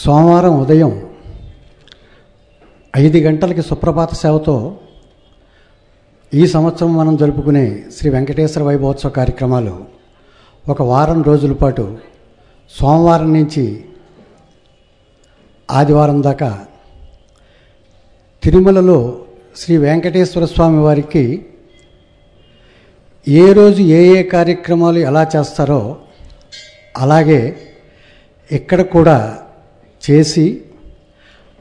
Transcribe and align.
సోమవారం 0.00 0.54
ఉదయం 0.60 0.92
ఐదు 2.94 3.18
గంటలకి 3.18 3.62
సుప్రభాత 3.62 4.12
సేవతో 4.14 4.54
ఈ 6.32 6.44
సంవత్సరం 6.46 6.92
మనం 6.96 7.14
జరుపుకునే 7.16 7.64
శ్రీ 7.90 8.08
వెంకటేశ్వర 8.10 8.62
వైభవోత్సవ 8.64 9.10
కార్యక్రమాలు 9.10 9.74
ఒక 10.64 10.82
వారం 10.82 11.20
రోజుల 11.22 11.54
పాటు 11.54 11.84
సోమవారం 12.72 13.30
నుంచి 13.32 13.64
ఆదివారం 15.68 16.18
దాకా 16.22 16.50
తిరుమలలో 18.42 18.98
శ్రీ 19.56 19.76
వెంకటేశ్వర 19.78 20.44
స్వామి 20.44 20.80
వారికి 20.80 21.24
ఏ 23.26 23.46
రోజు 23.52 23.82
ఏ 23.94 24.02
ఏ 24.18 24.22
కార్యక్రమాలు 24.28 25.00
ఎలా 25.00 25.22
చేస్తారో 25.34 25.80
అలాగే 26.94 27.40
ఇక్కడ 28.50 28.80
కూడా 28.90 29.16
చేసి 30.10 30.60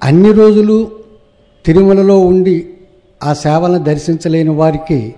అన్ని 0.03 0.33
రోజులు 0.33 0.91
తిరుమలలో 1.65 2.19
ఉండి 2.19 2.69
ఆ 3.23 3.33
సేవలను 3.33 3.83
దర్శించలేని 3.83 4.49
వారికి 4.49 5.15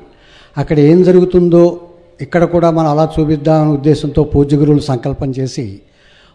అక్కడ 0.58 0.80
ఏం 0.80 1.04
జరుగుతుందో 1.04 1.80
ఇక్కడ 2.22 2.44
కూడా 2.44 2.72
మనం 2.72 2.88
అలా 2.88 3.14
చూపిద్దామనే 3.20 3.72
ఉద్దేశంతో 3.72 4.24
పూజ 4.24 4.56
గురువులు 4.56 4.82
సంకల్పం 4.82 5.32
చేసి 5.32 5.82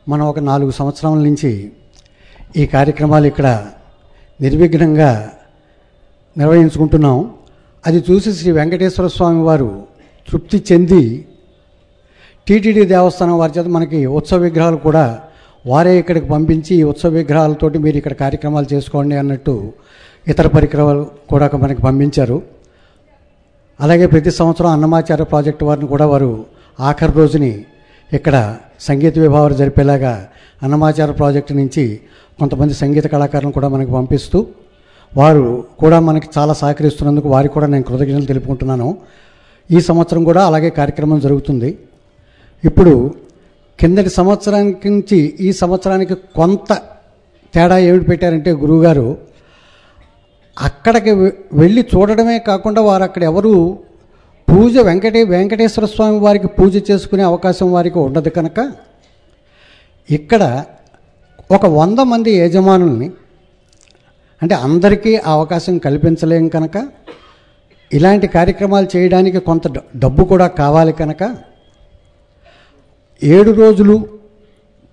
మనం 0.09 0.27
ఒక 0.27 0.39
నాలుగు 0.39 0.71
సంవత్సరాల 0.71 1.15
నుంచి 1.15 1.73
ఈ 2.57 2.67
కార్యక్రమాలు 2.67 3.27
ఇక్కడ 3.27 3.67
నిర్విఘ్నంగా 4.41 5.33
నిర్వహించుకుంటున్నాం. 6.39 7.35
అది 7.87 8.05
చూసి 8.11 8.33
శ్రీ 8.33 8.53
వెంకటేశ్వర 8.53 9.07
స్వామి 9.07 9.43
వారు 9.43 9.83
తృప్తి 10.29 10.65
చెంది 10.73 11.27
టీటీడీ 12.47 12.85
దేవస్థానం 12.85 13.39
వారి 13.39 13.53
చేత 13.59 13.67
మనకి 13.67 14.07
ఉత్సవ 14.07 14.37
విగ్రహాలు 14.37 14.77
కూడా 14.77 15.23
వారే 15.71 15.93
ఇక్కడికి 16.01 16.27
పంపించి 16.33 16.73
ఈ 16.81 16.83
ఉత్సవ 16.91 17.11
విగ్రహాలతోటి 17.21 17.79
మీరు 17.85 17.97
ఇక్కడ 18.01 18.15
కార్యక్రమాలు 18.25 18.69
చేసుకోండి 18.75 19.15
అన్నట్టు 19.23 19.55
ఇతర 20.33 20.47
పరికరాలు 20.57 21.03
కూడా 21.33 21.47
మనకి 21.63 21.83
పంపించారు. 21.87 22.37
అలాగే 23.81 24.07
ప్రతి 24.13 24.31
సంవత్సరం 24.41 24.71
అన్నమాచార్య 24.77 25.27
ప్రాజెక్టు 25.33 25.65
వారిని 25.69 25.89
కూడా 25.95 26.07
వారు 26.13 26.31
ఆఖరి 26.79 27.15
రోజుని 27.21 27.53
ఇక్కడ 28.13 28.37
సంగీత 28.89 29.15
విభావాలు 29.19 29.55
జరిపేలాగా 29.63 30.15
అన్నమాచార 30.65 31.11
ప్రాజెక్టు 31.21 31.55
నుంచి 31.61 31.85
కొంతమంది 32.41 32.75
సంగీత 32.83 33.07
కళాకారులను 33.15 33.55
కూడా 33.59 33.69
మనకు 33.75 33.93
పంపిస్తూ 33.99 34.39
వారు 35.13 35.45
కూడా 35.83 35.99
మనకి 36.09 36.29
చాలా 36.37 36.55
సహకరిస్తున్నందుకు 36.63 37.29
వారికి 37.35 37.55
కూడా 37.55 37.67
నేను 37.67 37.85
కృతజ్ఞతలు 37.91 38.29
తెలుపుకుంటున్నాను. 38.33 38.89
ఈ 39.71 39.79
సంవత్సరం 39.89 40.23
కూడా 40.25 40.43
అలాగే 40.47 40.71
కార్యక్రమం 40.71 41.19
జరుగుతుంది. 41.27 41.71
ఇప్పుడు 42.65 42.95
కిందటి 43.79 44.11
సంవత్సరానికి 44.17 44.89
నుంచి 44.91 45.19
ఈ 45.41 45.51
సంవత్సరానికి 45.59 46.15
కొంత 46.37 46.71
తేడా 47.55 47.77
ఏమిటి 47.87 48.07
పెట్టారంటే 48.11 48.51
గురువుగారు 48.61 49.09
అక్కడికి 50.57 51.13
వె- 51.15 51.33
వెళ్ళి 51.59 51.83
చూడడమే 51.91 52.37
కాకుండా 52.47 52.81
వారు 52.83 53.05
అక్కడ 53.05 53.23
ఎవరు 53.31 53.53
పూజ 54.49 54.75
వెంకటే 54.87 55.21
వెంకటేశ్వర 55.31 55.87
స్వామి 55.93 56.19
వారికి 56.21 56.49
పూజ 56.57 56.83
చేసుకునే 56.89 57.25
అవకాశం 57.29 57.69
వారికి 57.73 57.99
ఉండదు 58.05 58.31
కనుక 58.37 58.59
ఇక్కడ 60.09 60.43
ఒక 61.51 61.67
వంద 61.75 62.01
మంది 62.11 62.31
యజమానుల్ని 62.39 63.09
అంటే 64.43 64.55
అందరికీ 64.65 65.13
ఆ 65.21 65.33
అవకాశం 65.33 65.75
కల్పించలేం 65.85 66.47
కనుక 66.55 66.77
ఇలాంటి 67.91 68.27
కార్యక్రమాలు 68.35 68.89
చేయడానికి 68.95 69.39
కొంత 69.47 69.67
డ- 69.69 69.85
డబ్బు 69.97 70.23
కూడా 70.31 70.47
కావాలి 70.59 70.93
కనుక 70.99 71.23
ఏడు 73.23 73.51
రోజులు 73.51 74.07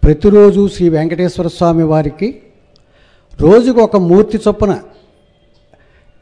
ప్రతిరోజు 0.03 0.67
శ్రీ 0.67 0.89
వెంకటేశ్వర 0.89 1.47
స్వామి 1.47 1.83
వారికి 1.83 2.41
రోజుకు 3.41 3.81
ఒక 3.81 3.95
మూర్తి 3.95 4.38
చొప్పున 4.38 4.79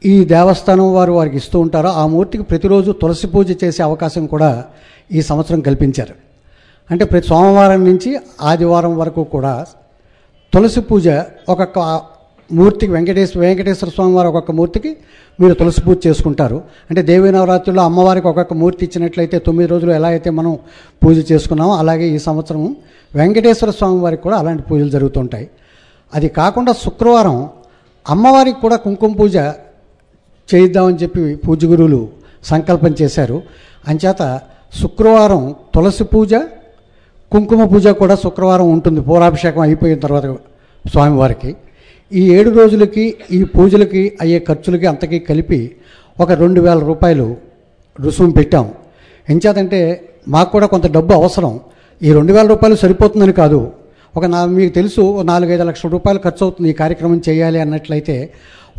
ఈ 0.06 0.24
దేవస్థానం 0.24 0.94
వారు 0.94 1.12
వారికి 1.12 1.36
ఇస్తూ 1.36 1.60
ఉంటారో. 1.60 1.88
ఆ 1.88 2.06
మూర్తికి 2.06 2.44
ప్రతిరోజు 2.44 2.92
తులసి 2.92 3.26
పూజ 3.26 3.64
చేసే 3.64 3.82
అవకాశం 3.82 4.26
కూడా 4.26 4.64
ఈ 5.12 5.22
సంవత్సరం 5.22 5.60
కల్పించారు. 5.60 6.14
అంటే 6.90 7.04
ప్రతి 7.04 7.26
సోమవారం 7.26 7.84
నుంచి 7.84 8.18
ఆదివారం 8.40 8.98
వరకు 8.98 9.24
కూడా 9.24 9.66
తులసి 10.54 10.80
పూజ 10.80 11.08
ఒక 11.48 11.62
మూర్తికి 12.52 12.92
వెంకటేశ్వర 12.92 13.40
వెంకటేశ్వర 13.44 13.90
స్వామి 13.90 14.14
వారి 14.14 14.28
ఒక్కొక్క 14.28 14.50
మూర్తికి 14.50 14.90
మీరు 15.40 15.54
తులసి 15.54 15.80
పూజ 15.82 15.96
చేసుకుంటారు. 16.06 16.58
అంటే 16.90 17.02
దేవీ 17.02 17.30
నవరాత్రుల్లో 17.30 17.82
అమ్మవారికి 17.82 18.26
ఒక్కొక్క 18.28 18.54
మూర్తి 18.54 18.82
ఇచ్చినట్లయితే 18.84 19.38
తొమ్మిది 19.38 19.68
రోజులు 19.70 19.92
ఎలా 19.92 20.08
అయితే 20.08 20.30
మనం 20.30 20.52
పూజ 21.04 21.32
చేసుకున్నామో 21.32 21.74
అలాగే 21.74 22.06
ఈ 22.08 22.18
సంవత్సరం 22.18 22.76
వెంకటేశ్వర 23.14 23.70
స్వామి 23.70 24.00
వారికి 24.00 24.22
కూడా 24.22 24.36
అలాంటి 24.36 24.62
పూజలు 24.62 24.90
జరుగుతుంటాయి. 24.96 25.46
అది 26.14 26.28
కాకుండా 26.28 26.72
శుక్రవారం 26.84 27.36
అమ్మవారికి 28.06 28.60
కూడా 28.60 28.76
కుంకుమ 28.76 29.12
పూజ 29.20 29.36
చేయిద్దామని 30.48 30.96
చెప్పి 31.02 31.34
పూజ 31.34 31.64
గురువులు 31.64 32.08
సంకల్పం 32.44 32.94
చేశారు. 33.02 33.42
అంచేత 33.88 34.22
శుక్రవారం 34.80 35.42
తులసి 35.74 36.04
పూజ 36.04 36.34
కుంకుమ 37.32 37.64
పూజ 37.64 37.88
కూడా 37.88 38.14
శుక్రవారం 38.14 38.70
ఉంటుంది. 38.70 39.00
పూరాభిషేకం 39.00 39.60
అయిపోయిన 39.60 39.98
తర్వాత 39.98 40.26
స్వామివారికి. 40.92 41.50
ఈ 42.12 42.22
ఏడు 42.36 42.50
రోజులకి 42.50 43.04
ఈ 43.30 43.44
పూజలకి 43.44 44.12
అయ్యే 44.20 44.38
ఖర్చులకి 44.38 44.86
అంతకీ 44.86 45.18
కలిపి 45.18 45.60
ఒక 46.20 46.32
రెండు 46.32 46.60
వేల 46.60 46.78
రూపాయలు 46.78 47.26
రుసుము 48.00 48.32
పెట్టాం. 48.32 48.66
ఎంచేతంటే 49.28 49.80
మాకు 50.28 50.50
కూడా 50.50 50.66
కొంత 50.66 50.86
డబ్బు 50.92 51.12
అవసరం. 51.14 51.60
ఈ 52.02 52.12
రెండు 52.12 52.32
వేల 52.32 52.46
రూపాయలు 52.46 52.76
సరిపోతుందని 52.76 53.32
కాదు. 53.32 53.60
ఒక 54.16 54.24
నా 54.24 54.40
మీకు 54.46 54.72
తెలుసు 54.72 55.02
నాలుగైదు 55.22 55.62
లక్షల 55.62 55.90
రూపాయలు 55.90 56.18
ఖర్చు 56.18 56.42
అవుతుంది 56.46 56.68
ఈ 56.70 56.72
కార్యక్రమం 56.72 57.22
చేయాలి 57.28 57.60
అన్నట్లయితే 57.60 58.16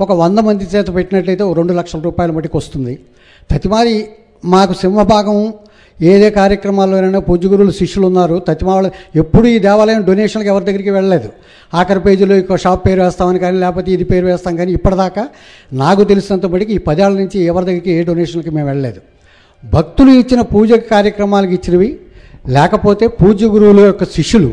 ఒక 0.02 0.12
వంద 0.12 0.40
మంది 0.40 0.66
చేత 0.74 0.88
పెట్టినట్లయితే 0.96 1.44
ఒక 1.44 1.58
రెండు 1.58 1.74
లక్షల 1.74 2.00
రూపాయల 2.00 2.32
మటుకు 2.32 2.58
వస్తుంది 2.58 2.94
ప్రతిమారి 3.52 3.96
మాకు 4.46 4.74
సింహభాగం 4.74 5.54
ఏదే 6.12 6.30
కార్యక్రమాల్లోనైనా 6.38 7.22
పూజ్య 7.28 7.48
గురువులు 7.52 7.74
శిష్యులు 7.80 8.06
ఉన్నారు. 8.12 8.36
తతిమాల 8.48 8.86
ఎప్పుడు 9.22 9.48
ఈ 9.54 9.58
దేవాలయం 9.68 10.02
డొనేషన్కి 10.10 10.50
ఎవరి 10.54 10.66
దగ్గరికి 10.68 10.92
వెళ్ళలేదు. 10.98 11.30
ఆఖరి 11.80 12.02
పేజీలో 12.06 12.36
ఇక 12.42 12.58
షాప్ 12.64 12.82
పేరు 12.88 13.02
వేస్తామని 13.04 13.40
కానీ 13.44 13.58
లేకపోతే 13.64 13.90
ఇది 13.96 14.06
పేరు 14.12 14.26
వేస్తాం 14.32 14.54
కానీ 14.62 14.72
ఇప్పటిదాకా 14.78 15.24
నాకు 15.84 16.02
తెలిసినంత 16.12 16.46
బడికి 16.54 16.74
ఈ 16.78 16.80
పదేళ్ళ 16.88 17.16
నుంచి 17.22 17.38
ఎవరి 17.52 17.66
దగ్గరికి 17.70 17.92
ఏ 17.98 18.04
డొనేషన్కి 18.10 18.52
మేము 18.58 18.68
వెళ్ళలేదు. 18.72 19.00
భక్తులు 19.64 20.12
ఇచ్చిన 20.22 20.42
పూజ 20.54 20.74
కార్యక్రమాలకు 20.94 21.54
ఇచ్చినవి 21.60 21.90
లేకపోతే 22.56 23.06
పూజ్య 23.20 23.48
గురువుల 23.56 23.82
యొక్క 23.90 24.04
శిష్యులు 24.18 24.52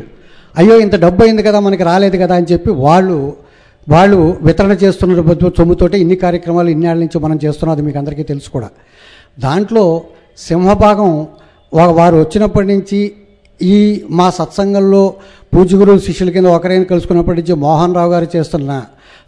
అయ్యో 0.54 0.74
ఇంత 0.84 0.96
డబ్బు 1.04 1.20
అయింది 1.24 1.42
కదా 1.48 1.58
మనకి 1.66 1.84
రాలేదు 1.90 2.16
కదా 2.22 2.34
అని 2.40 2.48
చెప్పి 2.52 2.70
వాళ్ళు 2.84 3.16
వాళ్ళు 3.92 4.18
వితరణ 4.48 4.72
చేస్తున్న 4.82 5.34
సొమ్ముతోటే 5.58 5.96
ఇన్ని 6.04 6.16
కార్యక్రమాలు 6.24 6.70
ఇన్నేళ్ళ 6.74 7.00
నుంచి 7.04 7.18
మనం 7.24 7.36
చేస్తున్నాం 7.44 7.72
అది 7.76 7.82
మీకు 7.86 7.98
అందరికీ 7.98 8.24
తెలుసు 8.32 8.48
కూడా. 8.56 8.68
దాంట్లో 9.46 9.84
సింహభాగం 10.46 11.10
వారు 11.72 12.16
వచ్చినప్పటి 12.16 12.66
నుంచి 12.66 13.00
ఈ 13.60 13.76
మా 14.10 14.30
సత్సంగంలో 14.30 15.02
పూజ 15.54 15.74
గురువు 15.74 15.98
శిష్యుల 15.98 16.30
కింద 16.30 16.46
ఒకరైన 16.46 16.82
కలుసుకున్నప్పటి 16.82 17.38
నుంచి 17.40 17.54
మోహన్ 17.54 17.94
రావు 17.94 18.10
గారు 18.12 18.26
చేస్తున్న 18.36 18.70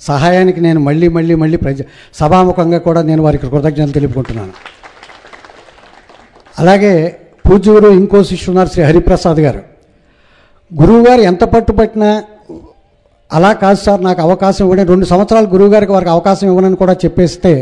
సహాయానికి 0.00 0.60
నేను 0.60 0.80
మళ్ళీ 0.80 1.08
మళ్ళీ 1.08 1.34
మళ్ళీ 1.34 1.56
ప్రజ 1.56 1.82
సభాముఖంగా 2.14 2.78
కూడా 2.78 3.02
నేను 3.02 3.22
వారికి 3.22 3.46
కృతజ్ఞతలు 3.50 3.92
తెలుపుకుంటున్నాను. 3.92 4.52
అలాగే 6.58 6.94
పూజ 7.48 7.68
గురువు 7.68 7.94
ఇంకో 7.94 8.22
శిష్యున్నారు 8.22 8.68
శ్రీ 8.68 8.82
హరిప్రసాద్ 8.82 9.40
గారు. 9.40 9.62
గురువుగారు 10.72 11.20
ఎంత 11.20 11.44
పట్టుపట్టినా 11.44 12.10
అలా 13.30 13.52
కాదు 13.52 13.80
సార్ 13.82 14.00
నాకు 14.04 14.20
అవకాశం 14.22 14.64
ఇవ్వడం 14.64 14.86
రెండు 14.86 15.04
సంవత్సరాలు 15.04 15.46
గురువుగారికి 15.46 15.92
వారికి 15.92 16.10
అవకాశం 16.10 16.46
ఇవ్వనని 16.48 16.76
కూడా 16.76 16.94
చెప్పేస్తే 17.04 17.52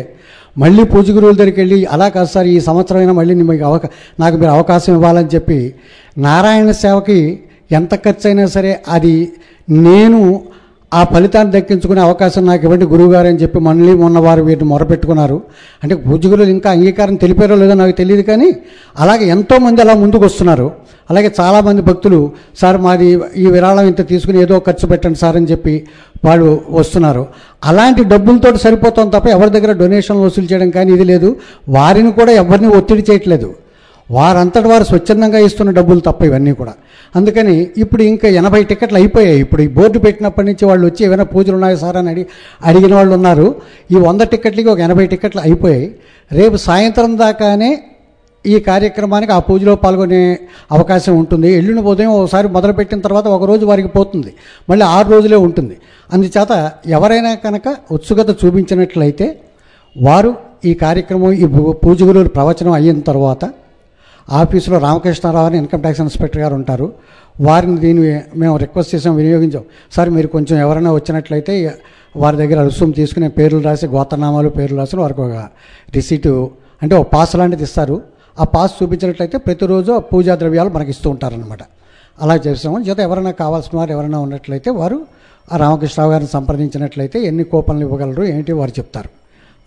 మళ్ళీ 0.56 0.84
పూజ 0.84 1.06
గురువుల 1.10 1.32
దగ్గరికి 1.32 1.60
వెళ్ళి 1.60 1.86
అలా 1.86 2.08
కాదు 2.08 2.26
సార్ 2.26 2.46
ఈ 2.46 2.60
సంవత్సరం 2.60 2.98
అయినా 2.98 3.12
మళ్ళీ 3.12 3.34
మీకు 3.34 3.64
అవకా 3.64 3.88
నాకు 4.20 4.36
మీరు 4.36 4.50
అవకాశం 4.50 4.94
ఇవ్వాలని 4.94 5.28
చెప్పి 5.34 5.74
నారాయణ 6.18 6.70
సేవకి 6.70 7.18
ఎంత 7.70 7.94
ఖర్చు 7.94 8.26
అయినా 8.26 8.46
సరే 8.46 8.82
అది 8.88 9.14
నేను 9.68 10.20
ఆ 10.92 11.04
ఫలితాన్ని 11.04 11.52
దక్కించుకునే 11.52 12.00
అవకాశం 12.00 12.46
నాకు 12.46 12.62
ఇవ్వండి 12.66 12.84
గురువుగారు 12.84 13.28
అని 13.28 13.38
చెప్పి 13.38 13.58
మళ్ళీ 13.58 13.94
మొన్న 13.94 14.18
వారు 14.18 14.42
వీటిని 14.42 14.68
మొరపెట్టుకున్నారు. 14.68 15.40
అంటే 15.82 15.94
పూజ 15.94 16.26
గురువులు 16.26 16.50
ఇంకా 16.50 16.70
అంగీకారం 16.70 17.14
తెలిపారో 17.14 17.54
లేదో 17.54 17.74
నాకు 17.74 17.90
తెలియదు 17.90 18.22
కానీ 18.22 18.48
అలాగే 18.98 19.26
ఎంతోమంది 19.26 19.82
అలా 19.82 19.94
ముందుకు 19.94 20.24
వస్తున్నారు 20.24 20.66
అలాగే 21.10 21.32
చాలామంది 21.40 21.82
భక్తులు 21.82 22.32
సార్ 22.60 22.76
మాది 22.76 23.20
ఈ 23.36 23.46
విరాళం 23.46 23.86
ఇంత 23.86 24.08
తీసుకుని 24.08 24.42
ఏదో 24.42 24.58
ఖర్చు 24.58 24.86
పెట్టండి 24.88 25.18
సార్ 25.18 25.36
అని 25.36 25.46
చెప్పి 25.46 25.86
వాళ్ళు 26.24 26.60
వస్తున్నారు. 26.70 27.26
అలాంటి 27.64 28.04
డబ్బులతో 28.04 28.56
సరిపోతాం 28.56 29.08
తప్ప 29.08 29.28
ఎవరి 29.28 29.50
దగ్గర 29.50 29.72
డొనేషన్లు 29.72 30.22
వసూలు 30.22 30.48
చేయడం 30.52 30.70
కానీ 30.70 30.92
ఇది 30.92 31.04
లేదు. 31.04 31.36
వారిని 31.68 32.12
కూడా 32.12 32.32
ఎవరిని 32.32 32.68
ఒత్తిడి 32.68 33.04
చేయట్లేదు. 33.10 33.54
వారంతటి 34.10 34.68
వారు 34.68 34.84
స్వచ్ఛందంగా 34.84 35.38
ఇస్తున్న 35.38 35.70
డబ్బులు 35.70 36.00
తప్ప 36.00 36.22
ఇవన్నీ 36.24 36.52
కూడా. 36.52 36.72
అందుకని 37.16 37.70
ఇప్పుడు 37.78 38.02
ఇంకా 38.02 38.28
ఎనభై 38.28 38.64
టికెట్లు 38.64 38.98
అయిపోయాయి. 38.98 39.40
ఇప్పుడు 39.40 39.62
ఈ 39.62 39.66
బోర్డు 39.66 39.98
పెట్టినప్పటి 39.98 40.46
నుంచి 40.46 40.64
వాళ్ళు 40.64 40.86
వచ్చి 40.86 41.06
ఏమైనా 41.06 41.24
పూజలు 41.24 41.54
ఉన్నాయా 41.54 41.76
సార్ 41.76 41.96
అని 41.96 42.10
అడిగి 42.10 42.26
అడిగిన 42.64 42.94
వాళ్ళు 42.94 43.14
ఉన్నారు. 43.14 43.54
ఈ 43.92 43.94
వంద 43.96 44.20
టికెట్లకి 44.20 44.68
ఒక 44.68 44.78
ఎనభై 44.78 45.06
టికెట్లు 45.06 45.40
అయిపోయాయి. 45.40 45.94
రేపు 46.32 46.56
సాయంత్రం 46.56 47.18
దాకానే 47.18 47.70
ఈ 48.46 48.60
కార్యక్రమానికి 48.60 49.32
ఆ 49.32 49.38
పూజలో 49.38 49.74
పాల్గొనే 49.74 50.38
అవకాశం 50.72 51.18
ఉంటుంది. 51.18 51.52
ఎల్లుండి 51.52 51.82
ఉదయం 51.82 52.10
ఒకసారి 52.10 52.48
మొదలుపెట్టిన 52.48 53.00
తర్వాత 53.00 53.26
ఒక 53.26 53.44
రోజు 53.44 53.66
వారికి 53.66 53.88
పోతుంది. 53.88 54.34
మళ్ళీ 54.70 54.84
ఆరు 54.86 55.08
రోజులే 55.08 55.36
ఉంటుంది. 55.36 55.76
అందుచేత 56.12 56.72
ఎవరైనా 56.86 57.34
కనుక 57.34 57.76
ఉత్సుకత 57.92 58.44
చూపించినట్లయితే 58.44 59.40
వారు 59.96 60.34
ఈ 60.64 60.74
కార్యక్రమం 60.74 61.32
ఈ 61.32 61.46
పూజ 61.84 62.02
గురువుల 62.02 62.26
ప్రవచనం 62.26 62.72
అయిన 62.72 63.00
తర్వాత 63.00 63.50
ఆఫీసులో 64.30 64.78
రామకృష్ణారావు 64.78 65.46
అని 65.46 65.58
ఇన్కమ్ 65.58 65.80
ట్యాక్స్ 65.80 66.00
ఇన్స్పెక్టర్ 66.00 66.42
గారు 66.42 66.54
ఉంటారు. 66.54 66.92
వారిని 67.40 67.76
దీన్ని 67.76 68.20
మేము 68.36 68.56
రిక్వెస్ట్ 68.56 68.94
చేసాం 68.94 69.16
వినియోగించాం. 69.16 69.62
సార్ 69.92 70.10
మీరు 70.10 70.26
కొంచెం 70.26 70.58
ఎవరైనా 70.58 70.92
వచ్చినట్లయితే 70.92 71.74
వారి 72.16 72.36
దగ్గర 72.36 72.62
రుసుము 72.62 72.92
తీసుకుని 72.92 73.28
పేర్లు 73.28 73.60
రాసి 73.62 73.86
గోతనామాలు 73.86 74.48
పేర్లు 74.48 74.78
రాసి 74.78 74.96
వారికి 74.96 75.20
ఒక 75.20 75.48
రిసీటు 75.94 76.50
అంటే 76.82 76.96
ఒక 76.96 77.06
పాస్ 77.06 77.36
లాంటిది 77.36 77.62
ఇస్తారు. 77.62 78.02
ఆ 78.40 78.44
పాస్ 78.44 78.72
చూపించినట్లయితే 78.82 79.38
ప్రతిరోజు 79.38 79.92
ఆ 79.92 79.98
పూజా 79.98 80.36
ద్రవ్యాలు 80.36 80.70
మనకి 80.70 80.90
ఇస్తూ 80.90 81.10
ఉంటారనమాట 81.10 81.62
అలా 82.22 82.36
చేసాము 82.46 82.80
చేత 82.80 82.98
ఎవరైనా 82.98 83.30
కావాల్సిన 83.30 83.78
వారు 83.78 83.92
ఎవరైనా 83.92 84.18
ఉన్నట్లయితే 84.18 84.70
వారు 84.70 84.98
ఆ 85.52 85.56
రామకృష్ణరావు 85.56 86.12
గారిని 86.12 86.30
సంప్రదించినట్లయితే 86.30 87.18
ఎన్ని 87.20 87.44
కూపన్లు 87.44 87.84
ఇవ్వగలరు 87.86 88.24
ఏంటి 88.24 88.52
వారు 88.52 88.70
చెప్తారు. 88.70 89.10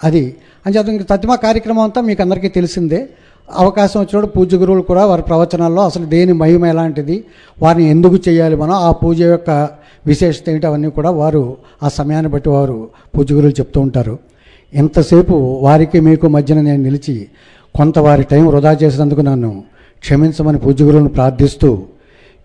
అది. 0.04 0.36
అంచేత 0.66 0.90
ఇంక 0.90 1.02
తద్మా 1.02 1.36
కార్యక్రమం 1.36 1.80
అంతా 1.80 2.02
మీకు 2.02 2.22
అందరికీ 2.22 2.48
తెలిసిందే. 2.48 3.10
అవకాశం 3.52 4.00
వచ్చినప్పుడు 4.00 4.26
పూజ 4.26 4.56
గురువులు 4.56 4.82
కూడా 4.82 5.06
వారి 5.06 5.22
ప్రవచనాల్లో 5.22 5.82
అసలు 5.86 6.06
దేని 6.06 6.34
మహిమ 6.34 6.66
ఎలాంటిది 6.66 7.24
వారిని 7.62 7.90
ఎందుకు 7.90 8.18
చేయాలి 8.30 8.56
మనం 8.56 8.74
ఆ 8.74 8.92
పూజ 8.92 9.22
యొక్క 9.22 9.70
విశేషత 10.08 10.50
ఏంటి 10.50 10.68
అవన్నీ 10.68 10.90
కూడా 10.90 11.10
వారు 11.10 11.58
ఆ 11.84 11.88
సమయాన్ని 11.88 12.32
బట్టి 12.32 12.50
వారు 12.50 12.90
పూజ 13.18 13.34
గురువులు 13.34 13.54
చెప్తూ 13.60 13.82
ఉంటారు. 13.82 14.20
ఎంతసేపు 14.74 15.60
వారికి 15.62 16.00
మీకు 16.00 16.28
మధ్యన 16.28 16.62
నేను 16.62 16.84
నిలిచి 16.84 17.28
కొంత 17.76 18.00
వారి 18.00 18.24
టైం 18.24 18.48
వృధా 18.48 18.72
చేసినందుకు 18.72 19.22
నన్ను 19.22 19.64
క్షమించమని 20.02 20.60
పూజగురులను 20.60 21.10
ప్రార్థిస్తూ 21.10 21.86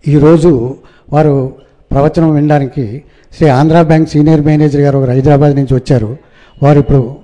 ఈరోజు 0.07 0.77
వారు 1.13 1.55
ప్రవచనం 1.91 2.31
వినడానికి 2.33 3.03
Shri 3.35 3.47
Andhra 3.49 3.81
bank 3.81 4.09
senior 4.09 4.41
manager 4.41 4.81
garu 4.81 4.97
ఒకరు 4.97 5.09
హైదరాబాద్ 5.09 5.55
నుంచి 5.55 5.73
వచ్చారు. 5.75 6.17
వారు 6.63 6.79
ఇప్పుడు 6.79 7.17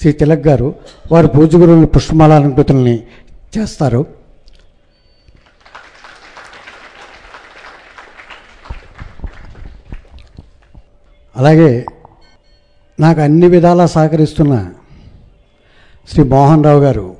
శ్రీ 0.00 0.12
తిలక్ 0.12 0.46
గారు 0.46 0.74
వారు 1.12 1.26
పూజ 1.26 1.56
గురువుల 1.56 1.84
పుష్పమాలంకృతుల్ని 1.84 2.96
చేస్తారు. 3.58 4.06
అలాగే 11.36 11.86
నాకు 13.00 13.20
అన్ని 13.20 13.48
విధాలా 13.48 13.86
సహకరిస్తున్న 13.86 14.54
శ్రీ 16.08 16.24
మోహన్ 16.24 16.64
రావు 16.64 16.80
గారు 16.80 17.19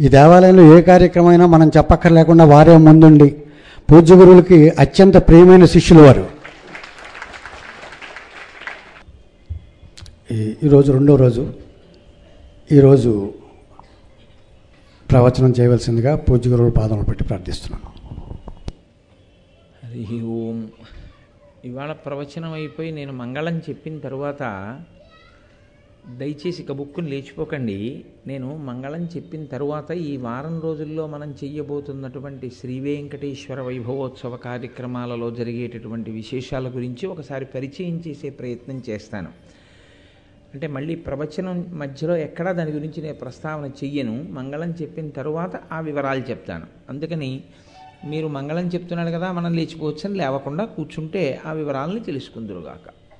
ఈ 0.00 0.08
దేవాలయంలో 0.08 0.78
ఏ 0.78 0.82
కార్యక్రమైనా 0.82 1.46
మనం 1.46 1.70
చెప్పక్కర్లేకుండా 1.76 2.44
వారే 2.44 2.76
ముందుండి 2.76 3.36
పూజ్య 3.92 4.14
గురువులకి 4.14 4.70
అత్యంత 4.70 5.16
ప్రియమైన 5.16 5.64
శిష్యులు 5.64 6.02
వారు. 6.02 6.28
ఈ- 10.32 10.56
ఈరోజు 10.62 10.92
రెండో 10.92 11.16
రోజు. 11.16 11.52
ఈరోజు 12.72 13.34
ప్రవచనం 15.10 15.54
చేయవలసిందిగా 15.60 16.16
పూజ్య 16.16 16.50
గురువుల 16.50 16.70
పాదములు 16.70 17.04
పెట్టి 17.04 17.24
ప్రార్థిస్తున్నాను. 17.24 17.90
హరి 19.86 20.22
ఓం. 20.22 20.68
ఇవాళ 21.64 21.92
ప్రవచనం 21.92 22.52
అయిపోయి 22.52 22.90
నేను 22.92 23.12
మంగళం 23.12 23.58
చెప్పిన 23.58 23.98
తర్వాత 23.98 24.42
దయచేసి 26.08 26.62
ఇక 26.62 26.72
బుక్కుని 26.72 27.10
లేచిపోకండి. 27.10 28.04
నేను 28.26 28.56
మంగళం 28.56 29.04
చెప్పిన 29.04 29.44
తరువాత 29.44 29.90
ఈ 29.90 30.16
వారం 30.16 30.60
రోజుల్లో 30.60 31.06
మనం 31.06 31.34
చెయ్యబోతున్నటువంటి 31.44 32.50
శ్రీ 32.50 32.80
వెంకటేశ్వర 32.80 33.60
వైభవోత్సవ 33.60 34.36
కార్యక్రమాలలో 34.36 35.30
జరిగేటటువంటి 35.30 36.10
విశేషాల 36.10 36.68
గురించి 36.68 37.06
ఒకసారి 37.06 37.44
పరిచయం 37.44 38.02
చేసే 38.08 38.30
ప్రయత్నం 38.30 38.82
చేస్తాను. 38.88 39.28
అంటే 40.54 40.66
మళ్ళీ 40.66 40.94
ప్రవచనం 40.94 41.66
మధ్యలో 41.72 42.16
ఎక్కడా 42.16 42.52
దాని 42.52 42.70
గురించి 42.70 43.02
నేను 43.02 43.14
ప్రస్తావన 43.14 43.70
చెయ్యను. 43.84 44.22
మంగళం 44.30 44.70
చెప్పిన 44.70 45.08
తరువాత 45.08 45.56
ఆ 45.72 45.80
వివరాలు 45.80 46.20
చెప్తాను. 46.20 46.66
అందుకని 46.88 47.44
మీరు 48.04 48.28
మంగళం 48.28 48.68
చెప్తున్నాడు 48.68 49.10
కదా 49.10 49.32
మనం 49.32 49.54
లేచిపోవచ్చని 49.54 50.14
లేవకుండా 50.14 50.64
కూర్చుంటే 50.64 51.40
ఆ 51.46 51.52
వివరాలని 51.52 52.00
తెలుసుకుందురుగాక. 52.00 52.99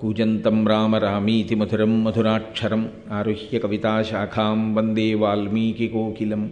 కూజంతం 0.00 0.68
రామ 0.68 0.96
రామీతి 0.96 1.54
మధురం 1.54 2.04
మధురాక్షరం 2.04 2.90
ఆరుహ్య 3.12 3.58
కవితాశాఖాం 3.58 4.74
వందే 4.74 5.14
వాల్మీకికోకిలం 5.14 6.50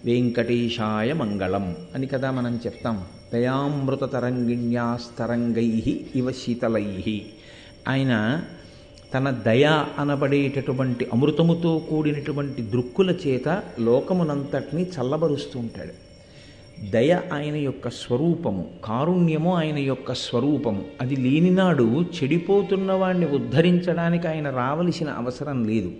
వెంకటేశాయ 0.05 1.13
మంగళం 1.13 1.75
అని 1.95 2.07
కదా 2.07 2.31
మనం 2.31 2.59
చెప్తాం. 2.65 3.03
దయామృత 3.33 4.11
తరంగిణ్యాస్తరంగై 4.11 6.05
ఇవ 6.15 6.31
శీతలై 6.31 7.21
ఆయన 7.87 8.43
తన 9.13 9.29
దయ 9.29 9.83
అనబడేటటువంటి 9.99 11.07
అమృతముతో 11.13 11.81
కూడినటువంటి 11.89 12.61
దృక్కుల 12.61 13.11
చేత 13.27 13.63
లోకమునంతటినీ 13.79 14.81
చల్లబరుస్తూ 14.81 15.59
ఉంటాడు. 15.59 16.07
దయ 16.91 17.19
ఆయన 17.33 17.55
యొక్క 17.55 17.89
స్వరూపము 17.89 18.65
కారుణ్యము 18.83 19.55
ఆయన 19.55 19.77
యొక్క 19.77 20.13
స్వరూపము 20.13 20.83
అది 21.01 21.15
లేనినాడు 21.15 22.05
చెడిపోతున్న 22.17 22.91
వాడిని 22.91 23.25
ఉద్ధరించడానికి 23.25 24.27
ఆయన 24.27 24.49
రావలసిన 24.49 25.09
అవసరం 25.09 25.67
లేదు. 25.67 25.91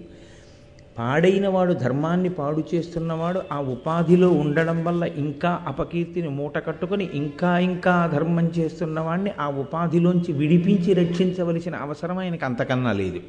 పాడైన 0.98 1.48
వాడు 1.48 1.74
ధర్మాన్ని 1.74 2.30
పాడు 2.30 2.63
చేస్తున్నవాడు 2.75 3.42
ఆ 3.51 3.60
ఉపాధిలో 3.60 4.30
ఉండడం 4.30 4.84
వల్ల 4.84 5.04
ఇంకా 5.04 5.63
అపకీర్తిని 5.68 6.30
మూట 6.30 6.58
కట్టుకొని 6.58 7.10
ఇంకా 7.13 7.60
ఇంకా 7.60 8.10
ధర్మం 8.13 8.46
చేస్తున్నవాడిని 8.46 9.32
ఆ 9.39 9.48
ఉపాధిలోంచి 9.48 10.34
విడిపించి 10.34 10.94
రక్షించవలసిన 10.94 11.75
అవసరం 11.75 12.18
ఆయనకు 12.18 12.46
అంతకన్నా 12.46 12.92
లేదు. 12.92 13.20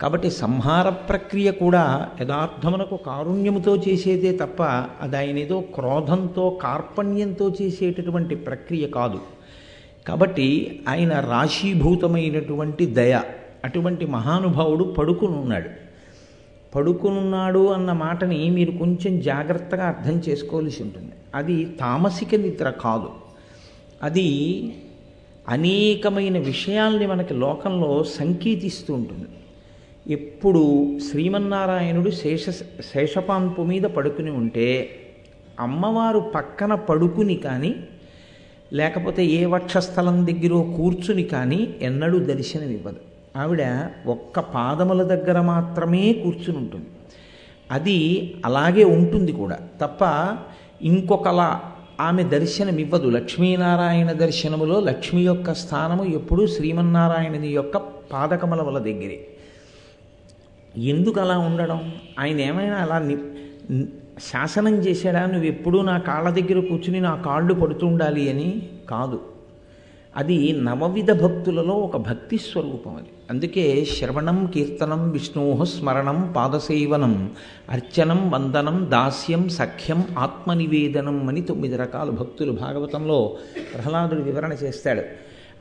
కాబట్టి 0.00 0.30
సంహార 0.30 0.88
ప్రక్రియ 0.88 1.50
కూడా 1.50 2.08
యథార్థమునకు 2.20 2.96
కారుణ్యముతో 2.96 3.76
చేసేదే 3.76 4.36
తప్ప 4.36 4.62
అది 5.00 5.16
ఆయన 5.16 5.38
ఏదో 5.38 5.60
క్రోధంతో 5.60 6.58
కార్పణ్యంతో 6.62 7.48
చేసేటటువంటి 7.62 8.34
ప్రక్రియ 8.34 8.86
కాదు. 8.86 9.20
కాబట్టి 10.06 10.80
ఆయన 10.88 11.20
రాశీభూతమైనటువంటి 11.20 12.86
దయ 12.86 13.20
అటువంటి 13.64 14.06
మహానుభావుడు 14.06 14.84
పడుకునున్నాడు. 14.84 15.87
పడుకునున్నాడు 16.78 17.72
అన్న 17.72 17.92
మాటని 17.92 18.50
మీరు 18.50 18.70
కొంచెం 18.70 19.20
జాగ్రత్తగా 19.20 19.84
అర్థం 19.84 20.22
చేసుకోవాల్సి 20.28 20.82
ఉంటుంది. 20.82 21.12
అది 21.34 21.64
తామసిక 21.80 22.34
నిద్ర 22.34 22.70
కాదు. 22.70 23.10
అది 24.02 24.28
అనేకమైన 25.48 26.38
విషయాల్ని 26.38 27.06
మనకి 27.06 27.34
లోకంలో 27.34 28.04
సంకేతిస్తూ 28.04 28.94
ఉంటుంది. 28.94 29.28
ఎప్పుడు 30.12 30.62
శ్రీమన్నారాయణుడు 31.10 32.10
శేష 32.10 32.50
శేషపాన్పు 32.92 33.62
మీద 33.62 33.82
పడుకుని 33.82 34.30
ఉంటే 34.30 34.68
అమ్మవారు 35.60 36.18
పక్కన 36.18 36.74
పడుకుని 36.74 37.36
కానీ 37.36 37.74
లేకపోతే 38.72 39.26
ఏ 39.26 39.44
వక్షస్థలం 39.44 40.26
దగ్గర 40.26 40.76
కూర్చుని 40.76 41.22
కానీ 41.22 41.74
ఎన్నడూ 41.82 42.18
దర్శనమివ్వదు. 42.18 43.07
ఆవిడ 43.36 43.90
ఒక్క 44.06 44.40
పాదముల 44.40 45.02
దగ్గర 45.02 45.40
మాత్రమే 45.40 46.12
కూర్చుని 46.12 46.58
ఉంటుంది 46.58 46.86
అది 47.70 48.34
అలాగే 48.44 48.84
ఉంటుంది 48.84 49.32
కూడా. 49.32 49.58
తప్ప 49.80 50.28
ఇంకొకలా 50.82 51.60
ఆమె 52.00 52.22
దర్శనమివ్వదు. 52.22 53.08
లక్ష్మీనారాయణ 53.08 54.12
దర్శనములో 54.12 54.80
లక్ష్మి 54.80 55.22
యొక్క 55.22 55.54
స్థానము 55.54 56.04
ఎప్పుడూ 56.04 56.46
శ్రీమన్నారాయణుని 56.46 57.48
యొక్క 57.48 57.76
పాదకమలముల 58.12 58.78
దగ్గరే. 58.78 59.26
ఎందుకు 60.76 61.20
అలా 61.20 61.38
ఉండడం? 61.38 61.92
ఆయన 62.18 62.40
ఏమైనా 62.40 62.76
అలా 62.76 62.98
ని 62.98 63.16
శాసనం 64.18 64.74
చేశాడా? 64.74 65.26
నువ్వు 65.26 65.44
ఎప్పుడూ 65.44 65.82
నా 65.82 65.98
కాళ్ళ 65.98 66.30
దగ్గర 66.30 66.60
కూర్చుని 66.60 67.00
నా 67.00 67.16
కాళ్ళు 67.16 67.54
పడుతుండాలి 67.54 68.30
అని? 68.30 68.68
కాదు. 68.90 69.20
అది 70.16 70.52
నవవిధ 70.52 71.12
భక్తులలో 71.12 71.74
ఒక 71.74 71.96
భక్తి 71.96 72.38
స్వరూపం 72.38 72.96
అది. 72.96 73.06
అందుకే 73.30 73.84
శ్రవణం 73.84 74.46
కీర్తనం 74.46 75.10
విష్ణోహ 75.10 75.64
స్మరణం 75.64 76.32
పాదసేవనం 76.36 77.30
అర్చనం 77.70 78.30
వందనం 78.30 78.86
దాస్యం 78.90 79.48
సఖ్యం 79.48 80.04
ఆత్మనివేదనం 80.18 81.28
అని 81.28 81.40
తొమ్మిది 81.40 81.76
రకాల 81.76 82.10
భక్తులు 82.10 82.52
భాగవతంలో 82.52 83.36
ప్రహ్లాదుడు 83.74 84.20
వివరణ 84.20 84.52
చేస్తాడు. 84.52 85.02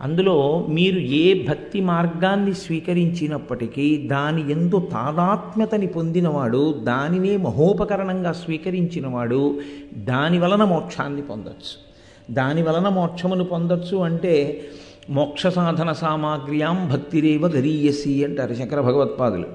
అందులో 0.01 0.65
మీరు 0.69 0.99
ఏ 0.99 1.45
భక్తి 1.47 1.81
మార్గాన్ని 1.81 2.53
స్వీకరించినప్పటికీ 2.53 3.97
దాని 3.97 4.51
ఎందు 4.51 4.79
తాదాత్మ్యతని 4.79 5.87
పొందినవాడు 5.87 6.73
దానినే 6.83 7.37
మహోపకరణంగా 7.37 8.33
స్వీకరించినవాడు 8.33 9.59
దాని 9.93 10.39
వలన 10.39 10.63
మోక్షాన్ని 10.63 11.21
పొందొచ్చు. 11.21 11.87
దాని 12.33 12.63
వలన 12.63 12.87
మోక్షమును 12.89 13.43
పొందొచ్చు 13.43 13.97
అంటే 13.97 14.61
మోక్ష 15.09 15.47
సాధన 15.47 15.91
సామాగ్ర్యాం 15.91 16.89
భక్తిరేవ 16.93 17.47
గరీయసి 17.47 18.23
అంటారు 18.23 18.53
శంకర 18.53 18.81
భగవత్పాదులు. 18.81 19.45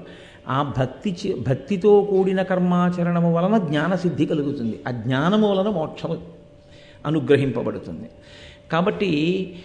ఆ 0.47 0.73
భక్తి 0.77 1.35
భక్తితో 1.47 2.01
కూడిన 2.01 2.41
కర్మాచరణము 2.41 3.33
వలన 3.33 3.57
జ్ఞానసిద్ధి 3.57 4.25
కలుగుతుంది. 4.25 4.79
ఆ 4.87 4.91
జ్ఞానము 4.91 5.51
వలన 5.51 5.69
మోక్షము 5.69 6.17
అనుగ్రహింపబడుతుంది. 7.05 8.09
కాబట్టి 8.71 9.55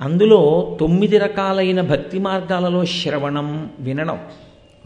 అందులో 0.00 0.76
తొమ్మిది 0.80 1.18
రకాలైన 1.18 1.80
భక్తి 1.80 2.18
మార్గాలలో 2.18 2.84
శ్రవణం 2.84 3.70
వినడం. 3.80 4.18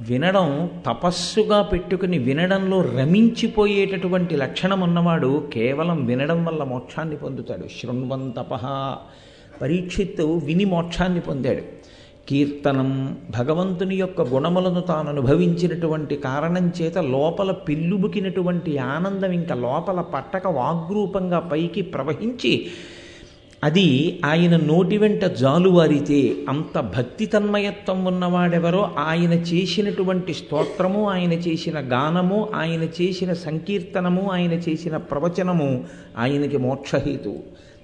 వినడం 0.01 0.71
తపస్సుగా 0.87 1.63
పెట్టుకుని 1.63 2.19
వినడంలో 2.19 2.81
రమించిపోయేటటువంటి 2.83 4.37
లక్షణం 4.37 4.81
ఉన్నవాడు 4.81 5.51
కేవలం 5.53 6.07
వినడం 6.07 6.45
వల్ల 6.45 6.65
మోక్షాన్ని 6.65 7.17
పొందుతాడు. 7.17 7.63
శృణ్వం 7.63 8.31
పరీక్షిత్తు 9.61 10.41
విని 10.45 10.65
మోక్షాన్ని 10.65 11.21
పొందాడు. 11.21 11.63
కీర్తనం 12.29 13.17
భగవంతుని 13.31 13.97
యొక్క 13.97 14.21
గుణములను 14.21 14.81
తాను 14.81 15.09
అనుభవించినటువంటి 15.09 16.17
కారణం 16.17 16.73
చేత 16.83 16.99
లోపల 16.99 17.51
పిల్లుబుకినటువంటి 17.51 18.79
ఆనందం 18.79 19.33
ఇంకా 19.33 19.55
లోపల 19.55 20.01
పట్టక 20.01 20.47
వాగ్రూపంగా 20.47 21.41
పైకి 21.41 21.83
ప్రవహించి 21.83 22.53
అది 23.65 24.21
ఆయన 24.25 24.57
నోటి 24.57 24.99
వెంట 24.99 25.25
జాలువారితే 25.25 26.37
అంత 26.49 26.81
భక్తి 26.81 27.27
తన్మయత్వం 27.27 28.05
ఉన్నవాడెవరో 28.05 28.89
ఆయన 28.99 29.33
చేసినటువంటి 29.33 30.35
స్తోత్రము 30.35 31.09
ఆయన 31.11 31.33
చేసిన 31.33 31.79
గానము 31.79 32.49
ఆయన 32.55 32.83
చేసిన 33.01 33.33
సంకీర్తనము 33.33 34.31
ఆయన 34.31 34.53
చేసిన 34.53 34.97
ప్రవచనము 34.97 35.85
ఆయనకి 36.19 36.57
మోక్షహేతు 36.57 37.35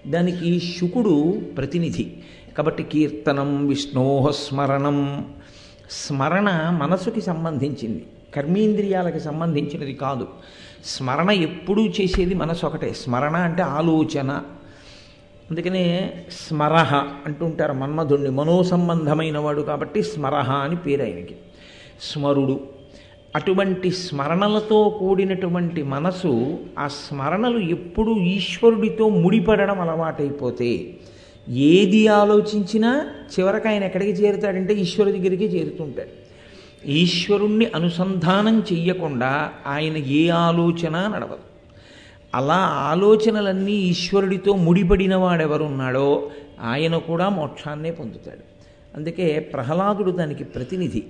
దానికి 0.07 0.61
శుకుడు 0.61 1.43
ప్రతినిధి. 1.57 2.13
కాబట్టి 2.59 2.83
కీర్తనం 2.83 3.67
విష్ణోహ 3.67 4.31
స్మరణం. 4.31 5.27
స్మరణ 5.91 6.79
మనసుకి 6.81 7.21
సంబంధించింది. 7.21 8.07
కర్మేంద్రియాలకి 8.35 9.21
సంబంధించినది 9.21 9.95
కాదు. 9.95 10.29
స్మరణ 10.85 11.31
ఎప్పుడూ 11.31 11.87
చేసేది 11.87 12.35
మనసు 12.35 12.67
ఒకటే. 12.67 12.93
స్మరణ 12.93 13.37
అంటే 13.37 13.63
ఆలోచన. 13.63 14.31
అందుకనే 15.51 16.13
స్మరహ 16.49 16.95
అంటుంటారు 17.27 17.73
మన్మధుణ్ణి. 17.73 18.31
మనోసంబంధమైన 18.31 19.39
వాడు 19.39 19.61
కాబట్టి 19.61 20.03
స్మరహ 20.03 20.53
అని 20.53 20.77
పేరు 20.77 21.03
ఆయనకి. 21.03 21.37
స్మరుడు. 22.03 22.61
అటువంటి 23.37 23.91
స్మరణలతో 23.91 24.97
కూడినటువంటి 25.01 25.83
మనసు 25.83 26.59
ఆ 26.79 26.89
స్మరణలు 26.89 27.59
ఎప్పుడూ 27.59 28.17
ఈశ్వరుడితో 28.17 29.09
ముడిపడడం 29.09 29.81
అలవాటైపోతే 29.81 30.91
ఏది 31.49 32.09
ఆలోచించినా 32.09 33.11
చివరికి 33.39 33.69
ఆయన 33.69 33.85
ఎక్కడికి 33.85 34.13
చేరుతాడంటే 34.13 34.75
ఈశ్వరు 34.75 35.11
దగ్గరికి 35.11 35.45
చేరుతుంటాడు. 35.45 36.23
ఈశ్వరుణ్ణి 36.89 37.67
అనుసంధానం 37.75 38.63
చెయ్యకుండా 38.73 39.51
ఆయన 39.67 39.97
ఏ 39.97 40.29
ఆలోచన 40.29 41.13
నడవదు. 41.17 41.53
అలా 42.35 42.57
ఆలోచనలన్నీ 42.65 43.73
ఈశ్వరుడితో 43.73 44.57
ముడిపడిన 44.57 45.17
వాడెవరున్నాడో 45.17 46.31
ఆయన 46.61 46.97
కూడా 46.97 47.29
మోక్షాన్నే 47.29 47.91
పొందుతాడు. 47.91 48.41
అందుకే 48.97 49.51
ప్రహ్లాదుడు 49.53 50.11
దానికి 50.11 50.45
ప్రతినిధి. 50.45 51.03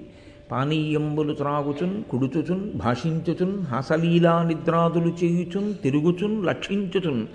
పానీయంబులు 0.53 1.35
త్రాగుచున్ 1.35 2.05
కుడుచుచున్ 2.05 2.73
భాషించుచున్ 2.73 3.61
హాసలీలా 3.61 4.43
నిద్రాదులు 4.43 5.17
చేయుచున్ 5.25 5.75
తిరుగుచున్ 5.83 6.47
లక్షించుచున్. 6.47 7.27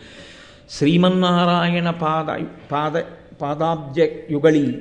శ్రీమన్నారాయణ 0.69 1.89
పాద 1.89 2.43
పాద 2.71 3.01
పాదాబ్జ 3.41 3.99
యుగళి 4.31 4.79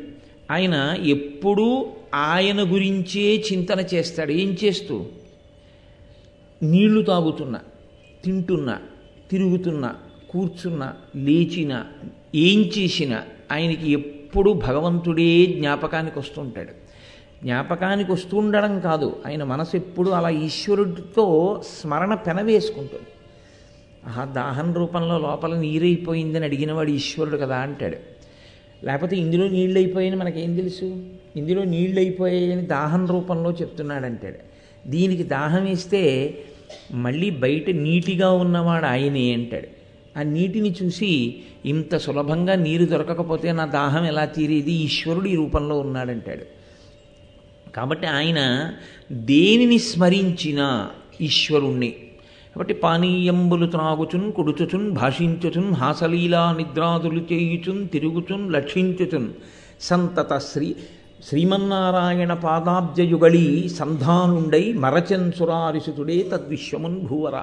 ఆయన 0.50 0.96
ఎప్పుడూ 1.02 1.86
ఆయన 2.14 2.72
గురించే 2.72 3.44
చింతన 3.52 3.80
చేస్తాడు. 3.94 4.32
ఏం 4.32 4.56
చేస్తూ? 4.64 5.04
నీళ్ళు 6.62 7.02
తాగుతున్నా 7.02 7.60
తింటున్నా 8.24 8.78
తిరుగుతున్నా 9.30 9.94
కూర్చున్నా 10.30 10.92
లేచిన 11.16 11.84
ఏం 12.34 12.60
చేసినా 12.60 13.22
ఆయనకి 13.52 13.92
ఎప్పుడు 13.92 14.50
భగవంతుడే 14.50 15.46
జ్ఞాపకానికి 15.46 16.18
వస్తుంటాడు. 16.18 16.85
జ్ఞాపకానికి 17.42 18.12
వస్తుండడం 18.12 18.80
కాదు. 18.80 19.16
ఆయన 19.26 19.44
మనసు 19.44 19.76
ఎప్పుడు 19.76 20.10
అలా 20.10 20.28
ఈశ్వరుడితో 20.28 21.62
స్మరణ 21.80 22.14
పెనవేసుకుంటుంది. 22.14 23.06
ఆహా 24.06 24.24
దాహన 24.24 24.72
రూపంలో 24.72 25.18
లోపల 25.18 25.54
నీరైపోయిందని 25.54 26.44
అడిగినవాడు 26.44 26.90
ఈశ్వరుడు 26.90 27.36
కదా 27.36 27.56
అంటాడు. 27.56 27.96
లేకపోతే 28.84 29.16
ఇందులో 29.16 29.48
నీళ్ళు 29.48 29.78
అయిపోయాయని 29.78 30.16
మనకేం 30.16 30.56
తెలుసు? 30.56 31.04
ఇందులో 31.36 31.64
నీళ్ళు 31.64 32.00
అయిపోయాయని 32.00 32.62
దాహం 32.62 33.06
రూపంలో 33.06 33.52
చెప్తున్నాడు 33.52 34.06
అంటాడు 34.06 34.56
దీనికి 34.90 35.22
దాహం 35.22 35.64
వేస్తే 35.64 36.34
మళ్ళీ 36.94 37.30
బయట 37.30 37.70
నీటిగా 37.70 38.30
ఉన్నవాడు 38.30 38.86
ఆయనే 38.86 39.32
అంటాడు. 39.32 39.68
ఆ 40.18 40.22
నీటిని 40.22 40.74
చూసి 40.82 41.36
ఇంత 41.64 41.96
సులభంగా 41.96 42.54
నీరు 42.54 42.84
దొరకకపోతే 42.84 43.52
నా 43.52 43.66
దాహం 43.66 44.04
ఎలా 44.04 44.24
తీరేది? 44.24 44.72
ఈశ్వరుడు 44.72 45.26
ఈ 45.26 45.36
రూపంలో 45.36 45.78
ఉన్నాడంటాడు. 45.78 46.55
కాబట్టి 47.76 48.06
ఆయన 48.06 48.72
దేనిని 49.12 49.78
స్మరించినా 49.78 50.90
ఈశ్వరుణ్ణి. 51.20 51.88
కాబట్టి 52.54 52.74
పానీయంబులు 52.74 53.66
త్రాగుచున్ 53.66 54.32
కుడుచుచున్ 54.32 54.90
భాషించుచున్ 54.90 55.74
హాసలీలా 55.74 56.56
నిద్రాదులు 56.58 57.24
చేయుచున్ 57.32 57.88
తిరుగుచున్ 57.88 58.52
లక్షించుచున్. 58.52 59.28
సంతత 59.80 60.38
శ్రీ 60.38 60.76
శ్రీమన్నారాయణ 61.28 62.32
పాదాబ్జయుగళి 62.32 63.68
సంధానుండై 63.68 64.72
మరచన్సురారిసుతుడే 64.72 66.30
తద్విశ్వమున్ 66.32 67.00
భూవర. 67.00 67.42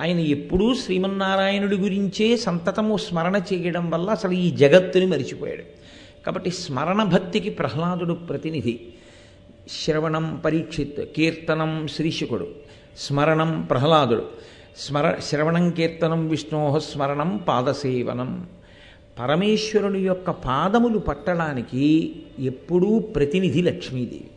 ఆయన 0.00 0.18
ఎప్పుడూ 0.18 0.74
శ్రీమన్నారాయణుడి 0.74 1.76
గురించే 1.76 2.36
సంతతము 2.36 2.96
స్మరణ 2.96 3.40
చేయడం 3.52 3.90
వల్ల 3.90 4.10
అసలు 4.10 4.32
ఈ 4.32 4.50
జగత్తుని 4.50 5.06
మరిచిపోయాడు. 5.06 5.62
కాబట్టి 6.26 6.50
స్మరణ 6.50 7.04
భక్తికి 7.04 7.50
ప్రహ్లాదుడు 7.50 8.14
ప్రతినిధి. 8.14 8.80
శ్రవణం 9.68 10.42
పరీక్షిత్ 10.44 11.14
కీర్తనం 11.16 11.88
శ్రీశుకుడు 11.88 12.48
స్మరణం 12.98 13.62
ప్రహ్లాదుడు. 13.62 14.24
స్మర 14.76 15.14
శ్రవణం 15.18 15.70
కీర్తనం 15.70 16.28
విష్ణోహ 16.28 16.78
స్మరణం 16.78 17.40
పాదసేవనం. 17.48 18.46
పరమేశ్వరుని 19.18 20.00
యొక్క 20.00 20.30
పాదములు 20.30 20.98
పట్టడానికి 20.98 22.16
ఎప్పుడూ 22.38 22.98
ప్రతినిధి 22.98 23.62
లక్ష్మీదేవి. 23.62 24.30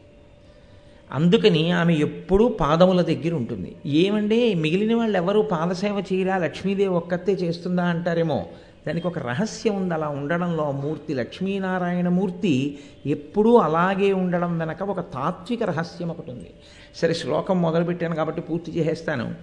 అందుకని 1.12 1.72
ఆమె 1.72 1.96
ఎప్పుడూ 1.96 2.48
పాదముల 2.48 3.02
దగ్గర 3.02 3.34
ఉంటుంది. 3.34 3.76
ఏమంటే 3.86 4.54
మిగిలిన 4.54 4.96
వాళ్ళు 4.96 5.18
ఎవరు 5.18 5.40
పాదసేవ 5.40 6.04
చేయరా? 6.14 6.38
లక్ష్మీదేవి 6.38 6.94
ఒక్కతే 6.94 7.34
చేస్తుందా 7.34 7.84
అంటారేమో? 7.84 8.46
దానికి 8.88 9.08
ఒక 9.08 9.20
రహస్యం 9.20 9.76
ఉంది. 9.76 9.94
అలా 9.94 10.08
ఉండడంలో 10.08 10.64
ఆ 10.64 10.72
మూర్తి 10.72 11.14
లక్ష్మీనారాయణ 11.14 12.10
మూర్తి 12.10 12.80
ఎప్పుడూ 13.06 13.58
అలాగే 13.58 14.14
ఉండడం 14.14 14.60
వెనక 14.60 14.84
ఒక 14.84 15.00
తాత్విక 15.00 15.64
రహస్యం 15.64 16.10
ఒకటి 16.10 16.32
ఉంది. 16.32 16.54
సరే 16.96 17.14
శ్లోకం 17.14 17.62
మొదలుపెట్టాను 17.62 18.16
కాబట్టి 18.16 18.42
పూర్తి 18.42 18.72
చేసేస్తాను. 18.72 19.36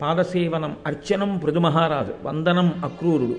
పాదసేవనం 0.00 0.76
అర్చనం 0.86 1.38
పృథుమహారాజు 1.38 2.14
వందనం 2.22 2.80
అక్రూరుడు. 2.84 3.36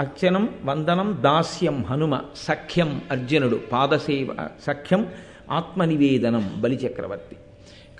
అర్చనం 0.00 0.48
వందనం 0.64 1.18
దాస్యం 1.20 1.84
హనుమ 1.84 2.20
సఖ్యం 2.36 3.02
అర్జునుడు. 3.10 3.60
పాదసేవ 3.72 4.48
సఖ్యం 4.66 5.08
ఆత్మనివేదనం 5.50 6.54
బలిచక్రవర్తి. 6.60 7.36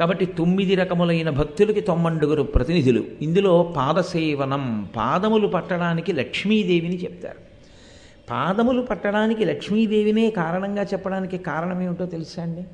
కాబట్టి 0.03 0.27
తొమ్మిది 0.27 0.75
రకములైన 0.75 1.31
భక్తులకి 1.31 1.81
తొమ్మండుగురు 1.81 2.43
ప్రతినిధులు. 2.43 3.05
ఇందులో 3.23 3.63
పాదసేవనం 3.77 4.89
పాదములు 4.97 5.47
పట్టడానికి 5.47 6.13
లక్ష్మీదేవిని 6.13 7.03
చెప్తారు. 7.03 7.39
పాదములు 8.31 8.83
పట్టడానికి 8.83 9.45
లక్ష్మీదేవినే 9.45 10.31
కారణంగా 10.31 10.83
చెప్పడానికి 10.83 11.39
కారణం 11.39 11.83
ఏమిటో 11.83 12.07
తెలుసా 12.07 12.43
అండి? 12.43 12.65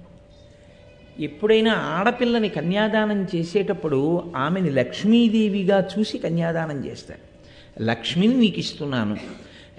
ఎప్పుడైనా 1.25 1.73
ఆడపిల్లని 1.73 2.49
కన్యాదానం 2.49 3.27
చేసేటప్పుడు 3.35 4.23
ఆమెని 4.37 4.71
లక్ష్మీదేవిగా 4.71 5.89
చూసి 5.99 6.19
కన్యాదానం 6.19 6.87
చేస్తారు. 6.87 7.29
లక్ష్మిని 7.83 8.35
నీకు 8.35 8.59
ఇస్తున్నాను. 8.59 9.17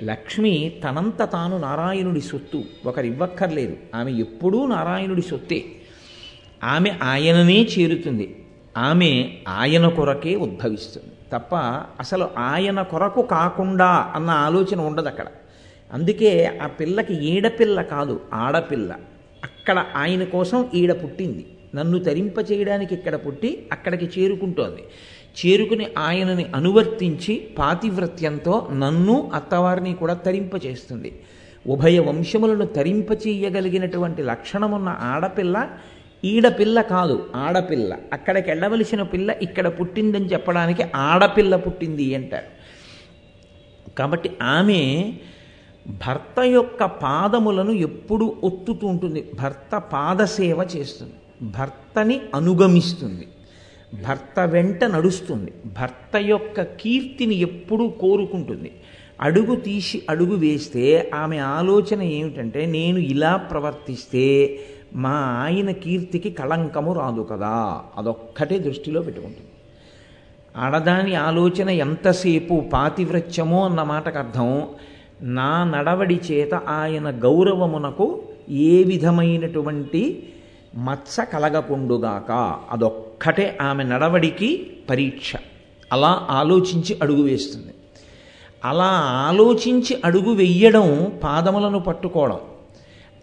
లక్ష్మి 0.04 0.74
తనంత 0.84 1.30
తాను 1.32 1.58
నారాయణుడి 1.58 2.22
సొత్తు. 2.22 2.64
ఒకరు 2.86 3.06
ఇవ్వక్కర్లేదు 3.06 3.78
ఆమె 3.96 4.12
ఎప్పుడూ 4.12 4.66
నారాయణుడి 4.66 5.22
సొత్తే. 5.22 5.66
ఆమె 6.64 6.92
ఆయననే 7.04 7.64
చేరుతుంది. 7.64 8.46
ఆమె 8.78 9.30
ఆయన 9.48 9.88
కొరకే 9.88 10.36
ఉద్భవిస్తుంది. 10.36 11.10
తప్ప 11.34 11.56
అసలు 12.00 12.30
ఆయన 12.38 12.82
కొరకు 12.82 13.22
కాకుండా 13.22 13.86
అన్న 13.86 14.30
ఆలోచన 14.30 14.82
ఉండదు 14.82 15.08
అక్కడ. 15.08 15.26
అందుకే 15.94 16.60
ఆ 16.64 16.68
పిల్లకి 16.68 17.14
ఈడపిల్ల 17.14 17.82
కాదు 17.82 18.22
ఆడపిల్ల. 18.34 18.96
అక్కడ 19.44 19.86
ఆయన 19.96 20.24
కోసం 20.24 20.70
ఈడ 20.74 21.04
పుట్టింది. 21.04 21.48
నన్ను 21.76 22.00
తరింప 22.00 22.52
చేయడానికి 22.52 22.96
ఇక్కడ 22.96 23.16
పుట్టి 23.16 23.68
అక్కడికి 23.72 24.22
చేరుకుంటోంది. 24.22 24.84
చేరుకుని 25.46 25.88
ఆయనని 25.98 26.46
అనువర్తించి 26.56 27.48
పాతివ్రత్యంతో 27.58 28.70
నన్ను 28.74 29.32
అత్తవారిని 29.34 29.94
కూడా 29.94 30.14
తరింప 30.14 30.66
చేస్తుంది. 30.66 31.22
ఉభయ 31.68 32.00
వంశములను 32.00 32.66
తరింప 32.66 33.12
చేయగలిగినటువంటి 33.12 34.24
లక్షణమున్న 34.24 34.98
ఆడపిల్ల 35.00 35.70
ఈడపిల్ల 36.26 36.82
కాదు 36.82 37.30
ఆడపిల్ల. 37.36 37.98
అక్కడికి 38.14 38.50
వెళ్ళవలసిన 38.50 39.02
పిల్ల 39.02 39.36
ఇక్కడ 39.42 39.68
పుట్టిందని 39.68 40.26
చెప్పడానికి 40.26 40.84
ఆడపిల్ల 40.96 41.56
పుట్టింది 41.56 42.16
అంటారు. 42.16 42.60
కాబట్టి 43.96 44.32
ఆమె 44.42 45.14
భర్త 45.88 46.40
యొక్క 46.40 46.86
పాదములను 46.86 47.72
ఎప్పుడు 47.72 48.36
ఒత్తుతూ 48.44 48.88
ఉంటుంది. 48.88 49.32
భర్త 49.42 49.78
పాదసేవ 49.78 50.68
చేస్తుంది. 50.78 51.14
భర్తని 51.42 52.22
అనుగమిస్తుంది. 52.36 53.28
భర్త 54.08 54.40
వెంట 54.40 54.84
నడుస్తుంది. 54.84 55.54
భర్త 55.66 56.16
యొక్క 56.16 56.62
కీర్తిని 56.62 57.36
ఎప్పుడూ 57.36 57.88
కోరుకుంటుంది. 57.88 58.72
అడుగు 59.22 59.56
తీసి 59.56 60.04
అడుగు 60.10 60.36
వేస్తే 60.36 61.12
ఆమె 61.14 61.38
ఆలోచన 61.38 62.02
ఏమిటంటే 62.02 62.66
నేను 62.66 62.98
ఇలా 62.98 63.36
ప్రవర్తిస్తే 63.36 64.60
మా 64.96 65.10
ఆయన 65.44 65.72
కీర్తికి 65.72 66.30
కళంకము 66.30 66.94
రాదు 66.94 67.28
కదా. 67.32 67.82
అదొక్కటే 67.98 68.60
దృష్టిలో 68.60 69.02
పెట్టుకుంటుంది. 69.02 69.50
ఆడదాని 70.58 71.16
ఆలోచన 71.16 71.70
ఎంతసేపు 71.70 72.66
పాతివ్రత్యమో 72.74 73.66
అన్న 73.66 73.84
మాటకు 73.84 74.18
అర్థం 74.18 74.64
నా 75.22 75.64
నడవడి 75.64 76.20
చేత 76.32 76.54
ఆయన 76.54 77.10
గౌరవమునకు 77.24 78.22
ఏ 78.50 78.84
విధమైనటువంటి 78.84 80.34
మత్స 80.78 81.20
కలగకుండుగాక. 81.20 82.60
అదొక్కటే 82.72 83.58
ఆమె 83.62 83.84
నడవడికి 83.84 84.68
పరీక్ష. 84.90 85.34
అలా 85.94 86.28
ఆలోచించి 86.30 87.00
అడుగు 87.02 87.24
వేస్తుంది. 87.24 87.74
అలా 88.66 88.90
ఆలోచించి 89.28 90.02
అడుగు 90.06 90.34
వెయ్యడం 90.34 91.20
పాదములను 91.24 91.80
పట్టుకోవడం. 91.80 92.40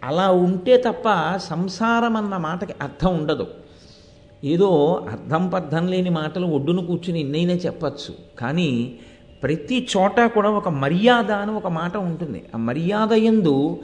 అలా 0.07 0.31
ఉంటే 0.31 0.77
తప్ప 0.77 1.09
సంసారం 1.37 2.16
అన్న 2.16 2.37
మాటకి 2.37 2.75
అర్థం 2.83 3.12
ఉండదు. 3.16 3.47
ఏదో 4.45 4.71
అర్థం 5.11 5.49
పర్థం 5.49 5.87
లేని 5.87 6.11
మాటలు 6.11 6.47
ఒడ్డును 6.47 6.87
కూర్చుని 6.87 7.21
ఎన్నైనా 7.21 7.55
చెప్పచ్చు. 7.66 8.12
కానీ 8.38 8.99
ప్రతి 9.42 9.88
చోట 9.97 10.21
కూడా 10.27 10.51
ఒక 10.51 10.69
మర్యాద 10.69 11.31
అని 11.33 11.51
ఒక 11.51 11.66
మాట 11.66 11.97
ఉంటుంది. 11.97 12.42
ఆ 12.55 12.59
మర్యాద 12.59 13.12
ఎందు 13.12 13.81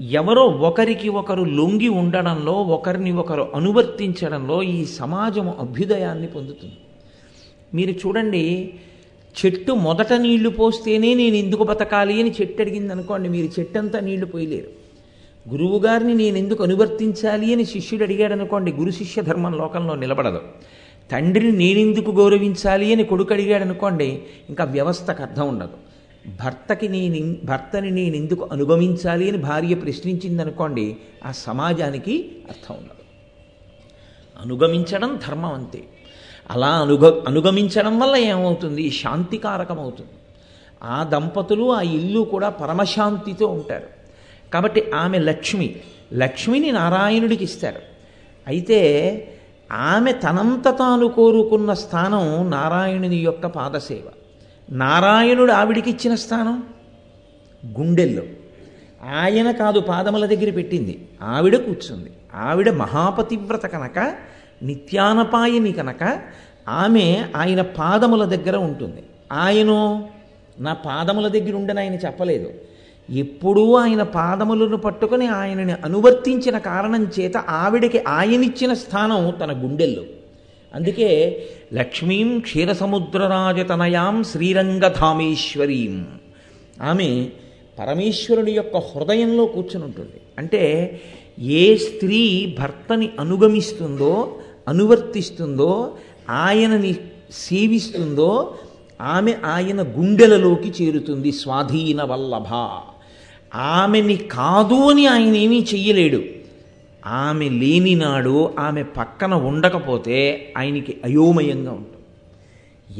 ఎవరో 0.00 0.44
ఒకరికి 0.68 1.08
ఒకరు 1.08 1.42
లొంగి 1.58 1.88
ఉండడంలో 1.88 2.52
ఒకరిని 2.52 3.12
ఒకరు 3.12 3.44
అనువర్తించడంలో 3.54 4.62
ఈ 4.62 4.84
సమాజము 4.84 5.54
అభ్యుదయాన్ని 5.60 6.26
పొందుతుంది. 6.26 6.78
మీరు 7.74 7.92
చూడండి 7.92 8.44
చెట్టు 9.36 9.72
మొదట 9.72 10.12
నీళ్ళు 10.12 10.50
పోస్తేనే 10.50 11.14
నేను 11.14 11.34
ఎందుకు 11.34 11.64
బతకాలి 11.64 12.20
అని 12.22 12.32
చెట్టు 12.40 12.62
అడిగింది 12.62 12.92
అనుకోండి 12.92 13.28
మీరు 13.28 13.60
చెట్టంతా 13.60 14.00
నీళ్ళు 14.00 14.26
పోయలేరు. 14.26 14.83
గురువుగారిని 15.48 16.14
నేను 16.14 16.38
ఎందుకు 16.38 16.64
అనువర్తించాలి 16.64 17.54
అని 17.54 17.64
శిష్యుడు 17.64 18.04
అడిగాడు 18.04 18.32
అనుకోండి 18.32 18.72
గురు 18.72 18.90
శిష్య 18.90 19.22
ధర్మం 19.22 19.52
లోకంలో 19.52 19.94
నిలబడదు. 19.94 20.40
తండ్రిని 21.10 21.58
నేనెందుకు 21.58 22.10
గౌరవించాలి 22.10 22.92
అని 22.92 23.04
కొడుకు 23.04 23.32
అడిగాడు 23.32 23.62
అనుకోండి 23.62 24.22
ఇంకా 24.48 24.64
వ్యవస్థకు 24.64 25.22
అర్థం 25.22 25.48
ఉండదు. 25.48 25.72
భర్తకి 26.44 26.88
నేను 26.88 27.36
భర్తని 27.44 27.90
నేను 27.90 28.16
ఎందుకు 28.16 28.48
అనుగమించాలి 28.52 29.28
అని 29.28 29.38
భార్య 29.38 29.74
ప్రశ్నించింది 29.74 30.42
అనుకోండి 30.42 30.96
ఆ 31.26 31.30
సమాజానికి 31.30 32.32
అర్థం 32.48 32.74
ఉండదు. 32.74 33.04
అనుగమించడం 34.40 35.20
ధర్మం 35.28 35.52
అంతే. 35.52 35.84
అలా 36.50 36.66
అనుగ 36.66 37.22
అనుగమించడం 37.28 37.98
వల్ల 37.98 38.16
ఏమవుతుంది? 38.16 38.90
శాంతికారకం 38.90 39.80
అవుతుంది. 39.80 40.10
ఆ 40.82 41.04
దంపతులు 41.04 41.72
ఆ 41.72 41.80
ఇల్లు 41.80 42.20
కూడా 42.20 42.48
పరమశాంతితో 42.48 43.46
ఉంటారు. 43.46 44.03
కాబట్టి 44.54 44.90
ఆమె 44.94 45.18
లక్ష్మి. 45.18 45.76
లక్ష్మిని 46.14 46.72
నారాయణుడికి 46.72 47.44
ఇస్తారు. 47.44 47.80
అయితే 48.46 48.88
ఆమె 49.72 50.12
తనంత 50.12 50.78
తాను 50.78 51.08
కోరుకున్న 51.08 51.74
స్థానం 51.74 52.50
నారాయణుని 52.50 53.16
యొక్క 53.16 53.46
పాదసేవ. 53.46 54.10
నారాయణుడు 54.70 55.52
ఆవిడికి 55.52 55.90
ఇచ్చిన 55.90 56.14
స్థానం? 56.14 56.62
గుండెల్లో. 57.78 58.22
ఆయన 59.14 59.50
కాదు 59.50 59.80
పాదముల 59.80 60.26
దగ్గర 60.26 60.50
పెట్టింది. 60.50 61.08
ఆవిడ 61.22 61.56
కూర్చుంది. 61.56 62.10
ఆవిడ 62.34 62.70
మహాపతివ్రత 62.70 63.66
కనుక 63.66 64.14
నిత్యానపాయని 64.62 65.72
కనుక 65.72 66.20
ఆమె 66.68 67.24
ఆయన 67.36 67.62
పాదముల 67.62 68.24
దగ్గర 68.24 68.56
ఉంటుంది. 68.56 69.02
ఆయను 69.32 70.08
నా 70.60 70.72
పాదముల 70.72 71.28
దగ్గర 71.28 71.54
ఉండని 71.54 71.80
ఆయన 71.80 71.94
చెప్పలేదు. 71.94 72.50
ఎప్పుడూ 73.10 73.74
ఆయన 73.74 74.02
పాదములను 74.02 74.76
పట్టుకొని 74.76 75.26
ఆయనని 75.26 75.72
అనువర్తించిన 75.72 76.58
కారణం 76.58 77.06
చేత 77.20 77.36
ఆవిడకి 77.36 78.04
ఆయనిచ్చిన 78.08 78.72
స్థానం 78.72 79.30
తన 79.30 79.64
గుండెల్లో. 79.64 80.02
అందుకే 80.74 81.10
లక్ష్మీం 81.72 82.38
క్షీరసముద్రరాజతనయాం 82.38 84.24
శ్రీరంగధామేశ్వరీం. 84.24 86.06
ఆమె 86.82 87.28
పరమేశ్వరుని 87.78 88.52
యొక్క 88.52 88.76
హృదయంలో 88.76 89.46
కూర్చుని 89.46 89.84
ఉంటుంది 89.84 90.20
అంటే 90.38 91.00
ఏ 91.38 91.76
స్త్రీ 91.76 92.56
భర్తని 92.58 93.08
అనుగమిస్తుందో 93.20 94.40
అనువర్తిస్తుందో 94.68 95.94
ఆయనని 96.30 96.94
సేవిస్తుందో 97.30 98.54
ఆమె 99.00 99.34
ఆయన 99.44 99.82
గుండెలలోకి 99.82 100.72
చేరుతుంది 100.82 101.32
స్వాధీన 101.32 102.02
వల్లభ 102.02 102.78
ఆమెని 103.54 104.16
కాదు 104.16 104.90
అని 104.90 105.06
ఆయన 105.06 105.36
ఏమీ 105.36 105.66
చెయ్యలేడు. 105.74 106.22
ఆమె 107.06 107.48
లేనినాడు 107.48 108.54
ఆమె 108.58 108.82
పక్కన 108.82 109.34
ఉండకపోతే 109.34 110.52
ఆయనకి 110.58 110.96
అయోమయంగా 111.04 111.72
ఉంటుంది. 111.72 111.94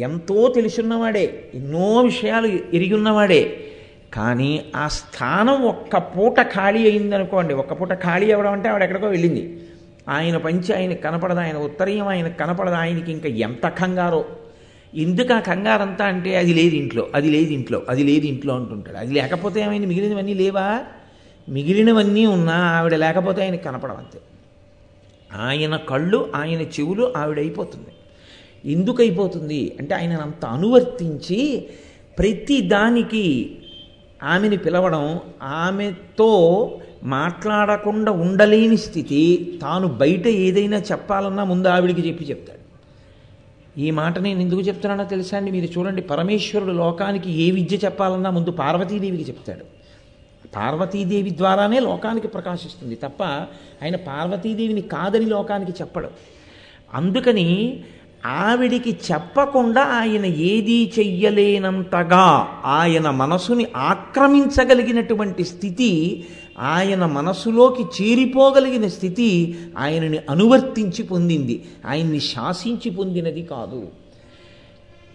ఎంతో 0.02 0.52
తెలుసున్నవాడే 0.54 1.50
ఎన్నో 1.54 2.00
విషయాలు 2.00 2.46
ఎరిగి 2.46 2.94
ఉన్నవాడే 2.94 3.56
కానీ 4.14 4.64
ఆ 4.76 4.88
స్థానం 4.88 5.62
ఒక్క 5.62 5.96
పూట 5.96 6.40
ఖాళీ 6.40 6.90
అయిందనుకోండి 6.90 7.54
ఒక్క 7.54 7.72
పూట 7.72 7.92
ఖాళీ 7.92 8.32
అవ్వడం 8.32 8.52
అంటే 8.52 8.68
ఆవిడ 8.68 8.82
ఎక్కడికో 8.82 9.06
వెళ్ళింది. 9.06 9.62
ఆయన 10.08 10.36
పంచి 10.36 10.76
ఆయనకు 10.76 11.02
కనపడదు 11.02 11.38
ఆయన 11.38 11.56
ఉత్తరీయం 11.56 12.08
ఆయనకు 12.08 12.38
కనపడదు 12.38 12.74
ఆయనకి 12.74 13.12
ఇంకా 13.12 13.28
ఎంత 13.28 13.68
కంగారో. 13.68 14.24
ఎందుకు 14.94 15.34
ఆ 15.34 15.40
కంగారంతా 15.40 16.04
అంటే 16.04 16.36
అది 16.36 16.52
లేదు 16.54 16.74
ఇంట్లో 16.74 17.08
అది 17.14 17.30
లేదు 17.30 17.52
ఇంట్లో 17.52 17.82
అది 17.88 18.02
లేదు 18.04 18.26
ఇంట్లో 18.26 18.54
అంటుంటాడు. 18.54 18.96
అది 18.96 19.14
లేకపోతే 19.14 19.60
ఏమైంది? 19.60 19.86
మిగిలినవన్నీ 19.86 20.34
లేవా? 20.34 20.80
మిగిలినవన్నీ 21.48 22.26
ఉన్నా 22.26 22.52
ఆవిడ 22.52 22.94
లేకపోతే 22.94 23.42
ఆయనకి 23.42 23.64
కనపడవంతే 23.64 24.18
ఆయన 25.34 25.76
కళ్ళు 25.76 26.32
ఆయన 26.34 26.60
చెవులు 26.60 27.12
ఆవిడ 27.16 27.38
అయిపోతుంది. 27.38 27.92
ఎందుకు 28.72 29.02
అయిపోతుంది? 29.02 29.76
అంటే 29.80 29.94
ఆయన 29.94 30.12
అంత 30.12 30.44
అనువర్తించి 30.44 31.68
ప్రతి 32.18 32.60
దానికి 32.60 33.56
ఆమెని 34.22 34.56
పిలవడం 34.56 35.20
ఆమెతో 35.42 36.30
మాట్లాడకుండా 37.02 38.12
ఉండలేని 38.12 38.76
స్థితి 38.76 39.52
తాను 39.62 39.88
బయట 39.88 40.26
ఏదైనా 40.26 40.78
చెప్పాలన్నా 40.78 41.44
ముందు 41.44 41.68
ఆవిడికి 41.68 42.08
చెప్పి 42.08 42.24
చెప్తాడు. 42.24 42.63
ఈ 43.78 43.90
మాట 43.90 44.18
నేను 44.18 44.40
ఎందుకు 44.40 44.60
చెప్తున్నానో 44.60 45.04
తెలుసా 45.04 45.36
అండి? 45.36 45.50
మీరు 45.50 45.78
చూడండి 45.78 46.02
పరమేశ్వరుడు 46.02 46.72
లోకానికి 46.72 47.30
ఏ 47.30 47.50
విద్య 47.50 47.76
చెప్పాలన్నా 47.76 48.30
ముందు 48.30 48.50
పార్వతీదేవికి 48.50 49.22
చెప్తాడు. 49.22 49.64
పార్వతీదేవి 50.56 51.36
ద్వారానే 51.36 51.80
లోకానికి 51.80 52.28
ప్రకాశిస్తుంది 52.28 52.94
తప్ప 52.94 53.22
ఆయన 53.82 53.96
పార్వతీదేవిని 53.96 54.80
కాదని 54.80 55.26
లోకానికి 55.26 55.72
చెప్పడు. 55.72 56.08
అందుకని 56.94 57.82
ఆవిడికి 58.26 58.96
చెప్పకుండా 59.12 59.82
ఆయన 59.82 60.24
ఏదీ 60.24 60.92
చెయ్యలేనంతగా 60.98 62.48
ఆయన 62.64 63.10
మనసుని 63.10 63.66
ఆక్రమించగలిగినటువంటి 63.76 65.44
స్థితి 65.44 66.24
ఆయన 66.58 67.06
మనసులోకి 67.06 67.82
చేరిపోగలిగిన 67.82 68.86
స్థితి 68.86 69.58
ఆయనని 69.78 70.18
అనువర్తించి 70.30 71.02
పొందింది 71.02 71.64
ఆయన్ని 71.86 72.20
శాసించి 72.20 72.90
పొందినది 72.90 73.42
కాదు. 73.42 73.88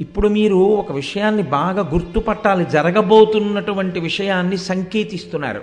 ఇప్పుడు 0.01 0.27
మీరు 0.27 0.55
ఒక 0.55 0.91
విషయాన్ని 0.91 1.43
బాగా 1.43 1.89
గుర్తుపట్టాలి 1.93 2.65
జరగబోతున్నటువంటి 2.65 3.99
విషయాన్ని 3.99 4.57
సంకేతిస్తున్నారు. 4.57 5.61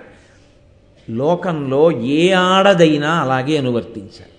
లోకంలో 1.09 2.01
ఏ 2.01 2.31
ఆడదైనా 2.31 3.11
అలాగే 3.11 3.57
అనువర్తించాలి. 3.57 4.31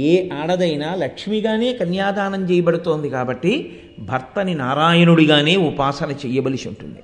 ఏ 0.00 0.28
ఆడదైనా 0.28 0.94
లక్ష్మిగానే 0.94 1.72
కన్యాదానం 1.72 2.50
చేయబడుతోంది 2.50 3.10
కాబట్టి 3.10 3.82
భర్తని 3.98 4.54
నారాయణుడిగానే 4.54 5.56
ఉపాసన 5.56 6.10
చేయవలసి 6.26 6.68
ఉంటుంది. 6.68 6.98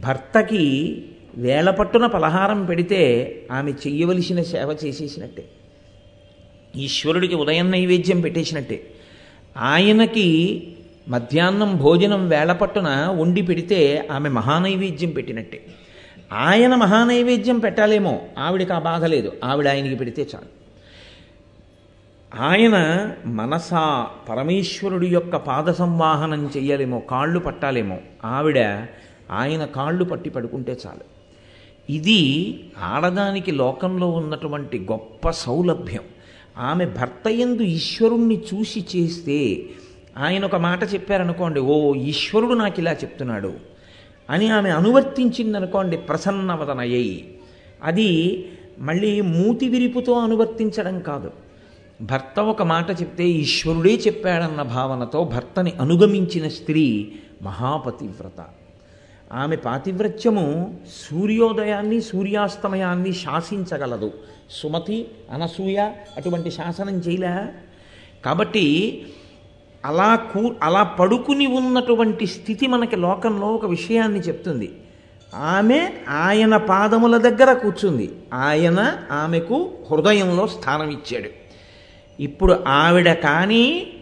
భర్తకి 0.00 0.96
వేళపట్టున 1.36 2.06
పలహారం 2.06 2.64
పెడితే 2.64 3.32
ఆమె 3.52 3.70
చెయ్యవలసిన 3.70 4.42
సేవ 4.42 4.76
చేసేసినట్టే. 4.84 5.44
ఈశ్వరుడికి 6.76 7.34
ఉదయం 7.34 7.70
నైవేద్యం 7.70 8.20
పెట్టేసినట్టే. 8.20 8.90
ఆయనకి 9.56 10.62
మధ్యాహ్నం 11.08 11.76
భోజనం 11.76 12.28
వేళపట్టున 12.28 13.16
వండి 13.18 13.42
పెడితే 13.42 14.08
ఆమె 14.12 14.28
మహానైవేద్యం 14.28 15.10
పెట్టినట్టే. 15.10 15.66
ఆయన 16.32 16.74
మహానైవేద్యం 16.74 17.58
పెట్టాలేమో 17.58 18.20
ఆవిడకి 18.38 18.72
ఆ 18.72 18.78
బాధ 18.78 19.04
లేదు. 19.04 19.32
ఆవిడ 19.44 19.68
ఆయనకి 19.68 19.94
పెడితే 19.94 20.26
చాలు. 20.34 20.64
ఆయన 22.42 22.76
మనసా 23.26 24.06
పరమేశ్వరుడి 24.28 25.06
యొక్క 25.06 25.36
పాద 25.36 25.72
సంవాహనం 25.72 26.50
చెయ్యాలేమో 26.56 26.98
కాళ్ళు 26.98 27.38
పట్టాలేమో 27.38 27.98
ఆవిడ 28.24 28.58
ఆయన 29.30 29.64
కాళ్ళు 29.64 30.04
పట్టి 30.04 30.30
పడుకుంటే 30.30 30.76
చాలు. 30.86 31.13
ఇది 31.90 32.60
ఆడదానికి 32.78 33.52
లోకంలో 33.52 34.10
ఉన్నటువంటి 34.10 34.78
గొప్ప 34.78 35.30
సౌలభ్యం. 35.30 36.00
ఆమె 36.58 36.86
భర్త 36.86 37.28
ఎందు 37.28 37.62
ఈశ్వరుణ్ణి 37.62 38.42
చూసి 38.54 38.84
చేస్తే 38.96 39.62
ఆయన 40.18 40.44
ఒక 40.44 40.56
మాట 40.56 40.94
చెప్పారనుకోండి 40.94 41.60
ఓ 41.60 41.94
ఈశ్వరుడు 41.94 42.54
నాకు 42.54 42.80
ఇలా 42.80 42.92
చెప్తున్నాడు 42.92 43.52
అని 44.30 44.48
ఆమె 44.48 44.70
అనువర్తించిందనుకోండి 44.70 45.96
ప్రసన్నవదనయ్యి. 45.96 47.38
అది 47.82 48.44
మళ్ళీ 48.78 49.20
మూతి 49.20 49.68
విరిపుతో 49.68 50.12
అనువర్తించడం 50.12 51.00
కాదు. 51.00 51.30
భర్త 52.02 52.40
ఒక 52.40 52.62
మాట 52.62 52.90
చెప్తే 52.90 53.28
ఈశ్వరుడే 53.28 53.94
చెప్పాడన్న 53.94 54.62
భావనతో 54.62 55.24
భర్తని 55.24 55.70
అనుగమించిన 55.70 56.48
స్త్రీ 56.48 57.12
మహాపతివ్రత. 57.42 58.44
ఆమె 59.32 59.56
పాతివ్రత్యము 59.56 60.78
సూర్యోదయాన్ని 61.02 62.00
సూర్యాస్తమయాన్ని 62.00 63.12
శాసించగలదు. 63.12 64.12
సుమతి 64.50 65.08
అనసూయ 65.32 65.90
అటువంటి 66.16 66.50
శాసనం 66.50 66.94
చేయలే. 66.94 67.46
కాబట్టి 68.24 69.06
అలా 69.84 70.16
కూ 70.16 70.54
అలా 70.62 70.82
పడుకుని 70.82 71.46
ఉన్నటువంటి 71.46 72.26
స్థితి 72.26 72.66
మనకి 72.66 72.96
లోకంలో 72.96 73.46
ఒక 73.46 73.66
విషయాన్ని 73.66 74.20
చెప్తుంది. 74.20 74.72
ఆమె 75.34 75.92
ఆయన 76.08 76.56
పాదముల 76.56 77.16
దగ్గర 77.16 77.52
కూర్చుంది. 77.52 78.12
ఆయన 78.32 78.98
ఆమెకు 79.12 79.70
హృదయంలో 79.90 80.46
స్థానం 80.46 80.90
ఇచ్చాడు 80.90 81.28
ఇప్పుడు 82.20 82.64
ఆవిడ 82.66 83.12
కానీ 83.12 83.92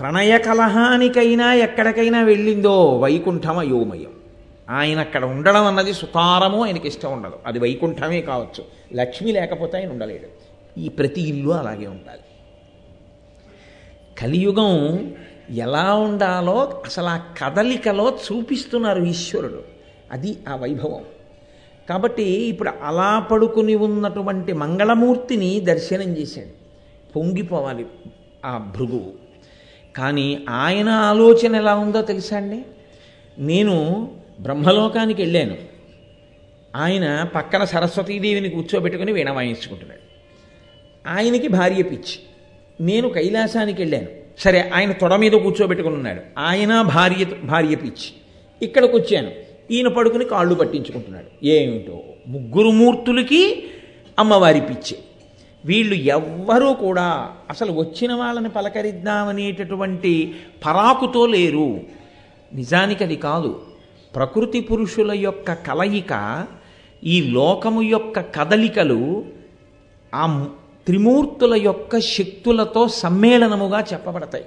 ప్రణయ 0.00 0.38
కలహానికైనా 0.38 1.52
ఎక్కడికైనా 1.52 2.22
వెళ్ళిందో 2.22 2.98
వైకుంఠం 3.02 3.58
అయోమయం 3.58 4.10
ఆయన 4.70 5.00
అక్కడ 5.00 5.24
ఉండడం 5.24 5.64
అన్నది 5.64 5.94
సుతారము 5.94 6.64
ఆయనకి 6.64 6.88
ఇష్టం 6.88 7.12
ఉండదు. 7.12 7.38
అది 7.46 7.58
వైకుంఠమే 7.58 8.20
కావచ్చు. 8.20 8.64
లక్ష్మి 8.94 9.32
లేకపోతే 9.32 9.78
ఆయన 9.78 9.90
ఉండలేడు. 9.90 10.44
ఈ 10.80 10.88
ప్రతి 10.88 11.20
ఇల్లు 11.20 11.50
అలాగే 11.50 11.86
ఉండాలి. 11.86 12.20
కలియుగం 14.18 15.14
ఎలా 15.50 15.94
ఉండాలో 15.94 16.82
అసలు 16.84 17.04
ఆ 17.04 17.16
కదలికలో 17.16 18.18
చూపిస్తున్నారు 18.32 19.02
ఈశ్వరుడు. 19.02 19.62
అది 20.12 20.38
ఆ 20.48 20.56
వైభవం. 20.56 21.04
కాబట్టి 21.88 22.22
ఇప్పుడు 22.22 22.70
అలా 22.82 23.18
పడుకుని 23.18 23.74
ఉన్నటువంటి 23.74 24.52
మంగళమూర్తిని 24.52 25.60
దర్శనం 25.60 26.16
చేశాడు. 26.16 26.64
పొంగిపోవాలి 27.12 27.86
ఆ 28.44 28.58
భృగువు. 28.58 29.12
కానీ 29.96 30.44
ఆయన 30.48 30.88
ఆలోచన 30.88 31.56
ఎలా 31.56 31.74
ఉందో 31.74 32.02
తెలుసా 32.02 32.36
అండి? 32.36 32.64
నేను 33.38 34.08
బ్రహ్మలోకానికి 34.40 35.22
వెళ్ళాను. 35.22 35.56
ఆయన 36.76 37.22
పక్కన 37.34 37.64
సరస్వతీదేవిని 37.64 38.48
కూర్చోబెట్టుకుని 38.48 39.12
వీణ 39.12 39.30
వాయించుకుంటున్నాడు. 39.30 40.00
ఆయనకి 41.08 41.48
భార్య 41.48 41.82
పిచ్చి. 41.82 42.20
నేను 42.80 43.08
కైలాసానికి 43.08 43.82
వెళ్ళాను. 43.82 44.06
సరే 44.38 44.70
ఆయన 44.74 44.92
తొడ 44.92 45.14
మీద 45.14 45.32
కూర్చోబెట్టుకుని 45.32 45.94
ఉన్నాడు. 45.94 46.20
ఆయన 46.38 46.82
భార్య 46.82 47.24
భార్య 47.24 47.74
పిచ్చి. 47.74 48.12
ఇక్కడికి 48.62 48.96
వచ్చాను 48.96 49.30
ఈయన 49.70 49.88
పడుకుని 49.88 50.24
కాళ్ళు 50.24 50.54
పట్టించుకుంటున్నాడు. 50.54 51.46
ఏమిటో? 51.46 52.02
ముగ్గురు 52.26 52.70
మూర్తులకి 52.70 53.64
అమ్మవారి 54.18 54.60
పిచ్చి. 54.60 54.96
వీళ్ళు 55.64 55.94
ఎవ్వరూ 55.94 56.72
కూడా 56.72 57.30
అసలు 57.50 57.72
వచ్చిన 57.72 58.12
వాళ్ళని 58.12 58.48
పలకరిద్దామనేటటువంటి 58.48 60.34
పరాకుతో 60.66 61.26
లేరు. 61.26 61.80
నిజానికి 62.54 63.04
అది 63.04 63.16
కాదు. 63.16 63.62
ప్రకృతి 64.14 64.60
పురుషుల 64.60 65.12
యొక్క 65.12 65.52
కలయిక 65.52 66.46
ఈ 67.04 67.30
లోకము 67.30 67.82
యొక్క 67.82 68.20
కదలికలు 68.20 69.24
ఆ 70.14 70.48
త్రిమూర్తుల 70.86 71.54
యొక్క 71.54 71.98
శక్తులతో 71.98 72.88
సమ్మేళనముగా 72.88 73.80
చెప్పబడతాయి. 73.92 74.44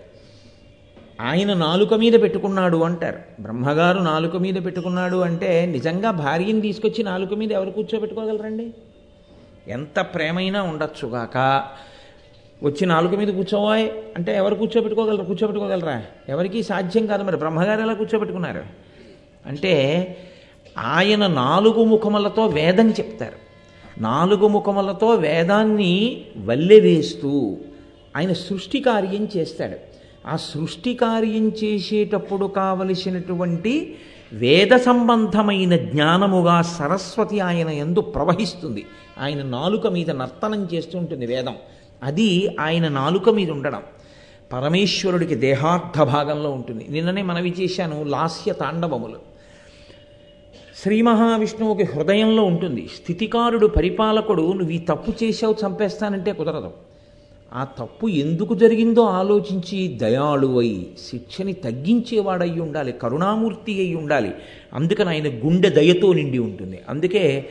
ఆయన 1.22 1.54
నాలుక 1.54 1.94
మీద 1.94 2.14
పెట్టుకున్నాడు 2.22 2.78
అంటారు. 2.78 3.42
బ్రహ్మగారు 3.42 4.00
నాలుక 4.00 4.36
మీద 4.36 4.56
పెట్టుకున్నాడు 4.66 5.18
అంటే 5.18 5.66
నిజంగా 5.66 6.12
భార్యని 6.12 6.62
తీసుకొచ్చి 6.62 7.04
నాలుక 7.04 7.34
మీద 7.34 7.52
ఎవరు 7.52 7.70
కూర్చోబెట్టుకోగలరండి? 7.70 8.74
ఎంత 9.68 10.00
ప్రేమైనా 10.00 10.64
ఉండొచ్చుగాక 10.64 11.68
వచ్చి 12.64 12.86
నాలుక 12.86 13.12
మీద 13.12 13.28
కూర్చోవాయ్ 13.28 13.90
అంటే 14.16 14.38
ఎవరు 14.38 14.56
కూర్చోబెట్టుకోగలరు? 14.56 15.26
కూర్చోబెట్టుకోగలరా? 15.26 16.04
ఎవరికీ 16.30 16.64
సాధ్యం 16.64 17.06
కాదు 17.06 17.24
మరి. 17.24 17.38
బ్రహ్మగారు 17.38 17.82
ఎలా 17.82 17.94
కూర్చోబెట్టుకున్నారు? 17.94 18.87
అంటే 19.48 20.18
ఆయన 20.78 21.28
నాలుగు 21.28 21.84
ముఖములతో 21.84 22.46
వేదం 22.46 22.90
చెప్తారు. 22.90 23.48
నాలుగు 24.02 24.48
ముఖములతో 24.48 25.08
వేదాన్ని 25.08 26.22
వల్లెవేస్తూ 26.46 27.58
ఆయన 28.18 28.34
సృష్టి 28.34 28.80
కార్యం 28.80 29.28
చేస్తాడు. 29.38 29.78
ఆ 30.28 30.36
సృష్టి 30.36 30.96
కార్యం 30.96 31.50
చేసేటప్పుడు 31.50 32.46
కావలసినటువంటి 32.46 33.96
వేద 34.34 34.76
సంబంధమైన 34.76 35.76
జ్ఞానముగా 35.76 36.62
సరస్వతి 36.62 37.40
ఆయన 37.40 37.70
ఎందు 37.70 38.02
ప్రవహిస్తుంది. 38.02 38.86
ఆయన 39.20 39.44
నాలుక 39.44 39.88
మీద 39.88 40.12
నర్తనం 40.12 40.70
చేస్తుంటుంది 40.74 41.26
వేదం. 41.26 41.56
అది 42.04 42.56
ఆయన 42.60 42.88
నాలుక 42.88 43.30
మీద 43.30 43.52
ఉండడం. 43.52 43.82
పరమేశ్వరుడికి 44.54 45.36
దేహార్థ 45.36 46.02
భాగంలో 46.02 46.52
ఉంటుంది. 46.52 46.86
నిన్ననే 46.90 47.22
మనవి 47.22 47.56
చేశాను 47.60 48.04
లాస్య 48.04 48.54
తాండవములు. 48.54 49.27
శ్రీ 50.84 51.02
మహావిష్ణువుకి 51.02 51.84
హృదయంలో 51.84 52.44
ఉంటుంది. 52.44 52.90
స్థితికారుడు 53.02 53.68
పరిపాలకుడు 53.68 54.42
నువ్వు 54.42 54.70
ఈ 54.70 54.78
తప్పు 54.78 55.24
చేసావు 55.24 55.56
చంపేస్తానంటే 55.66 56.34
కుదరదు. 56.34 56.72
ఆ 57.54 57.64
తప్పు 57.64 58.08
ఎందుకు 58.08 58.56
జరిగిందో 58.56 59.02
ఆలోచించి 59.02 59.88
దయాళువై 59.88 60.86
శిక్షని 61.12 61.54
తగ్గించేవాడయి 61.54 62.60
ఉండాలి 62.60 62.92
కరుణామూర్తి 62.92 63.80
అయి 63.80 63.96
ఉండాలి. 63.96 64.32
అందుకని 64.74 65.10
ఆయన 65.10 65.28
గుండె 65.28 65.70
దయతో 65.70 66.14
నిండి 66.14 66.38
ఉంటుంది. 66.38 66.80
అందుకే 66.90 67.50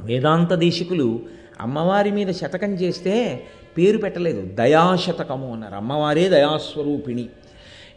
వేదాంత 0.00 0.54
దేశికులు 0.54 1.20
అమ్మవారి 1.60 2.10
మీద 2.10 2.28
శతకం 2.28 2.72
చేస్తే 2.74 3.42
పేరు 3.78 3.98
పెట్టలేదు. 3.98 4.54
దయాశతకము 4.54 5.52
అన్నారు. 5.52 5.74
అమ్మవారే 5.74 6.28
దయాస్వరూపిణి. 6.28 7.28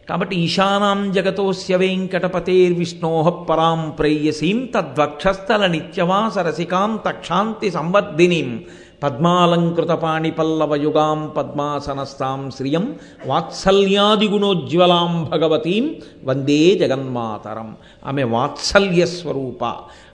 కాబట్టి 0.08 0.36
ఈశానాం 0.36 1.12
జగతోస్య 1.12 1.76
వెంకటపతేర్విష్ణో 1.76 3.46
పరాం 3.50 3.90
ప్రేయసీం 3.90 4.68
తద్వక్షస్థల 4.76 5.66
నిత్యవాస 5.66 6.38
రసికాం 6.38 7.00
తక్షాంతి 7.06 7.70
సంవర్ధినీం. 7.70 8.64
పద్మాలంకృత 9.02 9.88
పాణిపల్లవయుగాం 9.88 11.32
పద్మాసనస్తాం 11.36 12.50
శ్రియం 12.50 12.94
వాత్సల్యాదిగుణోజ్వలాం 13.26 15.24
భగవతీం 15.24 15.94
వందే 16.24 16.74
జగన్మాతరం. 16.74 17.76
ఆమె 18.06 18.22
వాత్సల్య 18.22 19.06
స్వరూప 19.06 19.64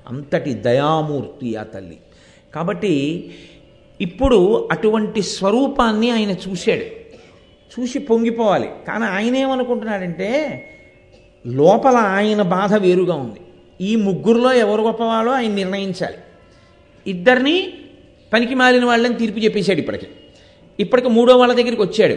అంతటి 0.09 0.55
దయామూర్తి 0.55 1.57
ఆ 1.57 1.63
తల్లి. 1.63 1.99
కాబట్టి 2.55 3.31
ఇప్పుడు 4.01 4.69
అటువంటి 4.73 5.23
స్వరూపాన్ని 5.23 6.11
ఆయన 6.11 6.31
చూశాడు. 6.31 7.04
చూసి 7.81 7.99
పొంగిపోవాలి. 7.99 8.69
కానీ 8.89 9.05
ఆయన 9.05 9.37
ఏమనుకుంటున్నాడంటే 9.37 10.31
లోపల 11.47 11.97
ఆయన 11.97 12.43
బాధ 12.43 12.75
వేరుగా 12.75 13.15
ఉంది. 13.15 13.41
ఈ 13.81 13.97
ముగ్గురులో 13.97 14.53
ఎవరు 14.53 14.83
గొప్పవాళ్ళో 14.83 15.33
ఆయన 15.33 15.55
నిర్ణయించాలి. 15.55 16.15
ఇద్దరిని 17.07 17.73
పనికి 18.33 18.55
మాలిన 18.55 18.85
వాళ్ళని 18.85 19.15
తీర్పు 19.15 19.39
చెప్పేశాడు 19.39 19.79
ఇప్పటికి. 19.79 20.07
ఇప్పటికి 20.81 21.09
మూడో 21.09 21.37
వాళ్ళ 21.37 21.53
దగ్గరికి 21.53 21.83
వచ్చాడు. 21.83 22.15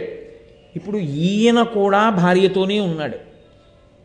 ఇప్పుడు 0.76 0.98
ఈయన 0.98 1.62
కూడా 1.62 2.10
భార్యతోనే 2.10 2.80
ఉన్నాడు. 2.80 3.18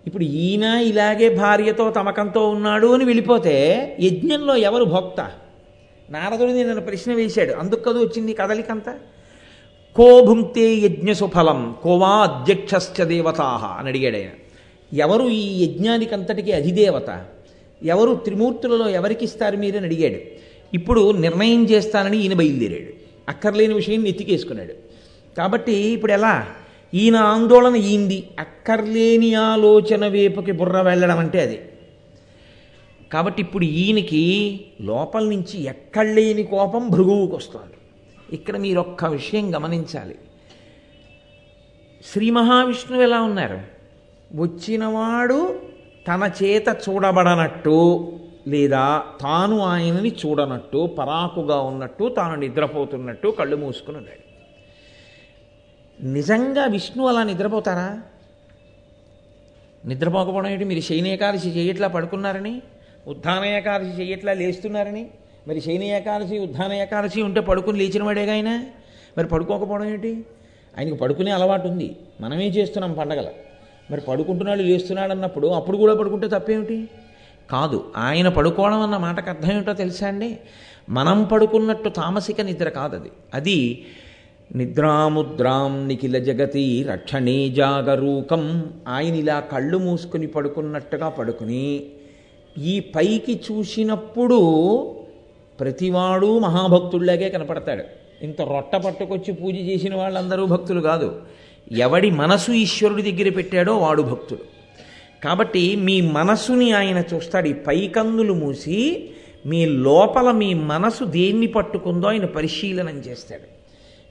ఇప్పుడు 0.07 0.23
ఈయన 0.23 0.63
ఇలాగే 0.63 1.35
భార్యతో 1.35 1.91
తమకంతో 1.91 2.49
ఉన్నాడు 2.49 2.87
అని 2.87 3.05
వెళ్ళిపోతే 3.05 3.87
యజ్ఞంలో 3.99 4.55
ఎవరు 4.55 4.83
భోక్త? 4.83 5.31
నారదుడిని 6.09 6.63
నన్ను 6.63 6.81
ప్రశ్న 6.81 7.13
వేశాడు. 7.13 7.53
అందుకు 7.53 7.89
వచ్చింది 7.89 8.33
కదలికంతా. 8.33 8.93
కో 9.95 10.21
భుంక్తే 10.21 10.75
యజ్ఞ 10.75 11.11
సుఫలం 11.11 11.75
కోవా 11.83 12.09
అధ్యక్షశ్చ 12.09 13.03
దేవతా 13.03 13.75
అని 13.79 13.87
అడిగాడు. 13.87 14.17
ఆయన 14.17 14.29
ఎవరు 14.93 15.29
ఈ 15.29 15.63
యజ్ఞానికంతటికి 15.63 16.51
అధిదేవత? 16.51 17.25
ఎవరు 17.83 18.15
త్రిమూర్తులలో 18.15 18.89
ఎవరికి 18.89 19.25
ఇస్తారు 19.25 19.57
మీరు 19.57 19.77
అని 19.77 19.85
అడిగాడు. 19.85 20.19
ఇప్పుడు 20.73 21.11
నిర్ణయం 21.11 21.69
చేస్తానని 21.69 22.17
ఈయన 22.17 22.33
బయలుదేరాడు. 22.33 22.93
అక్కర్లేని 23.29 23.73
విషయం 23.73 24.03
నెత్తికేసుకున్నాడు. 24.03 24.73
కాబట్టి 25.37 25.71
ఇప్పుడు 25.71 26.11
ఎలా? 26.11 26.47
ఈయన 26.93 27.15
ఆందోళన 27.15 27.75
ఈంది 27.75 28.23
అక్కర్లేని 28.39 29.33
ఆలోచన 29.33 30.07
వైపుకి 30.07 30.51
బుర్ర 30.51 30.81
వెళ్ళడం 30.81 31.19
అంటే 31.19 31.41
అది. 31.41 31.59
కాబట్టి 33.11 33.41
ఇప్పుడు 33.41 33.65
ఈయనకి 33.65 34.59
లోపల 34.81 35.23
నుంచి 35.23 35.63
ఎక్కడలేని 35.63 36.43
కోపం 36.43 36.89
భృగువుకు 36.89 37.35
వస్తుంది 37.35 37.72
ఇక్కడ 38.33 38.57
మీరు 38.57 38.79
ఒక్క 38.79 39.05
విషయం 39.05 39.55
గమనించాలి. 39.55 40.15
శ్రీ 42.05 42.29
మహావిష్ణువు 42.29 43.03
ఎలా 43.03 43.21
ఉన్నారు? 43.21 43.59
వచ్చినవాడు 44.35 45.59
తన 46.07 46.31
చేత 46.43 46.67
చూడబడనట్టు 46.85 47.77
లేదా 48.47 49.03
తాను 49.21 49.59
ఆయనని 49.61 50.11
చూడనట్టు 50.25 50.79
పరాకుగా 50.99 51.59
ఉన్నట్టు 51.59 52.09
తాను 52.17 52.35
నిద్రపోతున్నట్టు 52.35 53.27
కళ్ళు 53.27 53.57
మూసుకుని 53.57 53.97
ఉన్నాడు. 53.97 54.23
నిజంగా 56.03 56.65
విష్ణు 56.65 57.07
అలా 57.07 57.23
నిద్రపోతారా? 57.23 58.01
నిద్రపోకపోవడం 59.85 60.49
ఏంటి 60.49 60.65
మీరు 60.65 60.79
శయన 60.79 61.07
ఏకాదశి 61.07 61.49
చేయట్లా 61.49 61.87
పడుకున్నారని 61.87 62.61
ఉద్ధాన 63.07 63.43
ఏకాదశి 63.45 63.93
చేయట్లా 64.01 64.33
లేస్తున్నారని? 64.33 65.09
మరి 65.47 65.61
శయన 65.61 65.83
ఏకాదశి 65.83 66.39
ఉద్ధాన 66.39 66.73
ఏకాదశి 66.73 67.21
ఉంటే 67.21 67.39
పడుకుని 67.39 67.79
లేచిన 67.79 68.03
వాడేగా 68.03 68.33
ఆయన? 68.33 68.63
మరి 69.17 69.27
పడుకోకపోవడం 69.27 69.85
ఏంటి? 69.85 70.25
ఆయనకు 70.79 70.95
పడుకునే 70.95 71.31
అలవాటు 71.31 71.67
ఉంది. 71.67 71.95
మనమే 72.21 72.47
చేస్తున్నాం 72.47 72.93
పండగల. 72.93 73.27
మరి 73.91 74.01
పడుకుంటున్నాడు 74.01 74.61
లేస్తున్నాడు 74.61 75.11
అన్నప్పుడు 75.11 75.47
అప్పుడు 75.47 75.77
కూడా 75.77 75.93
పడుకుంటే 75.93 76.27
తప్పేమిటి? 76.27 76.89
కాదు 77.51 77.91
ఆయన 77.97 78.29
పడుకోవడం 78.29 78.79
అన్న 78.81 78.97
మాటకు 78.97 79.29
అర్థం 79.29 79.51
ఏమిటో 79.51 79.73
తెలుసా 79.73 80.07
అండి? 80.07 80.37
మనం 80.89 81.23
పడుకున్నట్టు 81.23 81.89
తామసిక 81.89 82.41
నిద్ర 82.41 82.69
కాదు 82.69 82.95
అది 82.95 83.11
అది 83.33 83.85
నిద్రాముద్రాం 84.55 85.87
నిఖిల 85.87 86.17
జగతి 86.17 86.83
రక్షణే 86.83 87.49
జాగరూకం. 87.49 88.73
ఆయన 88.87 89.15
ఇలా 89.15 89.39
కళ్ళు 89.39 89.77
మూసుకుని 89.77 90.27
పడుకున్నట్టుగా 90.27 91.09
పడుకుని 91.09 91.83
ఈ 92.57 92.79
పైకి 92.79 93.41
చూసినప్పుడు 93.51 94.39
ప్రతివాడు 95.59 96.39
మహాభక్తుల్లాగే 96.39 97.29
కనపడతాడు. 97.29 97.83
ఇంత 98.21 98.41
రొట్ట 98.41 98.75
పట్టుకొచ్చి 98.75 99.33
పూజ 99.33 99.55
చేసిన 99.55 99.95
వాళ్ళందరూ 99.95 100.45
భక్తులు 100.45 100.81
కాదు. 100.81 101.21
ఎవడి 101.71 102.11
మనసు 102.11 102.51
ఈశ్వరుడి 102.51 103.11
దగ్గర 103.11 103.29
పెట్టాడో 103.29 103.77
వాడు 103.77 104.01
భక్తుడు. 104.01 104.41
కాబట్టి 105.23 105.75
మీ 105.75 106.01
మనసుని 106.01 106.71
ఆయన 106.71 107.03
చూస్తాడు. 107.13 107.47
ఈ 107.47 107.53
పైకందులు 107.53 108.33
మూసి 108.33 109.09
మీ 109.45 109.65
లోపల 109.65 110.31
మీ 110.31 110.53
మనసు 110.53 111.03
దేన్ని 111.03 111.47
పట్టుకుందో 111.47 112.07
ఆయన 112.07 112.25
పరిశీలనం 112.25 112.99
చేస్తాడు. 112.99 113.47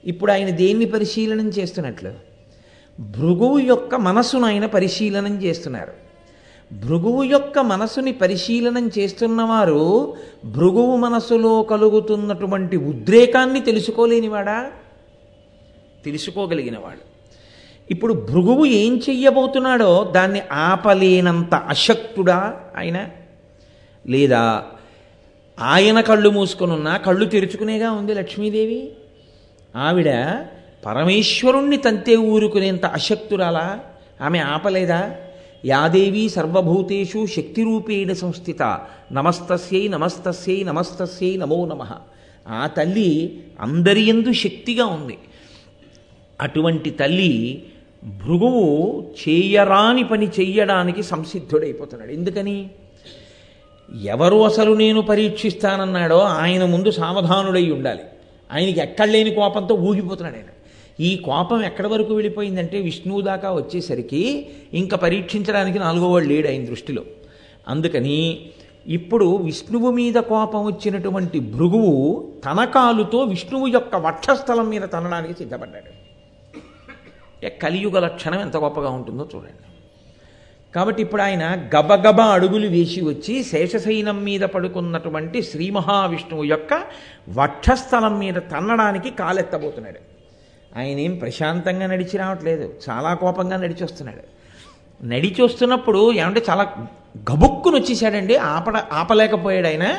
ఇప్పుడు 0.07 0.31
ఆయన 0.31 0.49
దేన్ని 0.49 0.85
పరిశీలనం 0.85 1.49
చేస్తున్నట్లు? 1.49 2.11
భృగువు 2.99 3.59
యొక్క 3.59 3.95
మనసును 3.95 4.45
ఆయన 4.45 4.65
పరిశీలనం 4.65 5.43
చేస్తున్నారు. 5.43 6.02
భృగువు 6.81 7.23
యొక్క 7.23 7.59
మనసుని 7.59 8.11
పరిశీలనం 8.11 8.91
చేస్తున్నవారు 8.99 10.13
భృగువు 10.45 10.95
మనసులో 10.95 11.63
కలుగుతున్నటువంటి 11.63 12.77
ఉద్రేకాన్ని 12.77 13.59
తెలుసుకోలేనివాడా? 13.59 14.71
తెలుసుకోగలిగినవాడు. 16.05 17.13
ఇప్పుడు 17.91 18.13
భృగువు 18.13 18.65
ఏం 18.65 18.97
చెయ్యబోతున్నాడో 18.97 20.11
దాన్ని 20.15 20.41
ఆపలేనంత 20.51 21.55
అశక్తుడా 21.55 22.59
ఆయన? 22.77 23.09
లేదా 24.07 24.63
ఆయన 25.59 26.01
కళ్ళు 26.01 26.29
మూసుకునున్నా 26.29 26.97
కళ్ళు 26.97 27.25
తెరుచుకునేగా 27.25 27.91
ఉంది 27.91 28.13
లక్ష్మీదేవి? 28.13 28.91
ఆవిడ 29.75 30.35
పరమేశ్వరుణ్ణి 30.85 31.77
తంతే 31.77 32.15
ఊరుకునేంత 32.15 32.85
అశక్తురాలా? 32.85 33.79
ఆమె 34.21 34.39
ఆపలేదా? 34.39 35.15
యాదేవీ 35.65 36.29
సర్వభూతేషు 36.29 37.25
శక్తిరూపేణ 37.25 38.13
సంస్థిత. 38.13 38.79
నమస్తస్యై 39.11 39.87
నమస్తస్యై 39.87 40.63
నమస్తస్యై 40.63 41.37
నమో 41.37 41.65
నమ. 41.65 41.87
ఆ 42.47 42.67
తల్లి 42.67 43.43
అందరి 43.59 44.01
ఎందు 44.01 44.33
శక్తిగా 44.33 44.85
ఉంది. 44.85 45.17
అటువంటి 46.41 46.89
తల్లి 46.89 47.63
భృగువు 48.03 49.05
చేయరాని 49.21 50.03
పని 50.03 50.27
చెయ్యడానికి 50.27 51.03
సంసిద్ధుడైపోతున్నాడు. 51.03 52.11
ఎందుకని? 52.11 52.69
ఎవరు 54.03 54.45
అసలు 54.45 54.73
నేను 54.73 55.01
పరీక్షిస్తానన్నాడో 55.01 56.19
ఆయన 56.19 56.65
ముందు 56.65 56.91
సావధానుడై 56.91 57.71
ఉండాలి. 57.71 58.01
ఆయనకి 58.51 58.79
ఎక్కడలేని 58.79 59.31
కోపంతో 59.31 59.75
ఊగిపోతున్నాడు 59.75 60.35
ఆయన. 60.35 60.52
ఈ 60.99 61.17
కోపం 61.17 61.63
ఎక్కడి 61.63 61.87
వరకు 61.87 62.13
వెళ్ళిపోయిందంటే 62.13 62.81
విష్ణువు 62.81 63.21
దాకా 63.21 63.51
వచ్చేసరికి 63.51 64.49
ఇంకా 64.73 64.97
పరీక్షించడానికి 64.97 65.79
నాలుగో 65.79 66.11
వాడు 66.11 66.25
లేడు 66.25 66.47
ఆయన 66.47 66.65
దృష్టిలో. 66.65 67.03
అందుకని 67.67 68.49
ఇప్పుడు 68.87 69.25
విష్ణువు 69.25 69.91
మీద 69.91 70.13
కోపం 70.13 70.65
వచ్చినటువంటి 70.65 71.39
భృగువు 71.39 72.33
తన 72.45 72.65
కాలుతో 72.65 73.23
విష్ణువు 73.23 73.67
యొక్క 73.67 73.95
వక్షస్థలం 73.95 74.69
మీద 74.69 74.81
తనడానికి 74.81 75.33
సిద్ధపడ్డాడు. 75.33 76.03
కలియుగ 77.61 77.99
లక్షణం 77.99 78.41
ఎంత 78.41 78.57
గొప్పగా 78.57 78.89
ఉంటుందో 78.89 79.29
చూడండి. 79.35 79.63
కాబట్టి 80.75 81.01
ఇప్పుడు 81.01 81.21
ఆయన 81.21 81.69
గబగబ 81.75 82.21
అడుగులు 82.21 82.67
వేసి 82.67 83.01
వచ్చి 83.01 83.43
శేషశైనం 83.43 84.23
మీద 84.23 84.41
పడుకున్నటువంటి 84.41 85.41
శ్రీ 85.41 85.69
మహావిష్ణువు 85.69 86.43
యొక్క 86.43 86.83
వక్షస్థలం 87.29 88.19
మీద 88.19 88.33
తన్నడానికి 88.33 89.09
కాలెత్తబోతున్నాడు. 89.09 90.12
ఆయన 90.77 90.99
ఏం 90.99 91.15
ప్రశాంతంగా 91.15 91.87
నడిచి 91.87 92.17
రావట్లేదు. 92.17 92.73
చాలా 92.89 93.13
కోపంగా 93.13 93.57
నడిచి 93.57 93.83
వస్తున్నాడు 93.83 94.23
నడిచి 95.05 95.41
వస్తున్నప్పుడు 95.41 96.11
ఏమంటే 96.11 96.45
చాలా 96.49 96.73
గబుక్కుని 97.31 97.75
వచ్చేసాడండి 97.75 98.35
ఆపడ 98.35 98.83
ఆపలేకపోయాడు 98.91 99.67
ఆయన 99.67 99.95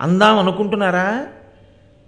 అందాం 0.00 0.38
అనుకుంటున్నారా? 0.38 1.26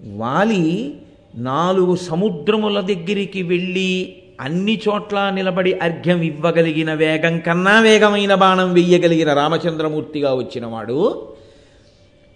వాలి 0.00 0.94
నాలుగు 1.35 1.96
సముద్రముల 1.96 2.81
దగ్గరికి 2.81 3.42
వెళ్ళి 3.42 4.16
అన్ని 4.40 4.81
చోట్ల 4.88 5.31
నిలబడి 5.31 5.72
అర్ఘ్యం 5.72 6.22
ఇవ్వగలిగిన 6.22 6.94
వేగం 6.94 7.38
కన్నా 7.38 7.81
వేగమైన 7.81 8.35
బాణం 8.35 8.74
వెయ్యగలిగిన 8.74 9.33
రామచంద్రమూర్తిగా 9.33 10.35
వచ్చినవాడు. 10.35 11.28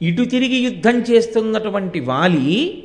ఇటు 0.03 0.23
తిరిగి 0.23 0.57
యుద్ధం 0.57 0.99
చేస్తున్నటువంటి 0.99 2.01
వాలి 2.01 2.82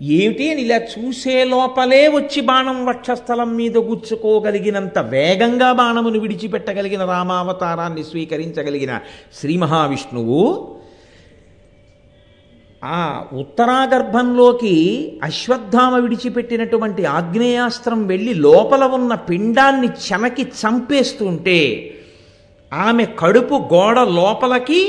ఏమిటి 0.00 0.44
అని 0.50 0.62
ఇలా 0.62 0.76
చూసే 0.92 1.34
లోపలే 1.44 2.02
వచ్చి 2.08 2.40
బాణం 2.40 2.78
వక్షస్థలం 2.86 3.50
మీద 3.56 3.78
గుచ్చుకోగలిగినంత 3.88 4.98
వేగంగా 5.10 5.70
బాణమును 5.72 6.20
విడిచిపెట్టగలిగిన 6.20 7.04
రామావతారాన్ని 7.10 8.04
స్వీకరించగలిగిన 8.04 8.94
శ్రీ 9.40 9.56
మహావిష్ణువు 9.56 10.40
ఆ 12.82 13.00
ఉత్తరాగర్భంలోకి 13.40 14.74
అశ్వత్థామ 15.22 15.94
విడిచిపెట్టినటువంటి 15.96 17.02
ఆగ్నేయాస్త్రం 17.12 18.00
వెళ్ళి 18.06 18.34
లోపల 18.40 18.84
ఉన్న 18.92 19.14
పిండాన్ని 19.28 19.88
చెమకి 20.06 20.46
చంపేస్తుంటే 20.60 21.58
ఆమె 22.72 23.04
కడుపు 23.18 23.56
గోడ 23.72 23.98
లోపలికి 24.14 24.80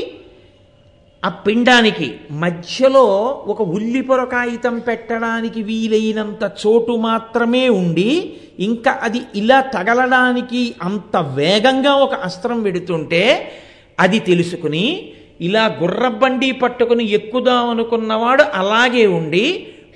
ఆ 1.23 1.29
పిండానికి 1.43 2.07
మధ్యలో 2.35 3.03
ఒక 3.47 3.61
ఉల్లిపొర 3.69 4.21
కాగితం 4.25 4.75
పెట్టడానికి 4.79 5.59
వీలైనంత 5.63 6.43
చోటు 6.61 6.93
మాత్రమే 7.01 7.65
ఉండి 7.81 8.11
ఇంకా 8.59 8.91
అది 9.03 9.21
ఇలా 9.35 9.59
తగలడానికి 9.73 10.61
అంత 10.81 11.17
వేగంగా 11.35 11.93
ఒక 11.97 12.15
అస్త్రం 12.23 12.59
వెడుతుంటే 12.63 13.23
అది 13.97 14.19
తెలుసుకుని 14.19 14.85
ఇలా 15.41 15.65
గుర్రబండి 15.81 16.49
పట్టుకుని 16.61 17.05
ఎక్కుదాం 17.09 17.67
అనుకున్నవాడు 17.69 18.43
అలాగే 18.55 19.05
ఉండి 19.11 19.45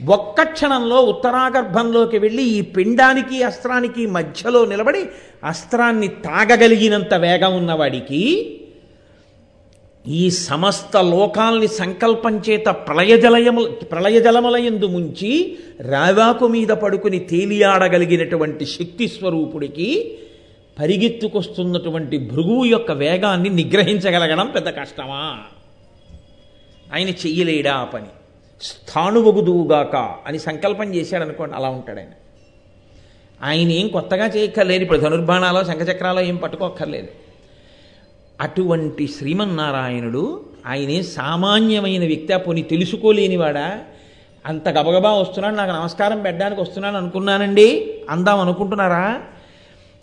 ఒక్క 0.10 0.44
క్షణంలో 0.50 0.98
ఉత్తరాగర్భంలోకి 1.06 2.18
వెళ్ళి 2.18 2.46
ఈ 2.50 2.62
పిండానికి 2.72 3.38
అస్త్రానికి 3.44 4.04
మధ్యలో 4.08 4.62
నిలబడి 4.66 5.02
అస్త్రాన్ని 5.44 6.10
తాగగలిగినంత 6.26 7.14
వేగం 7.16 7.54
ఉన్నవాడికి 7.58 8.22
ఈ 10.08 10.30
సమస్త 10.30 10.98
లోకాల్ని 10.98 11.68
సంకల్పం 11.68 12.42
చేత 12.50 12.66
ప్రళయజలయము 12.66 13.64
ప్రళయజలములయందు 13.64 14.86
ముంచి 14.86 15.58
రావాకు 15.82 16.48
మీద 16.48 16.68
పడుకుని 16.68 17.20
తేలియాడగలిగినటువంటి 17.20 18.66
శక్తి 18.66 19.08
స్వరూపుడికి 19.08 20.18
పరిగెత్తుకొస్తున్నటువంటి 20.80 22.18
భృగువు 22.18 22.66
యొక్క 22.66 22.92
వేగాన్ని 22.92 23.50
నిగ్రహించగలగడం 23.50 24.48
పెద్ద 24.48 24.70
కష్టమా? 24.70 25.40
ఆయన 26.94 27.10
చెయ్యలేడా 27.10 27.74
ఆ 27.74 27.84
పని? 27.84 28.06
స్థాణువగుదువుగాక 28.62 29.96
అని 30.28 30.40
సంకల్పం 30.40 30.96
చేశాడనుకోండి 30.96 31.56
అలా 31.56 31.70
ఉంటాడు 31.70 32.00
ఆయన. 32.00 32.10
ఆయన 33.44 33.72
ఏం 33.72 33.88
కొత్తగా 33.88 34.28
చేయక్కర్లేదు 34.28 34.84
ఇప్పుడు 34.84 35.00
ధనుర్బాణాలో 35.00 35.64
శంఖచక్రాలో 35.64 36.22
ఏం 36.22 36.36
పట్టుకోక్కర్లేదు. 36.36 37.08
అటువంటి 38.42 39.08
శ్రీమన్నారాయణుడు 39.08 40.44
ఆయనే 40.68 41.02
సామాన్యమైన 41.02 42.06
వ్యక్తి. 42.06 42.38
పోని 42.38 42.62
తెలుసుకోలేనివాడా? 42.62 43.80
అంత 44.46 44.70
గబగబా 44.70 45.12
వస్తున్నాడు 45.12 45.56
నాకు 45.56 45.72
నమస్కారం 45.72 46.22
పెట్టడానికి 46.22 46.62
వస్తున్నాను 46.62 46.98
అనుకున్నానండి. 46.98 47.96
అందాం 48.10 48.40
అనుకుంటున్నారా? 48.40 49.22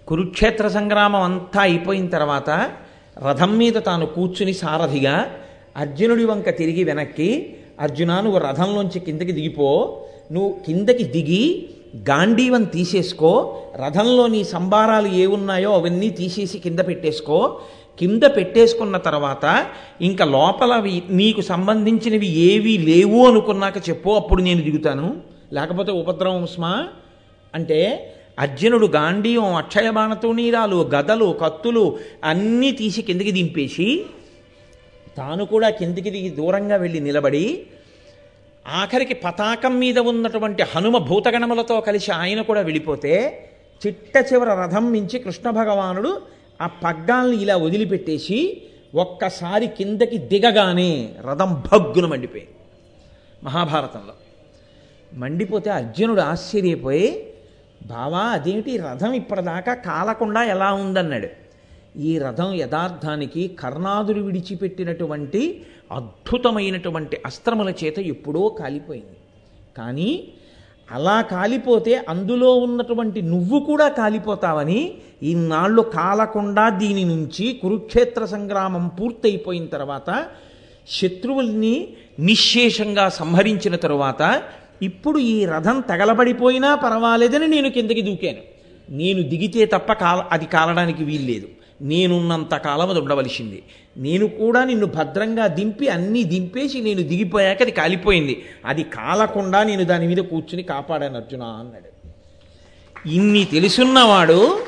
కురుక్షేత్ర 0.09 0.69
సంగ్రామం 0.69 1.23
అంతా 1.23 1.63
అయిపోయిన 1.63 2.09
తర్వాత 2.09 2.71
రథం 3.29 3.59
మీద 3.59 3.73
తాను 3.73 4.07
కూర్చుని 4.07 4.53
సారథిగా 4.53 5.27
అర్జునుడి 5.77 6.25
వంక 6.25 6.57
తిరిగి 6.59 6.85
వెనక్కి 6.85 7.57
అర్జున 7.81 8.21
నువ్వు 8.21 8.39
రథంలోంచి 8.39 9.01
కిందకి 9.01 9.33
దిగిపో 9.33 10.01
నువ్వు 10.33 10.61
కిందకి 10.67 11.05
దిగి 11.05 11.69
గాంధీవం 11.97 12.65
తీసేసుకో 12.65 13.63
రథంలో 13.77 14.27
నీ 14.27 14.45
సంబారాలు 14.45 15.09
ఏ 15.09 15.27
ఉన్నాయో 15.27 15.73
అవన్నీ 15.73 16.11
తీసేసి 16.11 16.59
కింద 16.59 16.79
పెట్టేసుకో 16.79 17.59
కింద 17.99 18.23
పెట్టేసుకున్న 18.23 18.97
తర్వాత 18.97 19.67
ఇంకా 20.01 20.25
లోపల 20.25 20.83
నీకు 21.11 21.41
సంబంధించినవి 21.41 22.27
ఏవి 22.27 22.79
లేవు 22.79 23.27
అనుకున్నాక 23.27 23.77
చెప్పు 23.89 24.11
అప్పుడు 24.11 24.43
నేను 24.43 24.63
దిగుతాను. 24.63 25.17
లేకపోతే 25.53 25.93
ఉపద్రవం 25.93 26.47
స్మా 26.47 26.89
అంటే 27.55 27.79
అర్జునుడు 28.39 28.87
గాంధీయం 28.87 29.55
అక్షయ 29.55 29.91
బాణతోనీరాలు 29.91 30.91
గదలు 30.95 31.37
కత్తులు 31.43 31.99
అన్నీ 32.25 32.71
తీసి 32.71 33.03
కిందికి 33.03 33.33
దింపేసి 33.33 34.05
తాను 35.19 35.45
కూడా 35.45 35.71
కిందికి 35.71 36.11
దిగి 36.11 36.31
దూరంగా 36.31 36.77
వెళ్ళి 36.77 37.01
నిలబడి 37.01 37.67
ఆఖరికి 38.67 39.15
పతాకం 39.15 39.81
మీద 39.81 39.99
ఉన్నటువంటి 39.99 40.63
హనుమ 40.75 40.99
భూతగణములతో 40.99 41.81
కలిసి 41.81 42.11
ఆయన 42.13 42.41
కూడా 42.43 42.61
వెళ్ళిపోతే 42.61 43.13
చిట్ట 43.83 44.17
చివర 44.33 44.55
రథం 44.55 44.93
మించి 44.93 45.19
కృష్ణ 45.19 45.51
భగవానుడు 45.51 46.13
ఆ 46.61 46.67
పగ్గాల్ని 46.67 47.43
ఇలా 47.43 47.57
వదిలిపెట్టేసి 47.57 48.63
ఒక్కసారి 48.95 49.67
కిందకి 49.67 50.19
దిగగానే 50.19 51.15
రథం 51.31 51.63
భగ్గున 51.73 52.07
మండిపోయింది. 52.07 52.51
మహాభారతంలో. 53.45 54.13
మండిపోతే 55.15 55.71
అర్జునుడు 55.71 56.21
ఆశ్చర్యపోయి 56.21 57.35
బావా 57.87 58.21
అదేమిటి 58.21 58.77
రథం 58.77 59.13
ఇప్పటిదాకా 59.13 59.75
కాలకుండా 59.75 60.45
ఎలా 60.45 60.73
ఉందన్నాడు? 60.73 61.29
ఈ 61.99 62.19
రథం 62.19 62.53
యథార్థానికి 62.53 63.49
కర్ణాదులు 63.49 64.23
విడిచిపెట్టినటువంటి 64.23 65.67
అద్భుతమైనటువంటి 65.93 67.19
అస్త్రముల 67.27 67.75
చేత 67.85 67.99
ఎప్పుడో 67.99 68.49
కాలిపోయింది. 68.49 69.17
కానీ 69.79 70.29
అలా 70.93 71.23
కాలిపోతే 71.23 72.03
అందులో 72.09 72.55
ఉన్నటువంటి 72.55 73.23
నువ్వు 73.23 73.61
కూడా 73.61 73.89
కాలిపోతావని 73.89 74.95
ఇన్నాళ్ళు 75.23 75.83
కాలకుండా 75.83 76.69
దీని 76.69 77.05
నుంచి 77.05 77.59
కురుక్షేత్ర 77.63 78.25
సంగ్రామం 78.25 78.89
పూర్తయిపోయిన 78.89 79.67
తర్వాత 79.67 80.25
శత్రువుల్ని 80.91 81.89
నిశ్శేషంగా 82.21 83.09
సంహరించిన 83.09 83.77
తరువాత 83.77 84.43
ఇప్పుడు 84.83 85.19
ఈ 85.19 85.45
రథం 85.45 85.81
తగలబడిపోయినా 85.81 86.75
పర్వాలేదని 86.75 87.49
నేను 87.49 87.71
కిందకి 87.71 88.03
దూకాను. 88.03 88.43
నేను 88.91 89.23
దిగితే 89.23 89.67
తప్ప 89.67 89.93
కాల 89.93 90.25
అది 90.31 90.47
కాలడానికి 90.47 91.05
వీల్లేదు. 91.05 91.49
నేనున్నంత 91.83 92.55
కాలం 92.55 92.91
అది 92.91 93.01
ఉండవలసింది. 93.01 93.63
నేను 93.97 94.27
కూడా 94.29 94.65
నిన్ను 94.65 94.87
భద్రంగా 94.87 95.47
దింపి 95.47 95.89
అన్నీ 95.89 96.25
దింపేసి 96.25 96.81
నేను 96.81 97.03
దిగిపోయాక 97.03 97.63
అది 97.63 97.71
కాలిపోయింది. 97.71 98.45
అది 98.65 98.83
కాలకుండా 98.83 99.63
నేను 99.63 99.85
దాని 99.85 100.07
మీద 100.07 100.17
కూర్చుని 100.17 100.63
కాపాడాను 100.63 101.17
అర్జున 101.17 101.43
అన్నాడు. 101.43 101.93
ఇన్ని 103.09 103.45
తెలుసున్నవాడు 103.45 104.67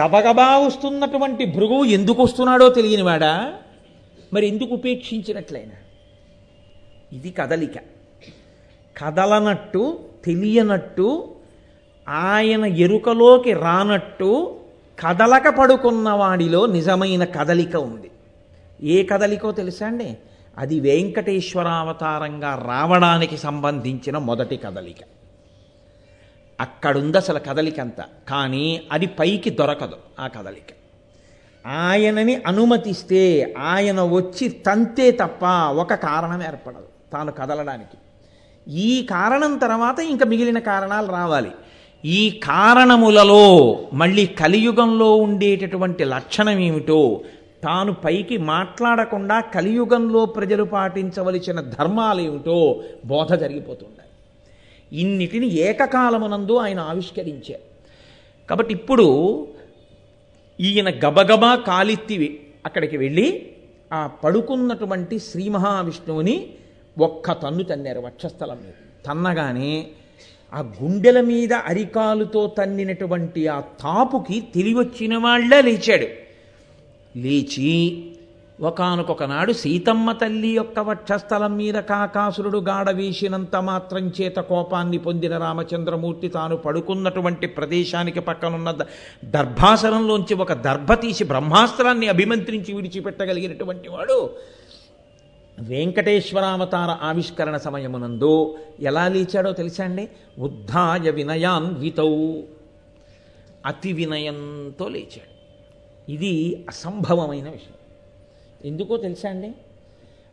గబగబా 0.00 0.58
వస్తున్నటువంటి 0.58 1.44
భృగువు 1.44 1.84
ఎందుకు 1.84 2.22
వస్తున్నాడో 2.22 2.68
తెలియనివాడా 2.68 3.54
మరి 4.32 4.46
ఎందుకు 4.46 4.74
ఉపేక్షించినట్లయినా? 4.74 5.72
ఇది 7.12 7.30
కదలిక. 7.30 7.76
కదలనట్టు 9.04 9.98
తెలియనట్టు 10.24 11.34
ఆయన 12.08 12.64
ఎరుకలోకి 12.64 13.52
రానట్టు 13.52 14.56
కదలక 15.06 15.48
పడుకున్న 15.48 16.10
వాడిలో 16.10 16.66
నిజమైన 16.66 17.24
కదలిక 17.24 17.76
ఉంది. 17.76 18.10
ఏ 18.82 19.02
కదలికో 19.02 19.52
తెలుసా 19.52 19.86
అండి? 19.86 20.16
అది 20.58 20.80
వెంకటేశ్వరావతారంగా 20.80 22.64
రావడానికి 22.66 23.36
సంబంధించిన 23.36 24.18
మొదటి 24.18 24.56
కదలిక. 24.56 24.96
అక్కడుంది 26.60 27.18
అసలు 27.18 27.38
కదలిక 27.38 27.80
అంతా. 27.80 28.04
కానీ 28.28 28.80
అది 28.92 29.06
పైకి 29.06 29.50
దొరకదు 29.50 29.96
ఆ 30.20 30.26
కదలిక. 30.26 30.66
ఆయనని 31.66 32.42
అనుమతిస్తే 32.46 33.54
ఆయన 33.58 34.02
వచ్చి 34.02 34.48
తంతే 34.48 35.10
తప్ప 35.10 35.44
ఒక 35.72 35.94
కారణం 35.94 36.42
ఏర్పడదు. 36.42 36.88
తాను 37.12 37.32
కదలడానికి. 37.32 37.96
ఈ 38.70 39.06
కారణం 39.10 39.58
తర్వాత 39.58 39.98
ఇంకా 39.98 40.26
మిగిలిన 40.26 40.58
కారణాలు 40.58 41.06
రావాలి. 41.06 41.50
ఈ 42.08 42.40
కారణములలో 42.42 43.42
మళ్ళీ 43.92 44.26
కలియుగంలో 44.26 45.16
ఉండేటటువంటి 45.16 46.04
లక్షణం 46.04 46.58
ఏమిటో 46.58 47.20
తాను 47.64 47.92
పైకి 47.92 48.36
మాట్లాడకుండా 48.38 49.40
కలియుగంలో 49.40 50.26
ప్రజలు 50.26 50.64
పాటించవలసిన 50.64 51.60
ధర్మాలు 51.60 52.20
ఏమిటో 52.20 52.82
బోధ 53.06 53.32
జరిగిపోతుండాలి 53.34 54.12
ఇన్నిటిని 55.00 55.48
ఏకకాలమునందు 55.54 56.54
ఆయన 56.56 56.80
ఆవిష్కరించారు. 56.80 57.64
కాబట్టి 58.48 58.72
ఇప్పుడు 58.74 59.06
ఈయన 60.60 60.90
గబగబా 60.90 61.54
కాలిత్తి 61.54 62.40
అక్కడికి 62.66 62.96
వెళ్ళి 62.96 63.26
ఆ 63.92 64.06
పడుకున్నటువంటి 64.06 65.18
శ్రీ 65.18 65.48
మహావిష్ణువుని 65.48 66.36
ఒక్క 66.98 67.32
తన్ను 67.32 67.62
తన్నారు 67.62 68.00
వక్షస్థలం 68.00 68.56
మీద. 68.56 68.78
తన్నగానే 69.06 69.86
ఆ 70.54 70.60
గుండెల 70.60 71.20
మీద 71.20 71.52
అరికాలుతో 71.52 72.46
తన్నినటువంటి 72.58 73.46
ఆ 73.46 73.60
తాపుకి 73.60 74.40
తెలివచ్చిన 74.54 75.16
వాళ్ళే 75.16 75.62
లేచాడు. 75.62 76.06
లేచి 77.18 78.04
ఒకనొక 78.60 79.22
నాడు 79.22 79.52
సీతమ్మ 79.52 80.12
తల్లి 80.12 80.48
యొక్క 80.48 80.78
వక్షస్థలం 80.78 81.56
మీద 81.56 81.74
కాకాసురుడు 81.74 82.58
గాఢ 82.58 82.90
వేసినంత 82.90 83.56
మాత్రం 83.56 84.12
చేత 84.20 84.36
కోపాన్ని 84.36 84.98
పొందిన 84.98 85.38
రామచంద్రమూర్తి 85.38 86.28
తాను 86.28 86.56
పడుకున్నటువంటి 86.56 87.46
ప్రదేశానికి 87.46 88.20
పక్కనున్న 88.20 88.76
దర్భాసనంలోంచి 89.24 90.34
ఒక 90.34 90.52
దర్భ 90.52 90.92
తీసి 90.94 91.24
బ్రహ్మాస్త్రాన్ని 91.24 92.08
అభిమంత్రించి 92.08 92.74
విడిచిపెట్టగలిగినటువంటి 92.74 93.88
వాడు. 93.88 94.30
వెంకటేశ్వరావతార 95.60 96.90
ఆవిష్కరణ 96.90 97.56
సమయమునందు 97.56 98.56
ఎలా 98.80 99.08
లేచాడో 99.08 99.52
తెలుసా 99.52 99.84
అండి? 99.84 100.08
ఉద్ధాయ 100.38 101.10
వినయాన్వితౌ 101.10 102.40
అతి 103.66 103.92
వినయంతో 103.92 104.88
లేచాడు. 104.88 105.38
ఇది 106.12 106.64
అసంభవమైన 106.68 107.44
విషయం. 107.44 107.74
ఎందుకో 108.64 108.96
తెలుసా 108.96 109.28
అండి? 109.28 109.52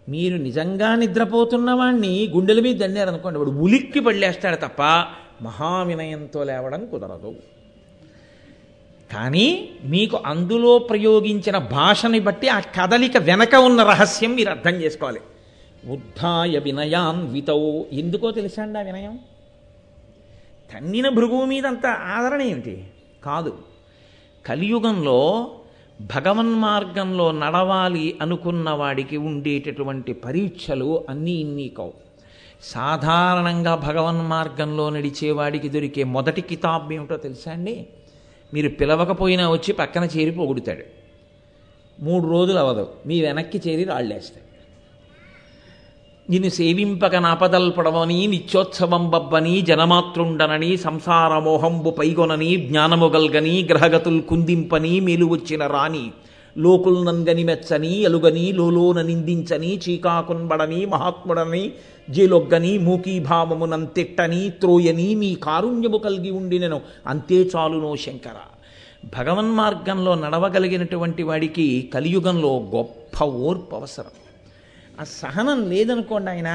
మీరు 0.09 0.37
నిజంగా 0.37 0.95
నిద్రపోతున్నవాణ్ణి 0.95 2.31
గుండెల 2.35 2.59
మీద 2.59 2.75
దండారనుకోండి 2.75 3.39
వాడు 3.39 3.51
ఉలిక్కి 3.51 3.99
పడలేస్తాడు 3.99 4.55
తప్ప 4.55 4.81
మహావినయంతో 5.41 6.43
లేవడం 6.43 6.85
కుదరదు. 6.85 7.35
కానీ 9.13 9.69
మీకు 9.83 10.19
అందులో 10.25 10.77
ప్రయోగించిన 10.77 11.57
భాషని 11.57 12.19
బట్టి 12.19 12.47
ఆ 12.47 12.59
కదలిక 12.59 13.17
వెనక 13.17 13.55
ఉన్న 13.55 13.83
రహస్యం 13.83 14.35
మీరు 14.35 14.49
అర్థం 14.49 14.71
చేసుకోవాలి. 14.71 15.19
ఉద్ధాయ 15.87 16.59
వినయాన్ 16.59 17.33
వితౌ. 17.33 17.81
ఎందుకో 17.91 18.31
తెలుసా 18.31 18.61
అండి 18.61 18.79
ఆ 18.79 18.81
వినయం? 18.81 19.19
తన్నిన 20.75 21.09
భృగువు 21.09 21.45
మీద 21.45 21.65
అంత 21.65 21.85
ఆదరణ 21.85 22.41
ఏమిటి? 22.41 22.87
కాదు. 23.23 23.57
కలియుగంలో 24.45 25.51
భగవన్ 26.01 26.55
మార్గంలో 26.55 27.31
నడవాలి 27.31 28.15
అనుకున్న 28.21 28.69
వాడికి 28.69 29.17
ఉండేటటువంటి 29.17 30.13
పరీక్షలు 30.13 31.05
అన్నీ 31.09 31.31
ఇన్ని 31.31 31.67
కావు. 31.67 31.93
సాధారణంగా 32.63 33.75
భగవన్ 33.75 34.21
మార్గంలో 34.21 34.89
నడిచేవాడికి 34.89 35.69
దొరికే 35.69 36.03
మొదటి 36.03 36.41
కితాబ్ 36.41 36.93
ఏమిటో 36.93 37.17
తెలుసా 37.17 37.51
అండి? 37.51 37.87
మీరు 38.53 38.69
పిలవకపోయినా 38.69 39.49
వచ్చి 39.49 39.73
పక్కన 39.73 40.03
చేరి 40.03 40.31
పొగుడుతాడు. 40.31 40.83
మూడు 41.99 42.27
రోజులు 42.27 42.57
అవదు. 42.57 42.87
మీ 43.05 43.21
వెనక్కి 43.21 43.61
చేరి 43.67 43.83
రాళ్ళేస్తాడు. 43.83 44.45
నిన్ను 46.31 46.49
సేవింపక 46.49 47.15
నాపదల్పడవని 47.15 48.27
నిత్యోత్సవం 48.27 49.09
బబ్బని 49.09 49.61
జనమాతృండనని 49.61 50.77
సంసారమోహంబు 50.77 51.89
పైగొనని 51.89 52.55
జ్ఞానము 52.55 53.07
గల్గని 53.07 53.63
గ్రహగతులు 53.65 54.21
కుందింపని 54.21 54.99
మేలు 54.99 55.25
వచ్చిన 55.25 55.67
రాణి 55.67 56.11
లోకుల్నంగని 56.57 57.43
మెచ్చని 57.43 58.01
ఎలుగని 58.01 58.51
లోలోన 58.51 59.01
నిందించని 59.01 59.81
చీకాకున్బడని 59.89 60.85
మహాత్ముడని 60.85 61.71
జీలొగ్గని 62.09 62.77
మూకీభావమునంతిట్టని 62.77 64.49
త్రోయని 64.49 65.15
మీ 65.15 65.35
కారుణ్యము 65.35 65.97
కలిగి 65.97 66.31
ఉండినను. 66.31 66.81
అంతే 67.07 67.35
చాలునో 67.35 67.95
శంకర. 67.95 68.35
భగవన్ 69.17 69.51
మార్గంలో 69.51 70.15
నడవగలిగినటువంటి 70.15 71.23
వాడికి 71.23 71.89
కలియుగంలో 71.93 72.71
గొప్ప 72.75 73.23
ఓర్పు 73.23 73.75
అవసరం. 73.75 74.05
ఆ 75.01 75.03
సహనం 75.03 75.69
లేదనుకోండి 75.69 76.31
ఆయన 76.31 76.47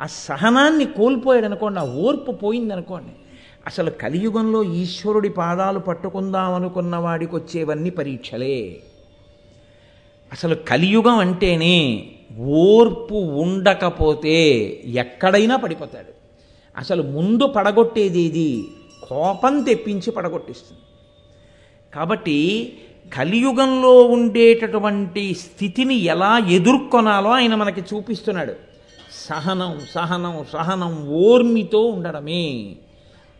ఆ 0.00 0.06
సహనాన్ని 0.06 0.84
కోల్పోయాడు 0.84 1.46
అనుకోండి 1.46 1.80
ఆ 1.80 1.84
ఓర్పు 1.84 2.32
పోయిందనుకోండి 2.32 3.12
అసలు 3.66 3.90
కలియుగంలో 3.90 4.62
ఈశ్వరుడి 4.62 5.28
పాదాలు 5.28 5.78
పట్టుకుందాం 5.78 6.54
అనుకున్న 6.54 6.96
వాడికి 6.96 7.36
వచ్చేవన్నీ 7.36 7.90
పరీక్షలే. 7.90 8.80
అసలు 10.32 10.54
కలియుగం 10.54 11.18
అంటేనే 11.18 12.06
ఓర్పు 12.40 13.14
ఉండకపోతే 13.14 14.36
ఎక్కడైనా 14.86 15.56
పడిపోతాడు. 15.56 16.12
అసలు 16.76 17.02
ముందు 17.02 17.46
పడగొట్టేది 17.46 18.20
ఇది 18.20 18.64
కోపం 19.08 19.62
తెప్పించి 19.62 20.10
పడగొట్టిస్తుంది. 20.10 20.80
కాబట్టి 21.94 22.38
కలియుగంలో 23.14 24.02
ఉండేటటువంటి 24.02 25.34
స్థితిని 25.34 25.94
ఎలా 25.94 26.38
ఎదుర్కొనాలో 26.38 27.30
ఆయన 27.30 27.54
మనకి 27.54 27.80
చూపిస్తున్నాడు. 27.80 28.54
సహనం 29.28 29.80
సహనం 29.90 30.44
సహనం 30.52 31.08
ఓర్మితో 31.08 31.80
ఉండడమే. 31.80 32.76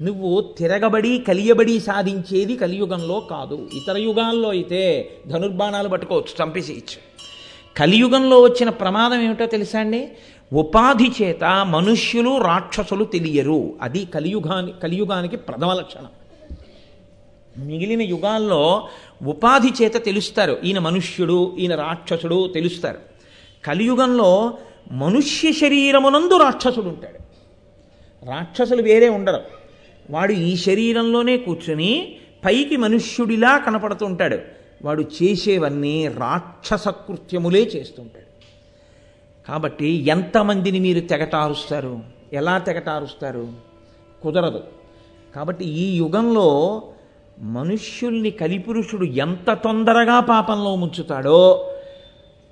నువ్వు 0.02 0.40
తిరగబడి 0.58 1.18
కలియబడి 1.18 1.80
సాధించేది 1.80 2.56
కలియుగంలో 2.56 3.20
కాదు. 3.20 3.68
ఇతర 3.74 3.98
యుగాల్లో 3.98 4.50
అయితే 4.50 5.10
ధనుర్బాణాలు 5.26 5.88
పట్టుకోవచ్చు 5.88 6.44
చంపేసేయచ్చు. 6.44 7.12
కలియుగంలో 7.78 8.40
వచ్చిన 8.40 8.70
ప్రమాదం 8.70 9.20
ఏమిటో 9.20 9.46
తెలుసా 9.46 9.80
అండి? 9.80 10.08
ఉపాధి 10.52 11.12
చేత 11.22 11.44
మనుష్యులు 11.44 12.42
రాక్షసులు 12.42 13.04
తెలియరు. 13.04 13.74
అది 13.82 14.04
కలియుగాని 14.04 14.72
కలియుగానికి 14.82 15.36
ప్రథమ 15.36 15.72
లక్షణం. 15.72 16.08
మిగిలిన 17.66 18.02
యుగాల్లో 18.02 18.88
ఉపాధి 19.26 19.84
చేత 19.84 20.04
తెలుస్తారు. 20.04 20.58
ఈయన 20.64 20.78
మనుష్యుడు 20.78 21.56
ఈయన 21.58 21.74
రాక్షసుడు 21.74 22.50
తెలుస్తారు. 22.54 22.98
కలియుగంలో 23.64 24.58
మనుష్య 24.92 25.52
శరీరమునందు 25.52 26.36
రాక్షసుడు 26.36 26.88
ఉంటాడు. 26.88 27.18
రాక్షసులు 28.30 28.82
వేరే 28.82 29.08
ఉండరు. 29.08 29.61
వాడు 30.10 30.32
ఈ 30.32 30.56
శరీరంలోనే 30.56 31.36
కూర్చుని 31.36 32.16
పైకి 32.44 32.76
మనుష్యుడిలా 32.76 33.58
కనపడుతుంటాడు 33.58 34.38
వాడు 34.84 35.02
చేసేవన్నీ 35.02 36.08
రాక్షస 36.08 36.88
కృత్యములే 36.88 37.62
చేస్తుంటాడు. 37.76 38.32
కాబట్టి 39.48 39.86
ఎంతమందిని 39.86 40.80
మీరు 40.80 41.00
తెగటారుస్తారు 41.00 42.00
ఎలా 42.32 42.58
తెగటారుస్తారు 42.58 43.48
కుదరదు. 44.22 44.62
కాబట్టి 45.34 45.64
ఈ 45.64 45.96
యుగంలో 45.96 46.82
మనుష్యుల్ని 47.40 48.30
కలిపురుషుడు 48.30 49.04
ఎంత 49.04 49.52
తొందరగా 49.52 50.20
పాపంలో 50.20 50.76
ముంచుతాడో 50.76 51.68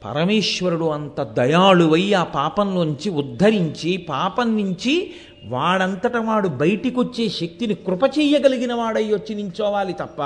పరమేశ్వరుడు 0.05 0.85
అంత 0.85 1.23
దయాళువై 1.23 2.13
ఆ 2.13 2.25
పాపంలోంచి 2.25 3.11
ఉద్ధరించి 3.11 3.97
పాపం 3.97 4.57
నుంచి 4.57 5.13
వాడంతట 5.45 6.17
వాడు 6.17 6.49
బయటికొచ్చే 6.49 7.29
శక్తిని 7.29 7.75
కృప 7.75 8.05
చెయ్యగలిగిన 8.05 8.75
వాడై 8.75 9.05
వచ్చి 9.05 9.35
నించోవాలి 9.35 9.93
తప్ప 9.93 10.23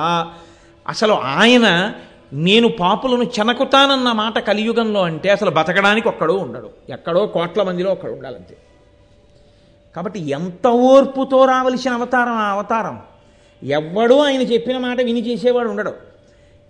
అసలు 0.89 1.13
ఆయన 1.13 1.95
నేను 2.33 2.69
పాపులను 2.69 3.23
చెనకుతానన్న 3.23 4.13
మాట 4.13 4.39
కలియుగంలో 4.39 5.03
అంటే 5.03 5.31
అసలు 5.31 5.51
బతకడానికి 5.51 6.09
ఒక్కడో 6.09 6.35
ఉండడు. 6.35 6.71
ఎక్కడో 6.89 7.27
కోట్ల 7.27 7.63
మందిలో 7.63 7.93
ఒక్కడు 7.93 8.13
ఉండాలంతే. 8.13 8.57
కాబట్టి 9.97 10.31
ఎంత 10.31 10.67
ఓర్పుతో 10.67 11.45
రావలసిన 11.45 11.93
అవతారం 11.93 12.33
ఆ 12.33 12.51
అవతారం. 12.51 13.03
ఎవ్వడూ 13.63 14.19
ఆయన 14.19 14.43
చెప్పిన 14.43 14.79
మాట 14.79 15.01
విని 15.01 15.31
చేసేవాడు 15.31 15.69
ఉండడు. 15.69 16.14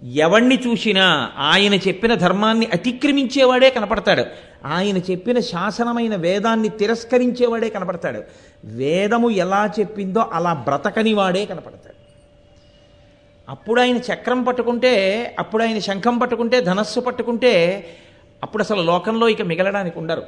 ఎవణ్ణి 0.04 0.58
చూసినా 0.66 1.32
ఆయన 1.38 1.74
చెప్పిన 1.74 2.14
ధర్మాన్ని 2.14 2.66
అతిక్రమించేవాడే 2.66 3.70
కనపడతాడు. 3.70 4.24
ఆయన 4.66 4.98
చెప్పిన 4.98 5.40
శాసనమైన 5.40 6.16
వేదాన్ని 6.16 6.68
తిరస్కరించేవాడే 6.68 7.68
కనపడతాడు. 7.68 8.22
వేదము 8.64 9.30
ఎలా 9.30 9.70
చెప్పిందో 9.80 10.20
అలా 10.20 10.52
బ్రతకని 10.52 11.14
వాడే 11.14 11.46
కనపడతాడు. 11.46 11.94
అప్పుడు 13.48 13.80
ఆయన 13.80 13.96
చక్రం 13.96 14.42
పట్టుకుంటే 14.42 15.36
అప్పుడు 15.38 15.62
ఆయన 15.62 15.78
శంఖం 15.78 16.18
పట్టుకుంటే 16.18 16.60
ధనస్సు 16.60 17.00
పట్టుకుంటే 17.00 17.86
అప్పుడు 18.42 18.62
అసలు 18.62 18.82
లోకంలో 18.82 19.28
ఇక 19.28 19.42
మిగలడానికి 19.42 19.98
ఉండరు. 19.98 20.22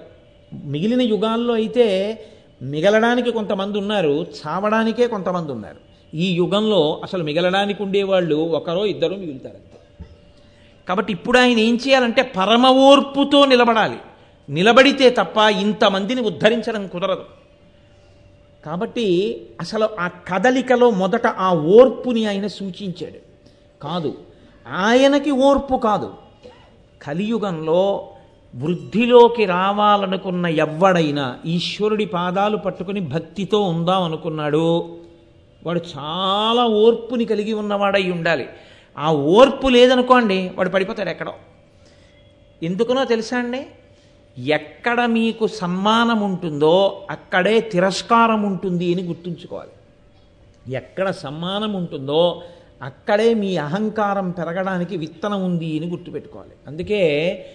మిగిలిన 0.65 1.03
యుగాల్లో 1.03 1.55
అయితే 1.55 2.19
మిగలడానికి 2.63 3.31
కొంతమంది 3.31 3.79
ఉన్నారు 3.79 4.27
చావడానికే 4.47 5.07
కొంతమంది 5.07 5.53
ఉన్నారు. 5.53 5.96
ఈ 6.17 6.33
యుగంలో 6.33 7.01
అసలు 7.03 7.25
మిగలడానికి 7.25 7.83
ఉండేవాళ్ళు 7.83 8.37
ఒకరో 8.37 8.87
ఇద్దరు 8.87 9.15
మిగులుతారు 9.15 9.77
కాబట్టి 10.89 11.13
ఇప్పుడు 11.13 11.39
ఆయన 11.39 11.59
ఏం 11.59 11.75
చేయాలంటే 11.77 12.23
పరమ 12.23 12.67
ఓర్పుతో 12.67 13.45
నిలబడాలి. 13.45 13.97
నిలబడితే 14.51 15.11
తప్ప 15.11 15.37
ఇంతమందిని 15.39 16.21
ఉద్ధరించడం 16.21 16.87
కుదరదు. 16.87 17.25
కాబట్టి 18.67 19.07
అసలు 19.61 19.89
ఆ 20.01 20.07
కదలికలో 20.07 20.91
మొదట 20.91 21.27
ఆ 21.27 21.55
ఓర్పుని 21.55 22.27
ఆయన 22.27 22.47
సూచించాడు. 22.47 23.19
కాదు 23.83 24.19
ఆయనకి 24.69 25.31
ఓర్పు 25.31 25.77
కాదు. 25.77 26.15
కలియుగంలో 27.03 28.09
వృద్ధిలోకి 28.57 29.45
రావాలనుకున్న 29.45 30.47
ఎవ్వడైనా 30.47 31.39
ఈశ్వరుడి 31.47 32.07
పాదాలు 32.07 32.57
పట్టుకుని 32.57 33.01
భక్తితో 33.01 33.61
ఉందాం 33.61 34.03
అనుకున్నాడు 34.03 34.97
వాడు 35.67 35.81
చాలా 35.99 36.65
ఓర్పుని 36.65 37.25
కలిగి 37.25 37.53
ఉన్నవాడై 37.53 38.11
ఉండాలి. 38.11 38.49
ఆ 38.99 39.13
ఓర్పు 39.13 39.69
లేదనుకోండి 39.69 40.51
వాడు 40.55 40.69
పడిపోతాడు 40.69 41.09
ఎక్కడో. 41.09 41.33
ఎందుకునో 42.63 43.05
తెలుసా 43.05 43.39
అండి? 43.39 43.67
ఎక్కడ 44.39 45.07
మీకు 45.07 45.47
సన్మానం 45.47 46.21
ఉంటుందో 46.21 47.07
అక్కడే 47.11 47.61
తిరస్కారం 47.61 48.43
ఉంటుంది 48.43 48.95
అని 48.95 49.03
గుర్తుంచుకోవాలి. 49.03 49.69
ఎక్కడ 50.75 51.11
సమ్మానం 51.11 51.75
ఉంటుందో 51.75 52.43
అక్కడే 52.83 53.35
మీ 53.35 53.57
అహంకారం 53.57 54.31
పెరగడానికి 54.31 54.97
విత్తనం 54.97 55.45
ఉంది 55.45 55.79
అని 55.79 55.89
గుర్తుపెట్టుకోవాలి. 55.91 56.51
అందుకే 56.67 57.47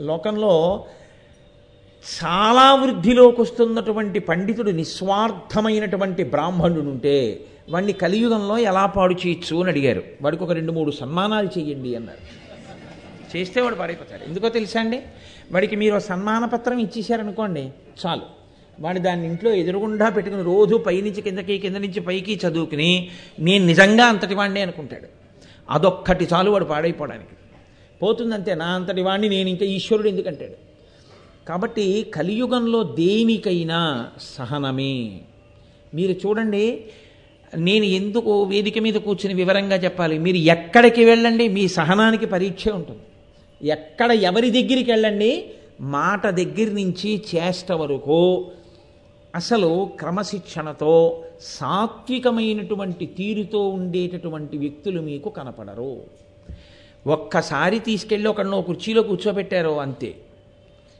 లోకంలో 0.00 0.84
చాలా 2.24 2.74
వృద్ధిలోకి 2.74 3.40
వస్తున్నటువంటి 3.40 4.18
పండితుడు 4.18 4.70
నిస్వార్థమైనటువంటి 4.70 6.24
బ్రాహ్మణుడు 6.24 6.90
ఉంటే 6.90 7.44
వాడిని 7.68 7.92
కలియుగంలో 7.92 8.58
ఎలా 8.58 8.86
పాడు 8.86 9.14
చేయొచ్చు 9.14 9.56
అని 9.56 9.70
అడిగారు. 9.70 10.02
వాడికి 10.22 10.42
ఒక 10.42 10.52
రెండు 10.52 10.72
మూడు 10.72 10.90
సన్మానాలు 10.90 11.48
చేయండి 11.58 11.94
అన్నారు. 11.94 12.38
చేస్తే 13.36 13.60
వాడు 13.60 13.74
పాడైపోతాడు. 13.74 14.24
ఎందుకో 14.24 14.48
తెలుసా 14.48 14.80
అండి? 14.80 15.00
వాడికి 15.52 15.76
మీరు 15.76 15.98
సన్మాన 15.98 16.44
పత్రం 16.44 16.78
ఇచ్చేశారనుకోండి 16.78 17.70
చాలు. 18.06 18.38
వాడు 18.80 18.98
దాన్ని 18.98 19.26
ఇంట్లో 19.26 19.54
ఎదురుగుండా 19.54 20.08
పెట్టుకుని 20.08 20.42
రోజు 20.42 20.76
పైనుంచి 20.76 21.22
కిందకి 21.22 21.58
కింద 21.58 21.76
నుంచి 21.76 22.00
పైకి 22.00 22.40
చదువుకుని 22.46 23.08
నేను 23.40 23.66
నిజంగా 23.66 24.04
అంతటి 24.04 24.34
వాడిని 24.34 24.60
అనుకుంటాడు. 24.60 25.08
అదొక్కటి 25.70 26.28
చాలు 26.32 26.50
వాడు 26.50 26.64
పాడైపోవడానికి. 26.64 27.30
పోతుందంతే 28.02 28.54
నా 28.54 28.64
అంతటి 28.64 29.00
వాడిని 29.00 29.28
నేను 29.28 29.48
ఇంకా 29.48 29.66
ఈశ్వరుడు 29.66 30.08
ఎందుకంటాడు? 30.08 30.68
కాబట్టి 31.48 32.06
కలియుగంలో 32.14 32.82
దేనికైనా 32.82 34.08
సహనమే. 34.20 35.20
మీరు 35.94 36.12
చూడండి 36.12 36.84
నేను 37.56 37.84
ఎందుకు 37.84 38.42
వేదిక 38.42 38.78
మీద 38.78 38.94
కూర్చుని 38.94 39.34
వివరంగా 39.34 39.76
చెప్పాలి? 39.76 40.18
మీరు 40.18 40.36
ఎక్కడికి 40.36 41.04
వెళ్ళండి? 41.04 41.48
మీ 41.48 41.68
సహనానికి 41.68 42.26
పరీక్ష 42.26 42.68
ఉంటుంది. 42.68 43.00
ఎక్కడ 43.68 44.10
ఎవరి 44.10 44.50
దగ్గరికి 44.50 44.90
వెళ్ళండి? 44.90 45.50
మాట 45.80 46.26
దగ్గర 46.26 46.72
నుంచి 46.72 47.22
చేష్ట 47.34 47.72
వరకు. 47.72 48.50
అసలు 49.34 49.90
క్రమశిక్షణతో 50.00 51.24
సాత్వికమైనటువంటి 51.40 53.06
తీరుతో 53.06 53.68
ఉండేటటువంటి 53.68 54.58
వ్యక్తులు 54.58 55.00
మీకు 55.00 55.30
కనపడరు. 55.30 56.00
ఒక్కసారి 57.06 57.78
తీసుకెళ్ళి 57.78 58.28
ఒకడినో 58.28 58.60
కుర్చీలో 58.60 59.02
కూర్చోబెట్టారో 59.02 59.76
అంతే. 59.76 60.14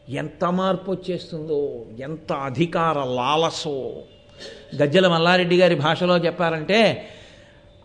ఎంత 0.08 0.44
మార్పు 0.44 0.90
వచ్చేస్తుందో 0.90 1.84
ఎంత 2.00 2.32
అధికార 2.32 2.98
లాలసో. 2.98 3.92
గజ్జల 4.82 5.08
మల్లారెడ్డి 5.08 5.56
గారి 5.56 5.74
భాషలో 5.74 6.16
చెప్పారంటే 6.16 7.08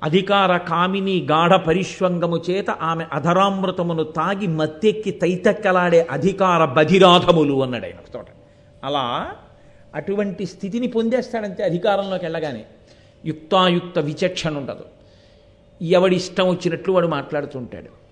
అధికార 0.04 0.58
కామిని 0.58 1.28
గాఢ 1.32 1.56
పరిష్వంగము 1.56 2.42
చేత 2.50 2.70
ఆమె 2.70 3.06
అధరామృతమును 3.14 4.04
తాగి 4.04 4.48
మత్తెక్కి 4.48 5.12
తైతక్కలాడే 5.12 6.08
అధికార 6.12 6.66
బధిరాధములు 6.66 7.64
అన్నాడు 7.64 7.86
ఆయన 7.86 8.12
తోట 8.14 8.26
అలా 8.84 9.32
అటువంటి 9.96 10.46
స్థితిని 10.46 10.88
పొందేస్తాడంతే 10.88 11.64
అధికారంలోకి 11.64 12.26
వెళ్ళగానే. 12.26 12.64
యుక్తాయుక్త 13.26 14.00
విచక్షణ 14.00 14.58
ఉండదు. 14.58 14.86
ఎవడి 15.84 16.16
ఇష్టం 16.16 16.50
వచ్చినట్లు 16.50 16.94
వాడు 16.94 17.08
మాట్లాడుతుంటాడు. 17.08 18.04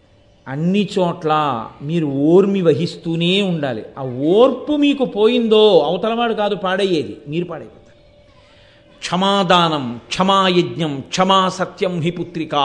అన్ని 0.48 0.90
చోట్ల 1.00 1.34
మీరు 1.82 2.06
ఓర్మి 2.06 2.62
వహిస్తూనే 2.62 3.42
ఉండాలి. 3.42 3.86
ఆ 4.00 4.04
ఓర్పు 4.04 4.74
మీకు 4.76 5.06
పోయిందో 5.06 5.80
అవతలవాడు 5.80 6.34
కాదు 6.34 6.56
పాడయ్యేది. 6.56 7.18
మీరు 7.28 7.46
పాడేది 7.46 7.72
క్షమాదానం 9.02 10.02
క్షమాయజ్ఞం 10.08 11.00
క్షమా 11.00 11.50
సత్యం 11.50 12.02
హి 12.02 12.12
పుత్రికా. 12.12 12.64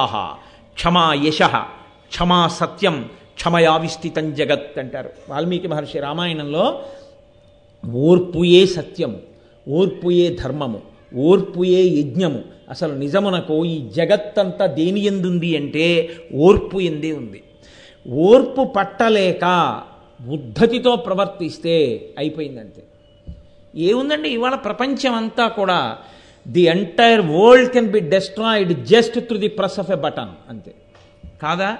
క్షమా 0.75 1.15
యశ 1.15 1.43
క్షమా 2.11 2.49
సత్యం 2.49 3.09
క్షమయావిష్ఠితం 3.35 4.35
జగత్ 4.35 4.79
అంటారు. 4.79 5.11
వాల్మీకి 5.29 5.69
మహర్షి 5.69 5.99
రామాయణంలో 5.99 6.83
ఓర్పుయే 7.93 8.67
సత్యము 8.67 9.19
ఓర్పుయే 9.69 10.31
ధర్మము 10.31 10.83
ఓర్పుయే 11.15 11.83
యజ్ఞము. 11.83 12.41
అసలు 12.71 12.93
నిజమునకు 12.93 13.65
ఈ 13.65 13.89
జగత్తంతా 13.89 14.67
దేని 14.67 15.01
ఎందుంది 15.01 15.57
అంటే 15.57 16.09
ఓర్పు 16.35 16.81
ఎందే 16.81 17.13
ఉంది. 17.13 17.43
ఓర్పు 18.09 18.65
పట్టలేక 18.65 19.45
ఉద్ధతితో 20.29 20.97
ప్రవర్తిస్తే 20.97 22.09
అయిపోయిందంతే. 22.19 22.83
ఏముందండి? 23.75 24.29
ఇవాళ 24.29 24.55
ప్రపంచం 24.55 25.15
అంతా 25.15 25.49
కూడా 25.49 25.99
the 26.47 26.61
entire 26.61 27.21
world 27.21 27.73
can 27.73 27.89
be 27.89 28.01
destroyed 28.01 28.87
just 28.87 29.21
through 29.21 29.39
the 29.39 29.49
press 29.49 29.79
of 29.81 29.91
a 29.91 29.95
button 29.95 30.51
అంతే. 30.51 30.75
కాదా? 31.43 31.79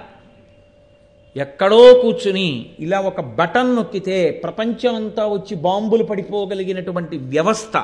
ఎక్కడో 1.35 1.99
కూర్చుని 2.01 2.69
ఇలా 2.79 2.99
ఒక 2.99 3.21
బటన్ 3.21 3.75
నొక్కితే 3.75 4.31
ప్రపంచం 4.31 4.95
అంతా 4.95 5.25
వచ్చి 5.25 5.55
బాంబులు 5.55 6.03
పడిపోగలిగినటువంటి 6.03 7.17
వ్యవస్థ 7.17 7.83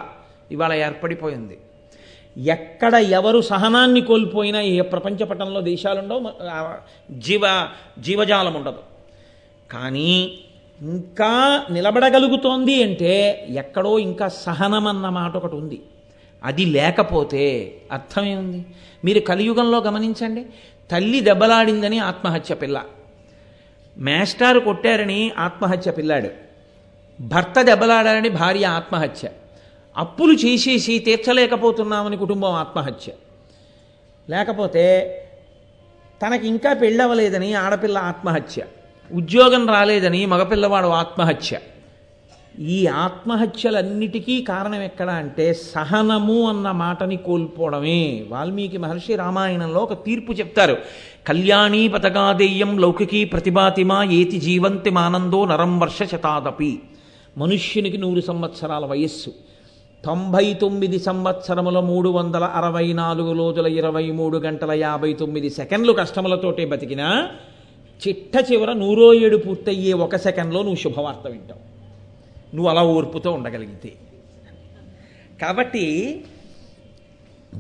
ఇవాళ 0.52 0.74
ఏర్పడిపోయింది. 0.74 1.58
ఎక్కడ 2.38 2.94
ఎవరు 2.94 3.42
సహనాన్ని 3.42 4.02
కోల్పోయినా 4.02 4.62
ఏ 4.62 4.82
ప్రపంచ 4.82 5.24
పటంలో 5.24 5.62
దేశాలుండవు 5.62 6.32
జీవ 7.12 7.42
జీవజాలం 8.00 8.54
ఉండదు. 8.54 8.80
కానీ 9.72 10.40
ఇంకా 10.82 11.64
నిలబడగలుగుతోంది 11.72 12.84
అంటే 12.84 13.46
ఎక్కడో 13.50 14.00
ఇంకా 14.00 14.28
సహనం 14.28 14.88
అన్న 14.88 15.10
మాట 15.10 15.38
ఒకటి 15.38 15.56
ఉంది. 15.56 15.82
అది 16.44 16.66
లేకపోతే 16.66 17.74
అర్థమేముంది? 17.92 18.66
మీరు 19.06 19.20
కలియుగంలో 19.20 19.82
గమనించండి 19.82 20.46
తల్లి 20.92 21.22
దెబ్బలాడిందని 21.22 22.00
ఆత్మహత్య 22.00 22.56
పిల్ల. 22.56 22.84
మేస్టారు 23.98 24.60
కొట్టారని 24.60 25.32
ఆత్మహత్య 25.38 25.92
పిల్లాడు. 25.92 26.30
భర్త 27.22 27.62
దెబ్బలాడారని 27.62 28.30
భార్య 28.30 28.66
ఆత్మహత్య. 28.66 29.30
అప్పులు 29.98 30.34
చేసేసి 30.34 31.00
తీర్చలేకపోతున్నామని 31.00 32.18
కుటుంబం 32.18 32.52
ఆత్మహత్య. 32.52 33.12
లేకపోతే 34.30 35.18
తనకి 36.28 36.48
ఇంకా 36.48 36.74
పెళ్ళవలేదని 36.74 37.54
ఆడపిల్ల 37.54 37.98
ఆత్మహత్య. 37.98 38.64
ఉద్యోగం 39.14 39.68
రాలేదని 39.68 40.26
మగపిల్లవాడు 40.26 40.88
ఆత్మహత్య. 40.88 41.60
ఈ 42.60 42.88
ఆత్మహత్యలన్నిటికీ 42.88 44.42
కారణం 44.42 44.82
ఎక్కడ 44.82 45.10
అంటే 45.10 45.54
సహనము 45.54 46.50
అన్న 46.50 46.72
మాటని 46.72 47.18
కోల్పోవడమే. 47.18 48.26
వాల్మీకి 48.30 48.78
మహర్షి 48.78 49.16
రామాయణంలో 49.16 49.80
ఒక 49.80 50.06
తీర్పు 50.06 50.32
చెప్తారు. 50.32 50.78
కళ్యాణీ 51.28 51.88
పతగాదేయం 51.88 52.80
లౌకికీ 52.80 53.24
ప్రతిభాతిమా 53.26 54.04
ఏతి 54.04 54.40
జీవంతి 54.40 54.90
మానందో 54.90 55.46
నరం 55.46 55.80
వర్ష 55.80 56.04
శతాదపి. 56.04 56.80
మనుష్యునికి 57.38 57.98
నూరు 57.98 58.22
సంవత్సరాల 58.22 58.86
వయస్సు. 58.86 59.30
తొంభై 60.06 60.54
తొమ్మిది 60.54 61.00
సంవత్సరముల 61.00 61.80
మూడు 61.80 62.10
వందల 62.10 62.44
అరవై 62.44 62.94
నాలుగు 62.94 63.38
రోజుల 63.38 63.68
ఇరవై 63.68 64.12
మూడు 64.12 64.38
గంటల 64.38 64.72
యాభై 64.72 65.14
తొమ్మిది 65.14 65.50
సెకండ్లు 65.50 65.94
కష్టములతోటే 65.94 66.66
బతికినా 66.66 67.30
చిట్ట 68.08 68.52
చివర 68.52 68.74
నూరో 68.74 69.14
ఏడు 69.14 69.38
పూర్తయ్యే 69.38 69.94
ఒక 69.94 70.16
సెకండ్లో 70.16 70.62
నువ్వు 70.62 70.76
శుభవార్త 70.76 71.28
వింటావు. 71.28 71.73
నువ్వు 72.54 72.70
అలా 72.70 72.84
ఓర్పుతో 72.84 73.32
ఉండగలిగితే. 73.32 73.94
కాబట్టి 75.42 75.86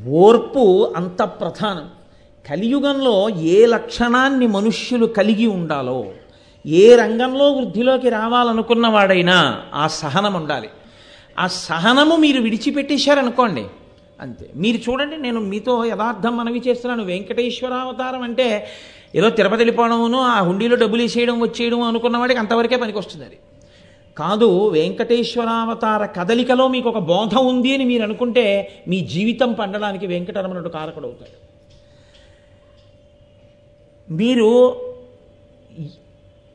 ఓర్పు 0.07 0.93
అంత 0.95 1.23
ప్రధానం. 1.23 1.89
కలియుగంలో 2.49 3.29
ఏ 3.29 3.65
లక్షణాన్ని 3.65 4.47
మనుష్యులు 4.47 5.05
కలిగి 5.05 5.45
ఉండాలో 5.45 6.05
ఏ 6.65 6.95
రంగంలో 6.95 7.51
వృద్ధిలోకి 7.51 8.09
రావాలనుకున్న 8.09 8.87
వాడైనా 8.87 9.63
ఆ 9.73 9.87
సహనం 9.87 10.33
ఉండాలి. 10.33 10.69
ఆ 11.39 11.47
సహనము 11.47 12.15
మీరు 12.15 12.41
విడిచిపెట్టేశారనుకోండి 12.41 13.65
అంతే. 14.21 14.49
మీరు 14.55 14.77
చూడండి 14.77 15.17
నేను 15.17 15.39
మీతో 15.39 15.85
యథార్థం 15.85 16.37
మనవి 16.37 16.61
చేస్తున్నాను. 16.67 17.03
వెంకటేశ్వరావతారం 17.03 18.21
అంటే 18.21 18.67
ఏదో 19.15 19.29
తిరుపతి 19.29 19.57
వెళ్ళిపోవడమును 19.57 20.19
ఆ 20.19 20.39
హుండీలో 20.39 20.75
డబ్బులు 20.75 21.01
వేసేయడం 21.01 21.41
వచ్చేయడం 21.41 21.81
అనుకున్న 21.81 22.17
వాడికి 22.17 22.39
అంతవరకే 22.39 22.75
పనికి 22.75 22.97
వస్తుంది 22.97 23.25
అది. 23.25 23.37
కాదు 24.17 24.67
వెంకటేశ్వరావతార 24.67 26.05
కదలికలో 26.05 26.67
మీకు 26.67 26.89
ఒక 26.89 26.97
బోధ 26.97 27.35
ఉంది 27.35 27.73
అని 27.73 27.85
మీరు 27.85 28.03
అనుకుంటే 28.03 28.69
మీ 28.87 28.99
జీవితం 28.99 29.53
పండడానికి 29.53 30.07
వెంకటరమణుడు 30.07 30.69
కారకుడు 30.69 31.05
అవుతాడు 31.05 31.43
మీరు 34.13 34.75
ఈ- 35.79 35.87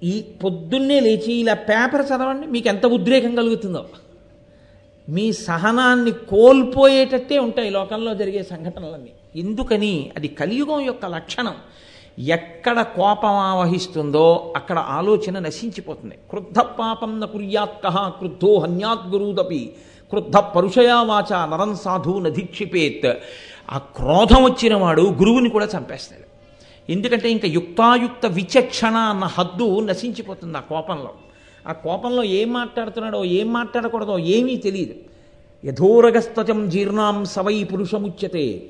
ఈ 0.02 0.24
పొద్దున్నే 0.44 1.00
లేచి 1.00 1.32
ఇలా 1.32 1.54
పేపర్ 1.54 2.06
చదవండి 2.06 2.46
మీకు 2.46 2.68
ఎంత 2.68 2.86
ఉద్రేకం 2.86 3.34
కలుగుతుందో. 3.34 3.86
మీ 5.09 5.32
సహనాన్ని 5.32 6.11
కోల్పోయేటట్టే 6.11 7.38
ఉంటాయి 7.38 7.70
లోకంలో 7.70 8.14
జరిగే 8.14 8.42
సంఘటనలన్నీ. 8.42 9.11
ఎందుకని? 9.36 10.11
అది 10.16 10.28
కలియుగం 10.28 10.80
యొక్క 10.80 11.06
లక్షణం. 11.06 11.54
ఎక్కడ 12.18 12.82
కోపం 12.82 13.28
ఆవహిస్తుందో 13.28 14.52
అక్కడ 14.56 14.78
ఆలోచన 14.78 15.38
నశించిపోతుంది. 15.38 16.14
క్రుద్ధ 16.30 16.58
పాపం 16.58 17.20
న 17.20 17.24
కుర్యాత్క 17.24 17.88
క్రుద్ధో 18.18 18.58
హన్యాత్ 18.58 19.08
గురుదపి. 19.08 19.72
క్రుద్ధ 20.10 20.36
పరుషయా 20.36 21.02
వాచ 21.02 21.46
నరం 21.46 21.76
సాధు 21.76 22.18
నధిక్షిపేత్ 22.18 23.16
ఆ 23.70 23.78
క్రోధం 23.78 24.44
వచ్చిన 24.44 24.74
వాడు 24.74 25.02
గురువుని 25.02 25.48
కూడా 25.48 25.68
చంపేస్తాడు. 25.76 26.28
ఎందుకంటే 26.92 27.30
ఇంకా 27.30 27.48
యుక్తాయుక్త 27.48 28.26
విచక్షణ 28.26 28.96
అన్న 28.96 29.24
హద్దు 29.24 29.80
నశించిపోతుంది 29.80 30.58
ఆ 30.58 30.60
కోపంలో. 30.60 31.10
ఆ 31.68 31.72
కోపంలో 31.72 32.24
ఏం 32.24 32.52
మాట్లాడుతున్నాడో 32.52 33.24
ఏం 33.24 33.52
మాట్లాడకూడదో 33.52 34.18
ఏమీ 34.18 34.56
తెలియదు 34.56 34.94
యథోరగస్తజం 35.64 36.68
జీర్ణాం 36.68 37.24
సవై 37.24 37.64
పురుషముచ్యతే. 37.64 38.62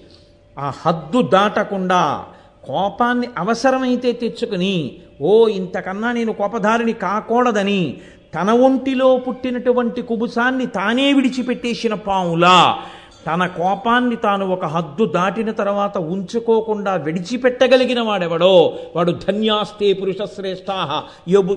ఆ 0.59 0.73
హద్దు 0.87 1.23
దాటకుండా 1.23 2.27
కోపాన్ని 2.65 3.29
అవసరమైతే 3.39 4.13
తెచ్చుకుని 4.13 5.01
ఓ 5.21 5.49
ఇంతకన్నా 5.49 6.13
నేను 6.13 6.33
కోపధారిని 6.33 6.93
కాకూడదని 6.93 8.01
తన 8.35 8.51
ఒంటిలో 8.51 9.17
పుట్టినటువంటి 9.17 10.03
కుబుసాన్ని 10.03 10.67
తానే 10.67 11.13
విడిచిపెట్టేసిన 11.13 11.95
పాములా 11.95 12.79
తన 13.27 13.47
కోపాన్ని 13.47 14.17
తాను 14.17 14.47
ఒక 14.47 14.65
హద్దు 14.65 15.05
దాటిన 15.05 15.51
తర్వాత 15.51 15.99
ఉంచుకోకుండా 15.99 16.95
విడిచిపెట్టగలిగిన 16.95 18.01
వాడెవడో 18.01 18.79
వాడు 18.97 19.13
ధన్యాస్తే 19.13 19.93
పురుష 19.93 20.17
శ్రేష్ఠా 20.17 21.05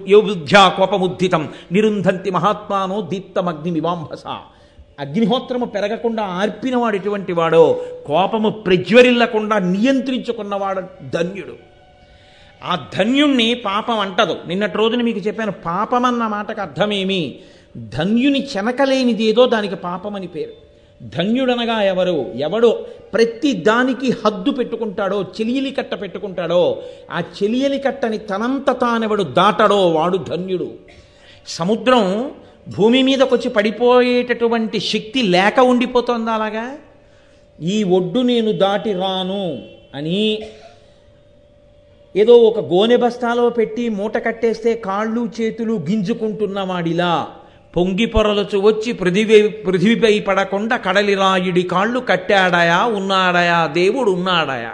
యోబుద్ధ్యా 0.07 0.69
కోపముద్ధితం 0.69 1.49
నిరుంధంతి 1.71 2.31
మహాత్మానో 2.31 3.01
దీప్తమగ్నిమివాంభస. 3.01 4.25
అగ్నిహోత్రము 4.99 5.65
పెరగకుండా 5.65 6.23
ఆర్పినవాడు 6.23 6.95
ఎటువంటి 6.95 7.33
వాడో 7.33 7.85
కోపము 8.05 8.49
ప్రజ్వరిల్లకుండా 8.49 9.59
నియంత్రించుకున్నవాడు 9.59 10.81
ధన్యుడు. 11.13 11.53
ఆ 12.63 12.87
ధన్యుణ్ణి 12.97 13.53
పాపం 13.53 13.99
అంటదు. 13.99 14.37
నిన్నటి 14.47 14.77
రోజున 14.77 15.01
మీకు 15.01 15.19
చెప్పాను 15.19 15.51
పాపం 15.51 16.05
అన్న 16.05 16.27
మాటకు 16.27 16.61
అర్థమేమి? 16.61 17.35
ధన్యుని 17.77 18.47
చెనకలేనిదేదో 18.57 19.45
దానికి 19.45 19.75
పాపమని 19.75 20.27
పేరు. 20.27 20.71
ధన్యుడనగా 21.05 21.81
ఎవరు? 21.81 22.31
ఎవడో 22.35 22.85
ప్రతి 23.13 23.53
దానికి 23.53 24.11
హద్దు 24.11 24.51
పెట్టుకుంటాడో 24.51 25.21
చెలియలి 25.21 25.71
కట్ట 25.71 25.93
పెట్టుకుంటాడో 25.93 26.81
ఆ 27.11 27.19
చెలియలి 27.19 27.79
కట్టని 27.79 28.17
తనంత 28.17 28.71
తానెవడు 28.71 29.23
దాటడో 29.23 29.89
వాడు 29.89 30.17
ధన్యుడు. 30.17 30.71
సముద్రం 31.47 32.31
భూమి 32.67 33.03
మీదకొచ్చి 33.03 33.49
పడిపోయేటటువంటి 33.49 34.79
శక్తి 34.79 35.21
లేక 35.21 35.59
ఉండిపోతుందా 35.59 36.31
అలాగా? 36.31 36.77
ఈ 37.61 37.83
ఒడ్డు 37.83 38.19
నేను 38.19 38.51
దాటి 38.51 38.93
రాను 38.93 39.59
అని 39.95 40.43
ఏదో 42.15 42.37
ఒక 42.37 42.59
గోనె 42.59 42.95
బస్తాలో 42.97 43.49
పెట్టి 43.49 43.89
మూట 43.89 44.17
కట్టేస్తే 44.25 44.73
కాళ్ళు 44.75 45.31
చేతులు 45.41 45.73
గింజుకుంటున్నవాడిలా 45.73 47.27
పొంగి 47.75 48.05
పొరలచు 48.05 48.57
వచ్చి 48.57 48.93
పృథివీ 48.93 49.47
పృథివీపై 49.47 50.19
పడకుండా 50.19 50.77
కడలి 50.77 51.15
రాయుడి 51.15 51.63
కాళ్ళు 51.63 51.99
కట్టాడయా 51.99 52.85
ఉన్నాడయా 52.85 53.67
దేవుడు 53.67 54.11
ఉన్నాడయా? 54.11 54.73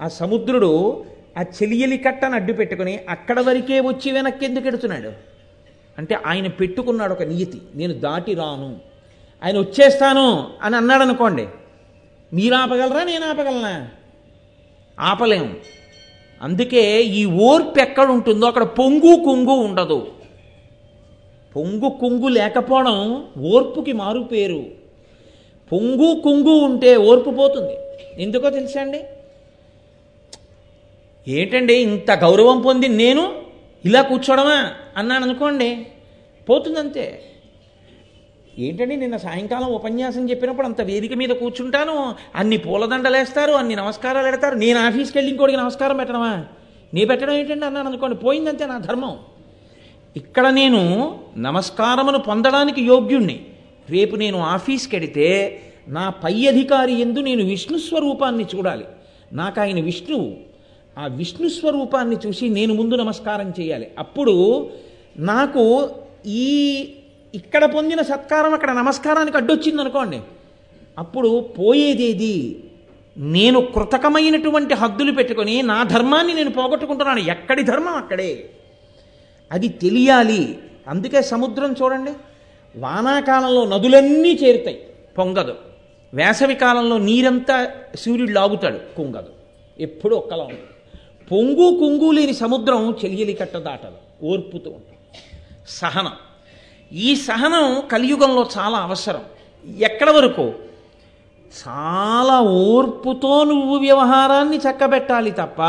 ఆ 0.00 0.08
సముద్రుడు 0.08 1.04
ఆ 1.38 1.42
చెలియలి 1.42 1.98
కట్టను 1.98 2.34
అడ్డు 2.34 2.52
పెట్టుకుని 2.52 3.00
అక్కడ 3.08 3.40
వరకే 3.40 3.80
వచ్చి 3.80 4.12
వెనక్కి 4.12 4.44
ఎందుకు 4.44 4.66
ఎడుతున్నాడు? 4.66 5.33
అంటే 5.98 6.18
ఆయన 6.26 6.46
పెట్టుకున్నాడు 6.46 7.12
ఒక 7.12 7.22
నియతి 7.22 7.60
నేను 7.74 7.94
దాటి 7.94 8.34
రాను. 8.34 8.76
ఆయన 9.44 9.58
వచ్చేస్తాను 9.58 10.50
అని 10.62 10.76
అన్నాడు 10.76 11.02
అనుకోండి 11.02 11.48
మీరు 12.32 12.54
ఆపగలరా 12.54 13.04
నేను 13.04 13.26
ఆపగలనా? 13.26 13.88
ఆపలేము 15.00 15.54
అందుకే 16.42 17.02
ఈ 17.02 17.24
ఓర్పు 17.24 17.80
ఎక్కడ 17.80 18.10
ఉంటుందో 18.10 18.46
అక్కడ 18.46 18.62
పొంగు 18.62 19.24
కొంగు 19.24 19.50
ఉండదు. 19.50 20.12
పొంగు 21.56 21.88
కొంగు 21.88 22.28
లేకపోవడం 22.28 23.28
ఓర్పుకి 23.38 23.92
మారు 23.92 24.20
పేరు. 24.20 24.64
పొంగు 25.72 26.20
కొంగు 26.20 26.50
ఉంటే 26.50 26.96
ఓర్పు 26.96 27.30
పోతుంది. 27.30 27.76
ఎందుకో 28.22 28.50
తెలుసా 28.50 28.80
అండి? 28.80 29.04
ఏంటండి 31.28 31.74
ఇంత 31.74 32.10
గౌరవం 32.10 32.60
పొంది 32.60 32.88
నేను? 32.88 33.43
ఇలా 33.84 34.02
కూర్చోవడమా 34.02 34.72
అన్నాను 34.96 35.24
అనుకోండి 35.24 35.86
పోతుందంతే. 36.48 37.22
ఏంటండి 38.58 38.96
నిన్న 38.96 39.16
సాయంకాలం 39.16 39.66
ఉపన్యాసం 39.66 40.30
చెప్పినప్పుడు 40.30 40.66
అంత 40.66 40.80
వేదిక 40.80 41.14
మీద 41.14 41.28
కూర్చుంటాను? 41.28 42.14
అన్ని 42.34 42.56
పూలదండలు 42.56 43.16
వేస్తారు 43.16 43.52
అన్ని 43.52 43.76
నమస్కారాలు 43.76 44.24
పెడతారు. 44.24 44.54
నేను 44.54 44.78
ఆఫీస్కి 44.78 45.18
వెళ్ళి 45.18 45.30
ఇంకోటికి 45.30 45.58
నమస్కారం 45.58 45.96
పెట్టడమా? 45.96 46.44
నీ 46.94 47.04
పెట్టడం 47.04 47.34
ఏంటండి? 47.34 47.66
అన్నాను 47.66 47.88
అనుకోండి 47.88 48.16
పోయిందంతే 48.16 48.66
నా 48.66 48.78
ధర్మం. 48.78 49.18
ఇక్కడ 50.16 50.46
నేను 50.46 51.20
నమస్కారమును 51.38 52.18
పొందడానికి 52.18 52.82
యోగ్యుణ్ణి. 52.82 53.46
రేపు 53.90 54.16
నేను 54.16 54.40
ఆఫీస్కి 54.40 54.96
వెడితే 54.96 55.60
నా 55.88 56.10
పై 56.10 56.46
అధికారి 56.46 56.92
ఎందు 57.00 57.20
నేను 57.20 57.44
విష్ణు 57.44 57.78
స్వరూపాన్ని 57.78 58.46
చూడాలి. 58.54 58.84
నాకు 59.32 59.60
ఆయన 59.60 59.80
విష్ణువు 59.80 60.53
ఆ 60.98 61.06
విష్ణు 61.06 61.48
స్వరూపాన్ని 61.48 62.16
చూసి 62.26 62.48
నేను 62.48 62.74
ముందు 62.74 62.94
నమస్కారం 62.94 63.52
చేయాలి. 63.60 63.90
అప్పుడు 63.98 64.70
నాకు 65.16 65.90
ఈ 66.26 66.78
ఇక్కడ 67.34 67.64
పొందిన 67.64 68.02
సత్కారం 68.02 68.54
అక్కడ 68.54 68.70
నమస్కారానికి 68.70 69.36
అడ్డొచ్చింది 69.36 69.80
అనుకోండి. 69.80 70.20
అప్పుడు 70.98 71.40
పోయేదేది? 71.58 72.64
నేను 73.16 73.60
కృతకమైనటువంటి 73.60 74.74
హద్దులు 74.74 75.12
పెట్టుకొని 75.12 75.62
నా 75.62 75.82
ధర్మాన్ని 75.82 76.34
నేను 76.34 76.50
పోగొట్టుకుంటున్నాను. 76.50 77.20
ఎక్కడి 77.20 77.62
ధర్మం 77.62 77.94
అక్కడే? 77.94 78.50
అది 79.52 79.68
తెలియాలి. 79.68 80.58
అందుకే 80.88 81.22
సముద్రం 81.22 81.74
చూడండి. 81.82 82.10
వానాకాలంలో 82.76 83.64
నదులన్నీ 83.64 84.32
చేరుతాయి. 84.32 84.86
పొంగదు. 85.18 85.54
వేసవి 86.14 86.54
కాలంలో 86.54 86.98
నీరంతా 86.98 87.70
సూర్యుడు 87.96 88.30
లాగుతాడు. 88.30 88.78
కుంగదు. 88.96 89.28
ఎప్పుడూ 89.80 90.16
ఒక్కలా 90.16 90.42
ఉంటుంది. 90.42 90.60
పొంగు 91.32 91.78
కుంగు 91.78 92.10
లేని 92.10 92.34
సముద్రం 92.34 92.96
చెలియలి 93.04 93.32
కట్ట 93.32 93.56
దాటదు 93.56 94.26
ఓర్పుతూ 94.26 94.70
ఉంటుంది. 94.70 94.98
సహనం. 95.68 96.12
ఈ 96.92 97.16
సహనం 97.16 97.88
కలియుగంలో 97.88 98.48
చాలా 98.58 98.78
అవసరం. 98.78 99.22
ఎక్కడ 99.78 100.10
వరకు? 100.10 100.52
చాలా 101.68 102.40
ఓర్పుతో 102.40 103.44
నువ్వు 103.44 103.78
వ్యవహారాన్ని 103.78 104.56
చక్కబెట్టాలి 104.56 105.30
తప్ప 105.30 105.62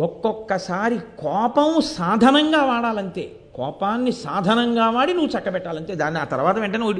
ఒక్కొక్కసారి 0.00 0.98
కోపం 0.98 1.80
సాధనంగా 1.80 2.64
వాడాలంతే. 2.64 3.39
కోపాన్ని 3.60 4.12
సాధనంగా 4.12 4.90
వాడి 4.90 5.12
నువ్వు 5.14 5.30
చక్కబెట్టాలంతే 5.38 5.94
దాన్ని 5.94 6.20
ఆ 6.20 6.24
తర్వాత 6.24 6.58
వెంటనే 6.58 6.94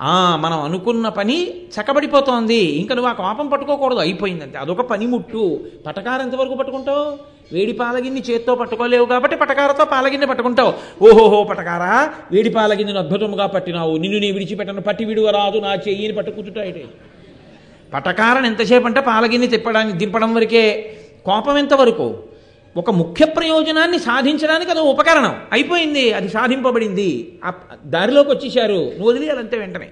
ఆ 0.00 0.36
మనం 0.36 0.58
అనుకున్న 0.62 1.08
పని 1.08 1.36
చక్కబడిపోతోంది. 1.76 2.60
ఇంకా 2.80 2.94
నువ్వు 2.94 3.10
ఆ 3.10 3.12
కోపం 3.12 3.48
పట్టుకోకూడదు. 3.48 3.98
అయిపోయిందంతే 3.98 4.58
అదొక 4.58 4.80
పనిముట్టు. 4.80 5.60
పటకారం 5.86 6.22
ఎంతవరకు 6.22 6.54
పట్టుకుంటావు? 6.54 7.36
వేడి 7.52 7.72
పాలగిన్ని 7.72 8.22
చేత్తో 8.30 8.54
పట్టుకోలేవు 8.54 9.06
కాబట్టి 9.06 9.36
పటకారతో 9.36 9.84
పాలగిన్నె 9.84 10.26
పట్టుకుంటావు. 10.26 10.72
ఓహోహో 11.02 11.44
పటకారా 11.44 11.92
వేడి 12.32 12.50
పాలగిన్నెను 12.50 12.98
అద్భుతముగా 12.98 13.46
పట్టినావు. 13.46 13.96
నిన్ను 13.96 14.18
నీ 14.18 14.30
విడిచిపెట్టను. 14.30 14.80
పట్టి 14.80 15.04
విడువరాదు 15.04 15.58
నా 15.58 15.74
చెయ్యిని 15.74 16.14
పట్టుకుంటుటాయిటే 16.14 16.84
పటకారని 17.94 18.46
ఎంతసేపు 18.46 18.86
అంటే 18.86 19.00
పాలగిన్ని 19.00 19.46
తిప్పడానికి 19.46 19.96
దింపడం 19.98 20.34
వరకే 20.34 20.64
కోపం 21.24 21.58
ఎంతవరకు? 21.58 22.06
ఒక 22.76 22.90
ముఖ్య 22.90 23.24
ప్రయోజనాన్ని 23.26 23.98
సాధించడానికి 23.98 24.70
అది 24.70 24.80
ఉపకరణం. 24.80 25.34
అయిపోయింది 25.52 26.12
అది 26.12 26.28
సాధింపబడింది. 26.28 27.38
ఆ 27.44 27.52
దారిలోకి 27.84 28.30
వచ్చేసారు 28.30 28.72
నువ్వు 28.72 29.08
వదిలేయాలంతే 29.08 29.58
వెంటనే. 29.58 29.88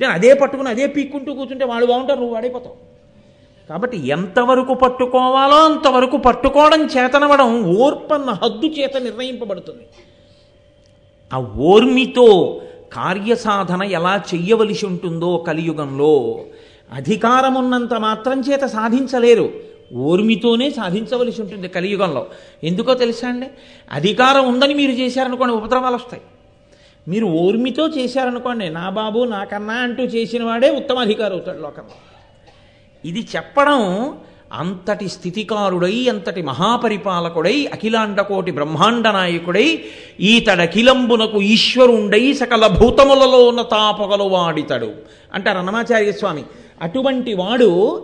నేను 0.00 0.12
అదే 0.12 0.34
పట్టుకుని 0.34 0.68
అదే 0.68 0.86
పీక్కుంటూ 0.86 1.34
కూర్చుంటే 1.34 1.64
వాళ్ళు 1.64 1.86
బాగుంటారు 1.86 2.18
నువ్వు 2.18 2.34
వాడైపోతావు. 2.34 2.76
కాబట్టి 3.68 4.08
ఎంతవరకు 4.08 4.74
పట్టుకోవాలో 4.74 5.56
అంతవరకు 5.56 6.16
పట్టుకోవడం 6.16 6.86
చేతనవడం 6.86 7.76
ఓర్పన్న 7.76 8.30
హద్దు 8.30 8.66
చేత 8.66 8.96
నిర్ణయింపబడుతుంది. 8.96 9.82
ఆ 11.32 11.38
ఓర్మితో 11.40 12.60
కార్యసాధన 12.92 13.82
ఎలా 13.82 14.22
చెయ్యవలసి 14.34 14.86
ఉంటుందో 14.86 15.44
కలియుగంలో 15.48 16.40
అధికారం 16.92 17.54
ఉన్నంత 17.54 17.94
మాత్రం 17.94 18.40
చేత 18.40 18.64
సాధించలేరు. 18.64 19.50
ఓర్మితోనే 19.94 20.70
సాధించవలసి 20.70 21.42
ఉంటుంది 21.42 21.68
కలియుగంలో. 21.68 22.26
ఎందుకో 22.64 22.94
తెలుసా 22.94 23.28
అండి? 23.28 23.46
అధికారం 23.92 24.48
ఉందని 24.48 24.74
మీరు 24.74 24.92
చేశారనుకోండి 24.92 25.54
ఉపద్రవాలు 25.54 25.94
వస్తాయి. 25.94 26.22
మీరు 27.08 27.26
ఓర్మితో 27.26 27.88
చేశారనుకోండి 27.88 28.68
నా 28.68 28.90
బాబు 28.90 29.24
నాకన్నా 29.24 29.74
అంటూ 29.74 30.02
చేసిన 30.02 30.44
వాడే 30.44 30.70
ఉత్తమ 30.70 30.98
అధికారి 30.98 31.32
అవుతాడు 31.32 31.58
లోకంలో. 31.58 31.94
ఇది 33.04 33.28
చెప్పడం 33.36 34.14
అంతటి 34.52 35.08
స్థితికారుడై 35.08 36.06
అంతటి 36.08 36.42
మహాపరిపాలకుడై 36.42 37.66
అఖిలాండకోటి 37.72 38.50
బ్రహ్మాండ 38.50 39.08
నాయకుడై 39.08 39.84
ఈతడఖిలంబునకు 40.20 41.42
ఈశ్వరుండై 41.42 42.32
సకల 42.32 42.66
భూతములలో 42.66 43.48
ఉన్న 43.48 43.62
తాపగలు 43.62 44.24
వాడితడు. 44.24 44.92
అంటారు 45.34 45.58
అన్నమాచార్య 45.58 46.12
స్వామి. 46.12 46.44
అటువంటి 46.82 47.34
వాడు 47.34 48.00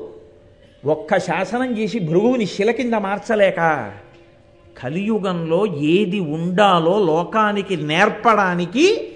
ఒక్క 0.86 1.18
శాసనం 1.18 1.78
చేసి 1.78 1.98
భృగువుని 1.98 2.46
శిల 2.46 2.70
కింద 2.70 2.94
మార్చలేక 2.94 3.92
కలియుగంలో 4.82 5.66
ఏది 5.66 6.20
ఉండాలో 6.20 7.04
లోకానికి 7.04 7.76
నేర్పడానికి 7.76 9.08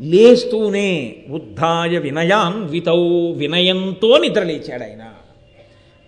లేస్తూనే 0.00 1.16
ఉద్ధాయ 1.30 1.98
వినయాన్వితౌ 1.98 3.32
వినయంతో 3.32 4.18
నిద్రలేచాడు 4.18 4.82
ఆయన. 4.82 5.02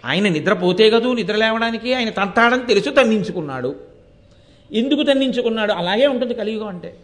ఆయన 0.05 0.29
నిద్రపోతే 0.29 0.91
కదూ 0.91 1.13
నిద్ర 1.13 1.37
లేవడానికి 1.37 1.95
ఆయన 1.95 2.11
తంతాడని 2.11 2.67
తెలుసు 2.67 2.91
తన్నించుకున్నాడు. 2.91 3.75
ఎందుకు 4.73 5.03
తన్నించుకున్నాడు? 5.03 5.73
అలాగే 5.73 6.07
ఉంటుంది 6.07 6.35
కలియుగం 6.35 6.67
అంటే. 6.67 6.95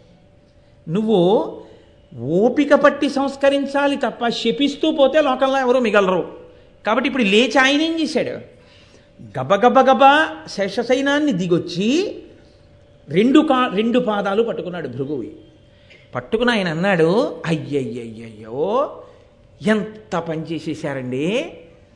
నువ్వు 0.89 1.61
ఓపిక 2.19 2.73
పట్టి 2.73 3.09
సంస్కరించాలి 3.09 3.95
తప్ప 3.95 4.27
శపిస్తూ 4.27 4.91
పోతే 4.91 5.21
లోకంలో 5.21 5.59
ఎవరు 5.59 5.79
మిగలరు. 5.79 6.38
కాబట్టి 6.85 7.07
ఇప్పుడు 7.07 7.23
లేచి 7.23 7.57
ఆయన 7.57 7.81
ఏం 7.81 8.01
చేశాడు? 8.01 8.33
గబగబగబా 9.39 10.35
శేషసైనాన్ని 10.47 11.31
దిగొచ్చి 11.31 11.87
రెండు 13.09 13.39
కా 13.39 13.71
రెండు 13.75 13.99
పాదాలు 13.99 14.43
పట్టుకున్నాడు 14.43 14.87
భృగువి. 14.87 15.31
పట్టుకుని 16.15 16.51
ఆయన 16.51 16.67
అన్నాడు 16.67 17.41
అయ్యయ్యయ్యయ్యో 17.45 19.01
ఎంత 19.67 20.15
పని 20.15 20.41
చేసేసారండి 20.41 21.53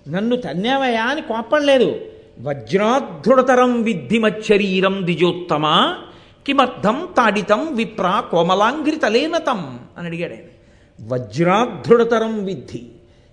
నన్ను 0.10 0.36
తన్నేవయా 0.36 1.04
అని 1.04 1.22
కోప్పడలేదు 1.22 2.02
వజ్రాధృడతరం 2.42 3.82
విద్ధిమచ్చరీరం 3.82 5.02
ద్విజోత్తమ 5.02 5.96
కిమర్థం 6.48 7.10
తాడితం 7.18 7.76
విప్ర 7.76 8.24
కోమలాంఘ్రితలేనతం 8.32 9.80
అని 9.98 10.08
అడిగాడు 10.08 10.34
ఆయన. 10.34 10.50
వజ్రాధృడతరం 11.08 12.46
విద్ధి. 12.46 12.84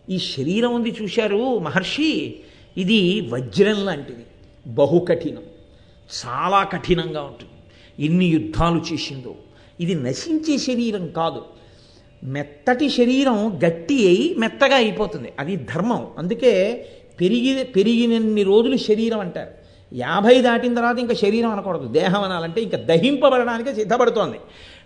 ఈ 0.08 0.18
శరీరం 0.18 0.74
ఉంది 0.74 0.96
చూశారు 1.02 1.58
మహర్షి? 1.58 2.36
ఇది 2.76 3.20
వజ్రం 3.20 3.84
లాంటిది. 3.84 4.24
బహుకఠినం. 4.66 5.42
చాలా 6.26 6.62
కఠినంగా 6.62 7.22
ఉంటుంది. 7.22 7.50
ఎన్ని 8.06 8.24
యుద్ధాలు 8.24 8.82
చేసిందో. 8.92 9.34
ఇది 9.80 9.94
నశించే 9.94 10.58
శరీరం 10.58 11.08
కాదు. 11.08 11.44
మెత్తటి 12.24 12.88
శరీరం 12.88 13.60
గట్టి 13.64 14.08
అయి 14.08 14.34
మెత్తగా 14.38 14.76
అయిపోతుంది. 14.76 15.32
అది 15.38 15.56
ధర్మం. 15.56 16.06
అందుకే 16.18 16.86
పెరిగి 17.20 17.64
పెరిగినన్ని 17.64 18.42
రోజులు 18.42 18.76
శరీరం 18.76 19.20
అంటారు. 19.20 19.50
యాభై 19.94 20.42
దాటిన 20.42 20.74
తర్వాత 20.74 20.98
ఇంకా 20.98 21.14
శరీరం 21.14 21.50
అనకూడదు. 21.50 21.88
దేహం 21.88 22.22
అనాలంటే 22.22 22.62
ఇంకా 22.62 22.78
దహింపబడడానికి 22.78 23.74
సిద్ధపడుతోంది. 23.74 24.36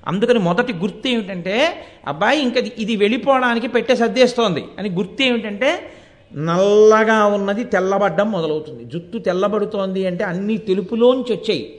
అందుకని 0.06 0.38
మొదటి 0.38 0.72
గుర్తు 0.72 1.08
ఏమిటంటే 1.08 1.74
అబ్బాయి 2.06 2.40
ఇంకా 2.40 2.62
ఇది 2.78 2.96
వెళ్ళిపోవడానికి 2.96 3.68
పెట్టే 3.68 3.96
సర్దేస్తోంది 3.96 4.64
అని 4.78 4.88
గుర్తు 4.90 5.22
ఏమిటంటే 5.22 5.80
నల్లగా 6.34 7.26
ఉన్నది 7.26 7.64
తెల్లబడ్డం 7.64 8.30
మొదలవుతుంది. 8.30 8.84
జుట్టు 8.84 9.18
తెల్లబడుతోంది 9.18 10.06
అంటే 10.06 10.24
అన్ని 10.24 10.56
తెలుపులోంచి 10.58 11.32
వచ్చాయి. 11.32 11.78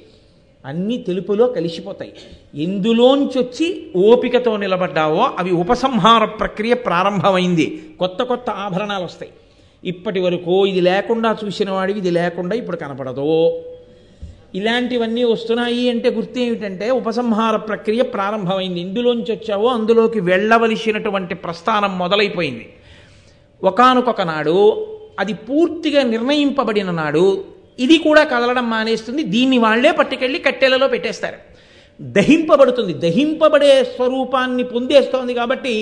అన్ని 0.65 0.97
తెలుపులో 0.97 1.47
కలిసిపోతాయి. 1.47 2.13
ఎందులోంచి 2.63 3.39
వచ్చి 3.39 3.87
ఓపికతో 3.95 4.57
నిలబడ్డావో 4.57 5.31
అవి 5.39 5.51
ఉపసంహార 5.51 6.25
ప్రక్రియ 6.25 6.73
ప్రారంభమైంది. 6.73 7.83
కొత్త 7.99 8.23
కొత్త 8.23 8.49
ఆభరణాలు 8.49 9.03
వస్తాయి. 9.03 9.31
ఇప్పటి 9.83 10.19
వరకు 10.19 10.65
ఇది 10.65 10.81
లేకుండా 10.81 11.37
చూసిన 11.45 11.71
వాడికి 11.71 11.99
ఇది 11.99 12.11
లేకుండా 12.11 12.55
ఇప్పుడు 12.55 12.77
కనపడదు. 12.77 13.61
ఇలాంటివన్నీ 14.55 15.23
వస్తున్నాయి 15.23 15.89
అంటే 15.89 16.09
గుర్తు 16.09 16.39
ఏమిటంటే 16.39 16.89
ఉపసంహార 16.89 17.55
ప్రక్రియ 17.55 18.01
ప్రారంభమైంది. 18.01 18.79
ఇందులోంచి 18.79 19.31
వచ్చావో 19.31 19.67
అందులోకి 19.67 20.19
వెళ్ళవలసినటువంటి 20.19 21.35
ప్రస్థానం 21.35 21.97
మొదలైపోయింది. 21.97 22.65
ఒకనొక 23.63 24.21
నాడు 24.21 24.57
అది 25.19 25.33
పూర్తిగా 25.33 26.03
నిర్ణయింపబడిన 26.03 26.91
నాడు 26.91 27.25
ఇది 27.79 27.97
కూడా 27.97 28.23
కదలడం 28.23 28.69
మానేస్తుంది. 28.69 29.23
దీన్ని 29.23 29.57
వాళ్ళే 29.57 29.91
పట్టుకెళ్ళి 29.91 30.39
కట్టెలలో 30.39 30.87
పెట్టేస్తారు. 30.87 31.39
దహింపబడుతుంది. 32.01 32.93
దహింపబడే 32.93 33.73
స్వరూపాన్ని 33.83 34.63
పొందేస్తోంది 34.63 35.33
కాబట్టి 35.33 35.73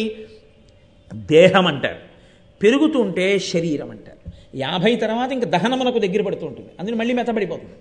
దేహం 1.14 1.68
అంటారు 1.68 2.02
పెరుగుతుంటే 2.64 3.40
శరీరం 3.40 3.90
అంటారు 3.92 4.32
యాభై 4.56 4.96
తర్వాత 4.96 5.32
ఇంకా 5.32 5.48
దహనమునకు 5.50 6.00
దగ్గర 6.00 6.22
పడుతూ 6.22 6.46
ఉంటుంది. 6.46 6.70
అందులో 6.80 6.98
మళ్ళీ 6.98 7.14
మెత్తబడిపోతుంది. 7.14 7.78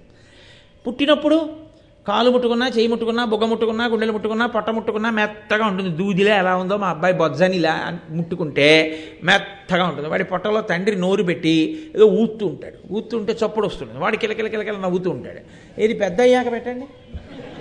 పుట్టినప్పుడు 0.87 1.63
కాలు 2.09 2.31
ముట్టుకున్నా 2.31 2.69
చేయి 2.69 2.89
ముట్టుకున్నా 2.89 3.25
బుగ్గ 3.25 3.45
ముట్టుకున్నా 3.45 3.87
గుండెలు 3.87 4.13
ముట్టుకున్నా 4.13 4.47
పొట్ట 4.47 4.71
ముట్టుకున్నా 4.71 5.11
మెత్తగా 5.11 5.67
ఉంటుంది. 5.67 5.91
దూదిలా 5.91 6.37
ఎలా 6.37 6.57
ఉందో 6.57 6.77
మా 6.77 6.89
అబ్బాయి 6.89 7.15
బొజ్జని 7.15 7.57
ఇలా 7.57 7.99
ముట్టుకుంటే 8.11 8.99
మెత్తగా 9.25 9.85
ఉంటుంది. 9.85 10.09
వాడి 10.09 10.25
పొట్టలో 10.25 10.61
తండ్రి 10.61 10.97
నోరు 10.97 11.23
పెట్టి 11.23 11.87
ఏదో 11.97 12.07
ఊతూ 12.07 12.47
ఉంటాడు. 12.47 12.93
ఊతుంటే 12.93 13.17
ఉంటే 13.17 13.47
చప్పుడు 13.47 13.67
వస్తుంది. 13.67 13.99
వాడి 13.99 14.17
కిలకిల 14.17 14.47
కిలకిల 14.47 14.75
నవ్వుతూ 14.75 15.11
ఉంటాడు. 15.11 15.41
ఏది 15.81 15.95
పెద్ద 15.95 16.21
అయ్యాక 16.21 16.53
పెట్టండి? 16.53 16.87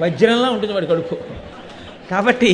వజ్రంలా 0.04 0.50
ఉంటుంది 0.50 0.74
వాడి 0.74 0.88
కడుపు. 0.88 1.18
కాబట్టి 2.12 2.52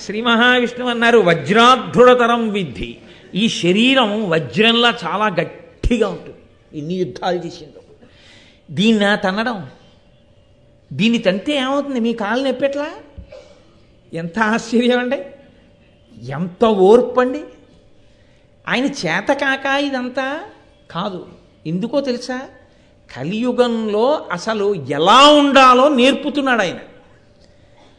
శ్రీ 0.00 0.20
మహావిష్ణువు 0.20 0.90
అన్నారు 0.90 1.18
వజ్రాధృడతరం 1.18 2.52
విద్ధి. 2.52 2.96
ఈ 3.34 3.48
శరీరం 3.48 4.30
వజ్రంలా 4.30 4.94
చాలా 5.04 5.26
గట్టిగా 5.26 6.08
ఉంటుంది. 6.08 6.78
ఇన్ని 6.78 6.94
యుద్ధాలు 6.94 7.36
చేసిందో. 7.36 7.80
దీన్ని 8.70 9.16
తన్నడం 9.24 9.66
దీన్ని 10.92 11.18
తంతే 11.18 11.56
ఏమవుతుంది? 11.56 12.00
మీ 12.00 12.12
కాలు 12.12 12.44
నొప్పెట్లా 12.44 12.90
ఎంత 14.14 14.38
ఆశ్చర్యం 14.38 14.98
అండి. 14.98 15.22
ఎంత 16.30 16.64
ఓర్పు 16.64 17.20
అండి. 17.20 17.40
ఆయన 18.68 18.84
చేత 18.84 19.32
కాక 19.32 19.66
ఇదంతా 19.66 20.40
కాదు. 20.90 21.26
ఎందుకో 21.66 22.00
తెలుసా? 22.00 22.40
కలియుగంలో 23.16 24.26
అసలు 24.32 24.74
ఎలా 24.74 25.28
ఉండాలో 25.28 25.88
నేర్పుతున్నాడు 25.88 26.60
ఆయన. 26.60 26.78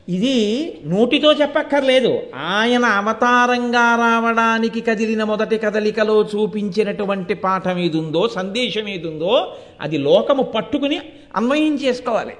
ఇది 0.10 0.80
నోటితో 0.86 1.34
చెప్పక్కర్లేదు. 1.34 2.20
ఆయన 2.36 2.86
అవతారంగా 2.86 3.96
రావడానికి 3.96 4.82
కదిలిన 4.82 5.24
మొదటి 5.24 5.58
కదలికలో 5.58 6.24
చూపించినటువంటి 6.24 7.34
పాఠం 7.34 7.78
ఏదుందో 7.78 8.28
సందేశం 8.28 8.88
ఏదుందో 8.88 9.56
అది 9.82 9.98
లోకము 9.98 10.44
పట్టుకుని 10.44 11.00
అన్వయం 11.36 11.76
చేసుకోవాలి. 11.76 12.34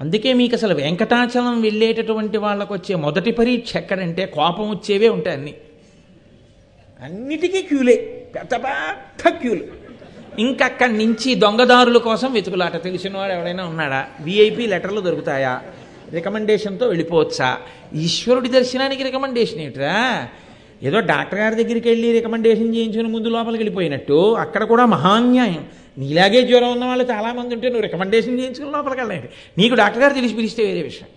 అందుకే 0.00 0.32
మీకు 0.32 0.54
అసలు 0.54 0.74
వెంకటాచలం 0.74 1.60
వెళ్ళేటటువంటి 1.60 2.38
వాళ్ళకు 2.38 2.74
వచ్చే 2.74 2.94
మొదటి 2.94 3.30
పరీక్ష 3.30 3.76
ఎక్కడంటే 3.76 4.26
కోపం 4.26 4.70
వచ్చేవే 4.70 5.08
ఉంటాయి 5.08 5.36
అన్నీ. 5.36 5.54
అన్నిటికీ 7.04 7.62
క్యూలే. 7.62 8.26
పెద్ద 8.34 8.54
పెద్ద 8.54 9.28
క్యూలు. 9.28 9.64
ఇంకక్కడి 10.38 10.98
నుంచి 10.98 11.34
దొంగదారుల 11.34 11.98
కోసం 11.98 12.32
వెతుకులాట. 12.32 12.82
తెలిసినవాడు 12.82 13.32
ఎవడైనా 13.32 13.64
ఉన్నాడా? 13.64 14.06
విఐపి 14.20 14.66
లెటర్లు 14.66 15.00
దొరుకుతాయా? 15.00 15.62
రికమెండేషన్తో 16.12 16.86
వెళ్ళిపోవచ్చా? 16.86 17.58
ఈశ్వరుడి 17.94 18.48
దర్శనానికి 18.48 19.02
రికమెండేషన్ 19.02 19.60
ఏమిట్రా? 19.60 20.28
ఏదో 20.82 21.00
డాక్టర్ 21.00 21.38
గారి 21.38 21.64
దగ్గరికి 21.64 21.88
వెళ్ళి 21.88 22.12
రికమెండేషన్ 22.12 22.76
చేయించుకుని 22.76 23.08
ముందు 23.08 23.28
లోపలికి 23.28 23.58
వెళ్ళిపోయినట్టు. 23.58 24.34
అక్కడ 24.34 24.64
కూడా 24.64 24.86
మహాన్యాయం. 24.86 25.66
నీలాగే 26.00 26.42
జ్వరం 26.42 26.72
ఉన్న 26.72 26.84
వాళ్ళు 26.84 27.04
చాలామంది 27.10 27.54
ఉంటే 27.54 27.66
నువ్వు 27.68 27.82
రికమెండేషన్ 27.82 28.38
చేయించుకుని 28.38 28.70
లోపలికి 28.70 29.00
వెళ్ళలేదు. 29.00 29.28
నీకు 29.58 29.74
డాక్టర్ 29.74 30.02
గారు 30.02 30.14
తెలిసి 30.14 30.34
పిలిస్తే 30.34 30.64
వేరే 30.64 30.82
విషయం. 30.82 31.08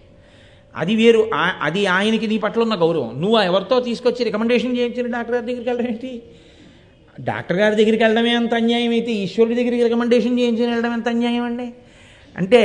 అది 0.75 0.95
వేరు. 0.95 1.29
అది 1.61 1.86
ఆయనకి 1.86 2.27
నీ 2.27 2.38
పట్ల 2.38 2.61
ఉన్న 2.61 2.75
గౌరవం. 2.75 3.21
నువ్వు 3.21 3.39
ఎవరితో 3.39 3.79
తీసుకొచ్చి 3.79 4.23
రికమెండేషన్ 4.23 4.77
చేయించిన 4.77 5.07
డాక్టర్ 5.07 5.36
గారి 5.36 5.45
దగ్గరికి 5.45 5.69
వెళ్ళడం 5.69 5.89
ఏంటి? 5.89 6.21
డాక్టర్ 7.21 7.57
గారి 7.57 7.75
దగ్గరికి 7.75 8.03
వెళ్ళడమే 8.03 8.36
అంత 8.36 8.53
అన్యాయం 8.53 8.91
అయితే 8.91 9.11
ఈశ్వరుడి 9.11 9.55
దగ్గరికి 9.55 9.84
రికమెండేషన్ 9.84 10.39
చేయించుని 10.39 10.65
వెళ్ళడం 10.65 10.93
ఎంత 10.93 11.07
అన్యాయం 11.07 11.43
అండి? 11.43 11.73
అంటే 12.38 12.63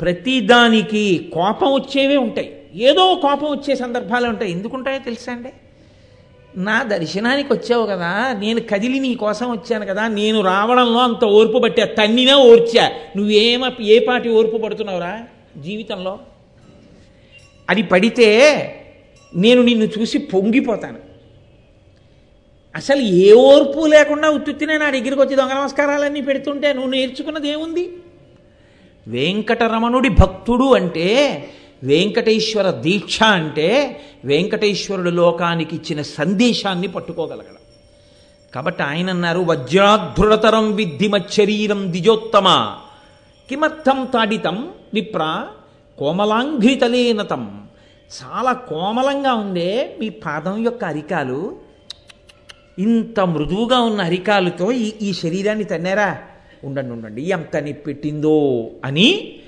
ప్రతిదానికి 0.00 1.30
కోపం 1.34 1.72
వచ్చేవే 1.74 2.16
ఉంటాయి. 2.16 2.60
ఏదో 2.74 3.14
కోపం 3.22 3.50
వచ్చే 3.50 3.76
సందర్భాలు 3.76 4.28
ఉంటాయి. 4.28 4.52
ఎందుకుంటాయో 4.52 4.98
తెలుసా 4.98 5.32
అండి? 5.32 5.48
నా 6.58 6.82
దర్శనానికి 6.82 7.52
వచ్చావు 7.52 7.86
కదా 7.86 8.32
నేను 8.38 8.60
కదిలి 8.60 9.00
నీ 9.00 9.14
కోసం 9.14 9.50
వచ్చాను 9.50 9.86
కదా 9.86 10.08
నేను 10.08 10.40
రావడంలో 10.40 10.98
అంత 10.98 11.24
ఓర్పు 11.24 11.58
పట్టా 11.58 11.84
తన్నినా 11.84 12.36
ఓర్చా. 12.36 12.92
నువ్వేమ 13.16 13.70
ఏ 13.80 13.98
పాటి 13.98 14.28
ఓర్పు 14.28 14.56
పడుతున్నావురా 14.56 15.20
జీవితంలో? 15.56 16.18
అది 17.70 17.82
పడితే 17.82 18.28
నేను 19.34 19.62
నిన్ను 19.62 19.84
చూసి 19.84 20.18
పొంగిపోతాను. 20.18 20.98
అసలు 22.76 23.00
ఏ 23.00 23.32
ఓర్పు 23.32 23.86
లేకుండా 23.86 24.30
ఉత్తుత్తినే 24.30 24.78
నా 24.78 24.90
దగ్గరికి 24.90 25.20
వచ్చి 25.20 25.36
దొంగ 25.36 25.52
నమస్కారాలన్నీ 25.52 26.20
పెడుతుంటే 26.20 26.72
నువ్వు 26.72 26.90
నేర్చుకున్నది 26.90 27.48
ఏముంది? 27.48 27.92
వెంకటరమణుడి 29.08 30.08
భక్తుడు 30.08 30.74
అంటే 30.74 31.06
వెంకటేశ్వర 31.84 32.70
దీక్ష 32.70 33.22
అంటే 33.22 34.00
వెంకటేశ్వరుడు 34.24 35.10
లోకానికి 35.10 35.76
ఇచ్చిన 35.76 36.02
సందేశాన్ని 36.02 36.88
పట్టుకోగలగడం. 36.88 37.54
కాబట్టి 38.54 38.82
ఆయన 38.82 39.10
అన్నారు 39.10 39.40
వజ్రాధృడతరం 39.40 40.74
విద్ధిమచ్చరీరం 40.74 41.92
దిజోత్తమ 41.92 42.76
కిమర్థం 43.48 44.08
తాడితం 44.14 44.68
విప్ర 44.94 45.46
కోమలాంఘ్రితలేనతం. 45.98 47.62
చాలా 48.18 48.52
కోమలంగా 48.52 49.34
ఉందే 49.34 49.96
మీ 50.00 50.08
పాదం 50.08 50.64
యొక్క 50.64 50.84
అరికాలు 50.84 51.56
ఇంత 52.78 53.20
మృదువుగా 53.20 53.78
ఉన్న 53.80 54.00
అరికాలుతో 54.02 54.72
ఈ 54.72 54.92
ఈ 55.02 55.12
శరీరాన్ని 55.12 55.64
తన్నారా? 55.64 56.18
ఉండండి 56.64 56.92
ఉండండి 56.92 57.22
ఎంత 57.22 57.64
పెట్టిందో 57.86 58.70
అని 58.84 59.38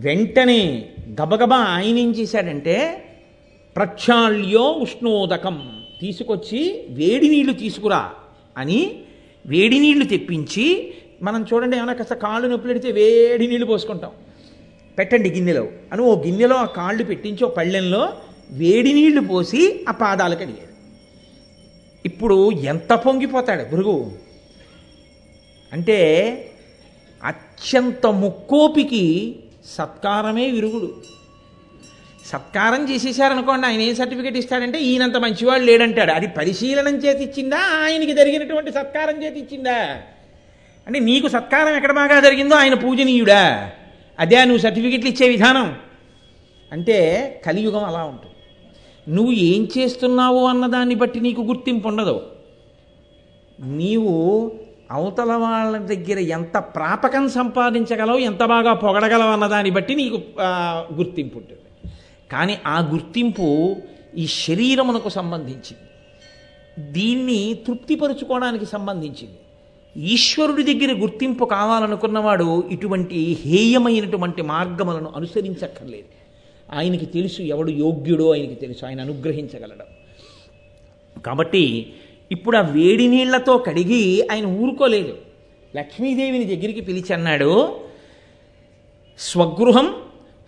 వెంటనే 0.00 0.60
గబగబా 1.20 1.56
ఆయన 1.56 1.98
ఏం 1.98 2.10
చేశాడంటే 2.10 2.76
ప్రక్షాళ్యో 3.76 4.64
ఉష్ణోదకం 4.72 5.56
తీసుకొచ్చి 6.00 6.86
వేడి 6.88 7.28
నీళ్ళు 7.28 7.52
తీసుకురా 7.52 8.10
అని 8.56 9.02
వేడి 9.46 9.78
నీళ్ళు 9.78 10.04
తెప్పించి 10.04 10.92
మనం 11.22 11.46
చూడండి 11.52 11.76
ఏమైనా 11.76 11.92
కాస్త 11.92 12.14
కాళ్ళు 12.14 12.48
నొప్పులు 12.48 12.72
పెడితే 12.72 12.92
వేడి 12.92 13.46
నీళ్ళు 13.46 13.66
పోసుకుంటాం. 13.66 14.10
పెట్టండి 14.98 15.30
గిన్నెలో 15.30 15.68
అని 15.92 16.02
ఓ 16.02 16.22
గిన్నెలో 16.22 16.56
ఆ 16.56 16.64
కాళ్ళు 16.64 17.04
పెట్టించి 17.04 17.44
ఓ 17.44 17.48
పళ్ళెంలో 17.48 18.12
వేడి 18.52 18.92
నీళ్ళు 18.92 19.20
పోసి 19.20 19.84
ఆ 19.88 19.92
పాదాలు 19.92 20.34
కడిగాడు. 20.34 20.74
ఇప్పుడు 22.06 22.52
ఎంత 22.52 22.92
పొంగిపోతాడు 22.92 23.74
భృగు 23.74 24.10
అంటే 25.72 25.98
అత్యంత 27.24 28.06
ముక్కోపికి 28.06 29.36
సత్కారమే 29.64 30.50
విరుగుడు. 30.50 30.94
సత్కారం 32.26 32.90
చేసేసారనుకోండి 32.90 33.66
ఆయన 33.66 33.80
ఏం 33.80 33.94
సర్టిఫికేట్ 33.94 34.36
ఇస్తాడంటే 34.36 34.80
ఈయనంత 34.80 35.16
మంచివాడు 35.16 35.62
లేడంటాడు. 35.62 36.12
అది 36.12 36.26
పరిశీలనం 36.26 36.96
చేతి 36.96 37.24
ఇచ్చిందా? 37.24 37.58
ఆయనకి 37.58 38.12
జరిగినటువంటి 38.12 38.72
సత్కారం 38.72 39.24
చేతి 39.24 39.40
ఇచ్చిందా? 39.40 40.02
అంటే 40.86 40.98
నీకు 40.98 41.28
సత్కారం 41.28 41.76
ఎక్కడ 41.76 41.92
బాగా 41.92 42.20
జరిగిందో 42.20 42.54
ఆయన 42.54 42.74
పూజనీయుడా? 42.74 43.70
అదే 44.18 44.44
నువ్వు 44.44 44.58
సర్టిఫికెట్లు 44.58 45.08
ఇచ్చే 45.08 45.28
విధానం. 45.28 45.76
అంటే 46.72 47.40
కలియుగం 47.46 47.84
అలా 47.84 48.04
ఉంటుంది. 48.04 48.34
నువ్వు 49.16 49.32
ఏం 49.32 49.68
చేస్తున్నావు 49.78 50.46
అన్నదాన్ని 50.46 50.94
బట్టి 50.94 51.20
నీకు 51.20 51.42
గుర్తింపు 51.42 51.88
ఉండదు. 51.88 52.22
నీవు 53.60 54.52
అవతల 54.90 55.32
వాళ్ళ 55.32 55.76
దగ్గర 55.92 56.18
ఎంత 56.18 56.56
ప్రాపకం 56.58 57.28
సంపాదించగలవు 57.28 58.18
ఎంత 58.18 58.42
బాగా 58.44 58.72
పొగడగలవు 58.72 59.30
అన్నదాన్ని 59.30 59.70
బట్టి 59.70 59.94
నీకు 59.94 60.18
గుర్తింపు 60.98 61.36
ఉంటుంది. 61.38 61.90
కానీ 62.32 62.58
ఆ 62.66 62.78
గుర్తింపు 62.92 63.76
ఈ 64.18 64.26
శరీరమునకు 64.26 65.08
సంబంధించింది. 65.08 65.86
దీన్ని 66.92 67.40
తృప్తిపరుచుకోవడానికి 67.66 68.66
సంబంధించింది. 68.66 69.38
ఈశ్వరుడి 69.96 70.62
దగ్గర 70.62 70.92
గుర్తింపు 71.00 71.44
కావాలనుకున్నవాడు 71.44 72.48
ఇటువంటి 72.72 73.20
హేయమైనటువంటి 73.44 74.42
మార్గములను 74.42 75.12
అనుసరించక్కర్లేదు. 75.16 76.10
ఆయనకి 76.72 77.06
తెలుసు 77.06 77.42
ఎవడు 77.42 77.70
యోగ్యుడో 77.70 78.26
ఆయనకి 78.32 78.54
తెలుసు 78.54 78.86
ఆయన 78.86 79.00
అనుగ్రహించగలడం. 79.00 79.88
కాబట్టి 81.26 81.92
ఇప్పుడు 82.30 82.56
ఆ 82.56 82.60
వేడి 82.60 83.06
నీళ్ళతో 83.06 83.58
కడిగి 83.58 84.28
ఆయన 84.32 84.46
ఊరుకోలేదు. 84.46 85.16
లక్ష్మీదేవిని 85.76 86.44
దగ్గరికి 86.44 86.80
పిలిచి 86.80 87.12
అన్నాడు 87.14 87.80
స్వగృహం 89.18 89.94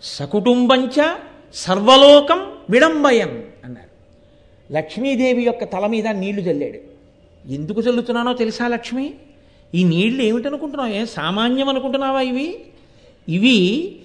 సకుటుంబంచ 0.01 1.15
సర్వలోకం 1.53 2.51
విడంబయం 2.69 3.43
అన్నారు. 3.63 3.93
లక్ష్మీదేవి 4.73 5.43
యొక్క 5.43 5.63
తల 5.63 5.85
మీద 5.87 6.07
నీళ్ళు 6.07 6.41
చల్లాడు 6.41 6.79
ఎందుకు 7.47 7.81
చల్లుతున్నానో 7.81 8.33
తెలుసా 8.33 8.67
లక్ష్మి? 8.67 9.13
ఈ 9.75 9.83
నీళ్ళు 9.83 10.23
ఏమిటనుకుంటున్నావు? 10.23 10.89
ఏ 10.89 11.05
సామాన్యం 11.05 11.69
అనుకుంటున్నావా 11.69 12.21
ఇవి? 12.21 12.59
ఇవి 13.29 13.95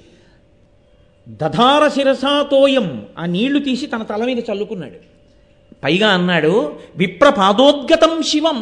దధార 1.29 1.89
శిరసాతోయం 1.89 3.07
ఆ 3.19 3.27
నీళ్ళు 3.27 3.59
తీసి 3.59 3.87
తన 3.87 4.03
తల 4.03 4.25
మీద 4.25 4.39
చల్లుకున్నాడు. 4.39 5.18
పైగా 5.83 6.09
అన్నాడు 6.09 6.53
విప్రపాదోద్గతం 6.97 8.23
శివం. 8.23 8.59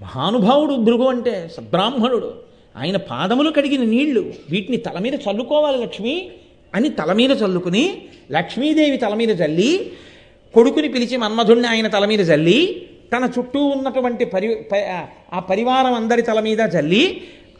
మహానుభావుడు 0.00 0.74
భృగు 0.78 1.06
అంటే 1.08 1.48
సబ్రాహ్మణుడు 1.56 2.28
ఆయన 2.76 2.96
పాదములు 3.10 3.50
కడిగిన 3.50 3.84
నీళ్ళు 3.84 4.22
వీటిని 4.50 4.76
తల 4.76 4.98
మీద 4.98 5.14
చల్లుకోవాలి 5.24 5.78
లక్ష్మి 5.82 6.14
అని 6.74 6.88
తల 6.90 7.12
మీద 7.12 7.32
చల్లుకుని 7.42 7.84
లక్ష్మీదేవి 8.30 8.96
తల 8.96 9.14
మీద 9.14 9.32
చల్లి 9.40 9.70
కొడుకుని 10.54 10.88
పిలిచి 10.88 11.16
మన్మధుణ్ణి 11.16 11.68
ఆయన 11.68 11.88
తల 11.88 12.04
మీద 12.04 12.20
చల్లి 12.30 12.58
తన 13.12 13.24
చుట్టూ 13.38 13.60
ఉన్నటువంటి 13.66 14.24
పరి 14.24 14.48
ఆ 15.32 15.40
పరివారం 15.50 15.94
అందరి 15.94 16.22
తల 16.22 16.40
మీద 16.40 16.60
చల్లి 16.76 17.02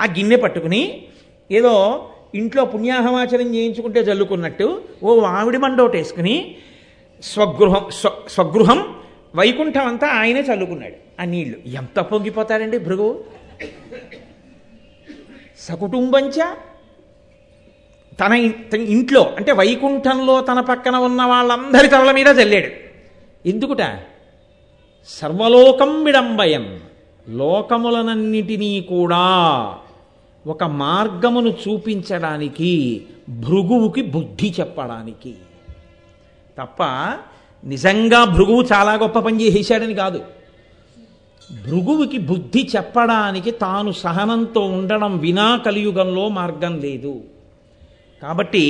ఆ 0.00 0.06
గిన్నె 0.06 0.36
పట్టుకుని 0.36 0.82
ఏదో 1.50 1.74
ఇంట్లో 2.34 2.64
పుణ్యాహమాచరం 2.64 3.54
చేయించుకుంటే 3.54 4.02
జల్లుకున్నట్టు 4.02 4.68
ఓ 5.02 5.20
ఆవిడి 5.32 5.58
మండోటేసుకుని 5.58 6.36
స్వగృహం 7.22 7.86
స్వ 7.90 8.10
స్వగృహం 8.28 8.96
వైకుంఠం 9.34 9.86
అంతా 9.86 10.06
ఆయనే 10.06 10.40
చల్లుకున్నాడు. 10.40 10.94
ఆ 11.20 11.24
నీళ్ళు. 11.24 11.56
ఎంత 11.68 12.00
పొంగిపోతారండి 12.00 12.78
భృగు? 12.78 13.24
సకుటుంబంచ? 15.58 16.44
తన 18.20 18.50
తన 18.72 18.80
ఇంట్లో 18.80 19.22
అంటే 19.36 19.52
వైకుంఠంలో 19.52 20.40
తన 20.40 20.60
పక్కన 20.60 20.96
ఉన్న 20.96 21.22
వాళ్ళందరి 21.22 21.88
తలల 21.88 22.10
మీద 22.10 22.26
చల్లాడు 22.26 22.66
ఎందుకుట? 23.48 23.98
సర్వలోకం 25.06 26.04
విడంబయం. 26.04 26.80
లోకములనన్నిటినీ 27.28 28.80
కూడా 28.80 29.74
ఒక 30.46 30.64
మార్గమును 30.64 31.48
చూపించడానికి 31.48 33.02
భృగువుకి 33.28 34.02
బుద్ధి 34.02 34.54
చెప్పడానికి. 34.60 35.34
తప్ప 36.59 36.82
నిజంగా 37.64 38.24
భృగువు 38.24 38.62
చాలా 38.62 38.94
గొప్ప 38.94 39.18
పని 39.18 39.42
చేసేశాడని 39.42 39.94
కాదు. 39.94 40.20
భృగువుకి 41.66 42.18
బుద్ధి 42.18 42.68
చెప్పడానికి 42.76 43.51
తాను 43.51 43.92
సహనంతో 43.92 44.61
ఉండడం 44.61 45.18
వినా 45.18 45.57
కలియుగంలో 45.57 46.28
మార్గం 46.28 46.80
లేదు. 46.80 47.22
కాబట్టి 48.22 48.64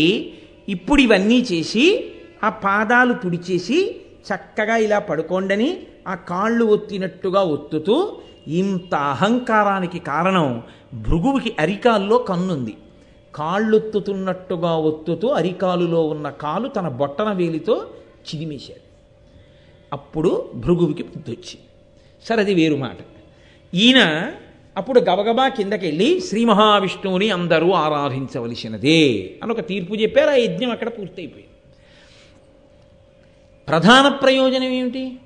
ఇప్పుడు 0.69 1.01
ఇవన్నీ 1.01 1.47
చేసి 1.53 2.13
ఆ 2.45 2.49
పాదాలు 2.49 3.13
తుడిచేసి 3.13 3.97
చక్కగా 4.27 4.77
ఇలా 4.77 4.99
పడుకోండని 4.99 5.79
ఆ 6.09 6.15
కాళ్ళు 6.15 6.65
ఒత్తినట్టుగా 6.65 7.41
ఒత్తుతూ 7.41 8.17
ఇంత 8.49 8.95
అహంకారానికి 8.95 9.99
కారణం 9.99 10.63
భృగువుకి 10.95 11.57
అరికాల్లో 11.61 12.19
కన్నుంది. 12.19 12.77
కాళ్ళొత్తుతున్నట్టుగా 13.35 14.77
ఒత్తుతూ 14.77 15.29
అరికాలులో 15.29 16.07
ఉన్న 16.07 16.31
కాలు 16.31 16.69
తన 16.69 16.89
బొట్టన 16.89 17.33
వేలితో 17.33 17.87
చిదిమేశాడు. 18.29 18.91
అప్పుడు 19.93 20.51
భృగువికి 20.55 21.03
బుద్ధొచ్చింది 21.03 21.67
సరే 22.29 22.41
అది 22.41 22.55
వేరు 22.55 22.77
మాట. 22.77 22.97
ఈయన 23.75 24.33
అప్పుడు 24.77 25.01
గబగబా 25.01 25.49
కిందకెళ్ళి 25.49 26.21
శ్రీ 26.21 26.45
మహావిష్ణువుని 26.45 27.31
అందరూ 27.31 27.71
ఆరాధించవలసినదే 27.71 29.35
అని 29.43 29.53
ఒక 29.53 29.67
తీర్పు 29.67 29.95
చెప్పారు. 29.95 30.31
ఆ 30.31 30.35
యజ్ఞం 30.35 30.71
అక్కడ 30.71 30.89
పూర్తయిపోయింది. 30.89 31.47
ప్రధాన 33.69 34.09
ప్రయోజనం 34.09 34.65
ఏమిటి? 34.65 35.17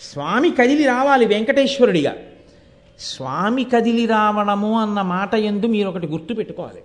స్వామి 0.00 0.50
కదిలి 0.50 0.84
రావాలి 0.86 1.26
వెంకటేశ్వరుడిగా. 1.26 2.16
స్వామి 2.98 3.64
కదిలి 3.64 4.06
రావడము 4.06 4.80
అన్న 4.80 5.02
మాట 5.02 5.34
ఎందు 5.34 5.66
మీరు 5.66 5.88
ఒకటి 5.88 6.06
గుర్తుపెట్టుకోవాలి 6.06 6.82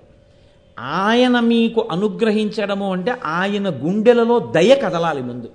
ఆయన 0.80 1.40
మీకు 1.40 1.88
అనుగ్రహించడము 1.92 2.92
అంటే 2.92 3.16
ఆయన 3.26 3.70
గుండెలలో 3.70 4.40
దయ 4.40 4.76
కదలాలి 4.76 5.22
ముందు. 5.22 5.52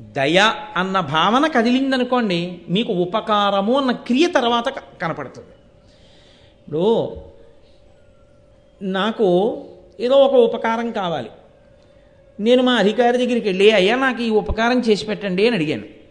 దయ 0.00 0.52
అన్న 0.76 1.00
భావన 1.00 1.46
కదిలిందనుకోండి 1.46 2.60
మీకు 2.68 2.92
ఉపకారము 2.92 3.78
అన్న 3.80 3.92
క్రియ 3.92 4.26
తర్వాత 4.26 4.68
క- 4.68 4.82
కనపడుతుంది. 5.02 5.48
ఇప్పుడు 6.60 7.16
నాకు 8.82 9.58
ఏదో 10.00 10.14
ఒక 10.14 10.34
ఉపకారం 10.34 10.90
కావాలి. 10.90 11.30
నేను 12.40 12.62
మా 12.62 12.72
అధికారి 12.72 13.18
దగ్గరికి 13.18 13.48
వెళ్ళి 13.48 13.70
అయ్యా 13.70 13.96
నాకు 13.96 14.22
ఈ 14.22 14.30
ఉపకారం 14.30 14.80
చేసి 14.80 15.06
పెట్టండి 15.06 15.46
అని 15.46 15.56
అడిగాను. 15.56 16.03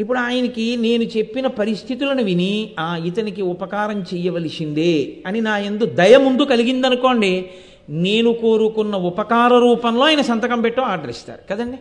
ఇప్పుడు 0.00 0.18
ఆయనకి 0.18 0.76
నేను 0.76 1.02
చెప్పిన 1.02 1.46
పరిస్థితులను 1.46 2.22
విని 2.22 2.70
ఆ 2.78 2.96
ఇతనికి 3.06 3.42
ఉపకారం 3.42 4.02
చెయ్యవలసిందే 4.02 5.12
అని 5.26 5.40
నా 5.40 5.58
ఎందు 5.58 5.84
దయ 5.84 6.16
ముందు 6.16 6.42
కలిగిందనుకోండి 6.42 7.46
నేను 7.88 8.32
కోరుకున్న 8.32 8.96
ఉపకార 8.96 9.58
రూపంలో 9.58 10.04
ఆయన 10.04 10.20
సంతకం 10.20 10.60
పెట్టో 10.60 10.82
ఆర్డర్ 10.82 11.10
ఇస్తారు. 11.10 11.40
కదండి? 11.50 11.78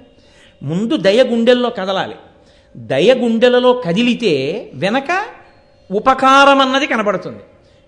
ముందు 0.64 0.98
దయ 0.98 1.24
గుండెల్లో 1.24 1.70
కదలాలి. 1.70 2.16
దయ 2.78 3.14
గుండెలలో 3.14 3.74
కదిలితే 3.74 4.70
వెనక 4.74 5.26
ఉపకారం 5.92 6.62
అన్నది 6.62 6.88
కనబడుతుంది. 6.88 7.44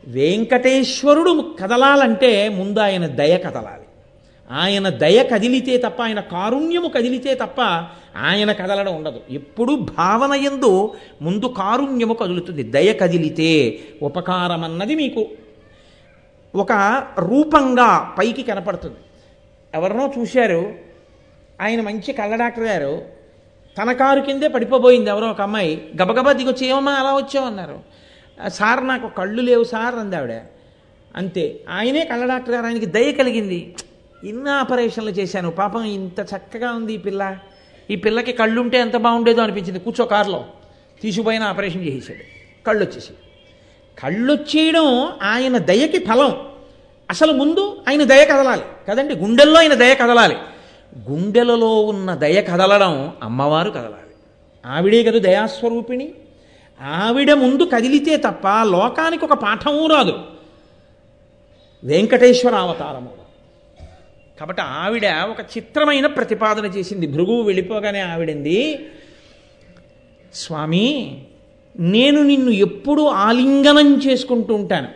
వెంకటేశ్వరుడు 0.08 1.56
కదలాలంటే 1.60 2.50
ముందు 2.50 2.80
ఆయన 2.80 3.08
దయ 3.08 3.38
కదలాలి. 3.38 3.81
ఆయన 4.52 4.90
దయ 4.90 5.24
కదిలితే 5.24 5.78
తప్ప 5.78 6.02
ఆయన 6.02 6.20
కారుణ్యము 6.20 6.88
కదిలితే 6.88 7.36
తప్ప 7.36 7.62
ఆయన 8.18 8.52
కదలడం 8.52 8.96
ఉండదు. 8.96 9.22
ఎప్పుడు 9.30 9.74
భావన 9.74 10.32
ఎందు 10.34 10.94
ముందు 11.22 11.46
కారుణ్యము 11.46 12.14
కదులుతుంది. 12.14 12.64
దయ 12.64 12.94
కదిలితే 12.94 13.80
ఉపకారం 14.02 14.64
అన్నది 14.64 14.96
మీకు 14.96 15.28
ఒక 16.56 16.72
రూపంగా 17.20 18.16
పైకి 18.20 18.44
కనపడుతుంది. 18.44 18.98
ఎవరినో 19.74 20.14
చూశారు 20.20 20.74
ఆయన 21.62 21.82
మంచి 21.82 22.14
కళ్ళ 22.14 22.36
డాక్టర్ 22.36 22.64
గారు 22.64 23.02
తన 23.82 23.92
కారు 23.92 24.22
కిందే 24.22 24.48
పడిపోబోయింది 24.48 25.10
ఎవరో 25.10 25.28
ఒక 25.28 25.42
అమ్మాయి. 25.42 25.90
గబగబా 26.02 26.32
దిగొచ్చి 26.32 26.68
ఏమమ్మా 26.68 26.92
అలా 26.92 27.16
వచ్చామన్నారు 27.16 27.80
సార్ 28.48 28.88
నాకు 28.88 29.08
కళ్ళు 29.08 29.42
లేవు 29.42 29.64
సార్ 29.64 29.96
అంది 29.96 30.16
ఆవిడ. 30.16 30.34
అంతే. 31.16 31.60
ఆయనే 31.70 32.06
కళ్ళ 32.06 32.26
డాక్టర్ 32.26 32.56
గారు 32.56 32.66
ఆయనకి 32.66 32.86
దయ 32.86 33.12
కలిగింది. 33.12 33.76
ఇన్ని 34.24 34.50
ఆపరేషన్లు 34.50 35.10
చేశాను. 35.10 35.52
పాపం 35.52 35.84
ఇంత 35.84 36.20
చక్కగా 36.20 36.72
ఉంది 36.72 36.94
ఈ 36.94 36.98
పిల్ల. 36.98 37.38
ఈ 37.90 37.96
పిల్లకి 37.96 38.34
కళ్ళుంటే 38.34 38.78
ఎంత 38.78 38.98
బాగుండేదో 38.98 39.42
అనిపించింది. 39.42 39.80
కూర్చో 39.80 40.06
కారులో. 40.06 40.46
తీసుకుపోయిన 41.02 41.44
ఆపరేషన్ 41.44 41.86
చేసేసాడు. 41.86 42.24
కళ్ళు 42.68 42.86
వచ్చేసి 42.86 43.10
కళ్ళొచ్చేయడం 44.00 45.10
ఆయన 45.24 45.58
దయకి 45.58 46.00
ఫలం. 46.00 46.36
అసలు 47.10 47.34
ముందు 47.34 47.84
ఆయన 47.90 48.04
దయ 48.04 48.26
కదలాలి. 48.26 48.62
కదండి? 48.90 49.16
గుండెల్లో 49.16 49.60
ఆయన 49.60 49.74
దయ 49.74 49.96
కదలాలి. 49.96 50.36
గుండెలలో 51.10 51.82
ఉన్న 51.82 52.16
దయ 52.16 52.42
కదలడం 52.42 53.14
అమ్మవారు 53.24 53.72
కదలాలి. 53.72 54.16
ఆవిడే 54.66 55.04
కదా 55.04 55.20
దయాస్వరూపిణి. 55.20 56.14
ఆవిడ 56.82 57.34
ముందు 57.34 57.64
కదిలితే 57.64 58.18
తప్ప 58.18 58.48
లోకానికి 58.48 59.26
ఒక 59.26 59.34
పాఠము 59.34 59.88
రాదు. 59.88 60.20
వెంకటేశ్వర 61.84 62.56
అవతారము. 62.56 63.21
కాబట్టి 64.40 64.62
ఆవిడ 64.62 65.06
ఒక 65.30 65.40
చిత్రమైన 65.40 66.08
ప్రతిపాదన 66.08 66.66
చేసింది. 66.66 67.08
భృగువు 67.08 67.42
వెళ్ళిపోగానే 67.42 68.00
ఆవిడింది 68.00 68.86
స్వామి 70.34 71.22
నేను 71.80 72.24
నిన్ను 72.24 72.52
ఎప్పుడు 72.52 73.02
ఆలింగనం 73.02 73.96
చేసుకుంటూ 73.96 74.56
ఉంటాను. 74.56 74.88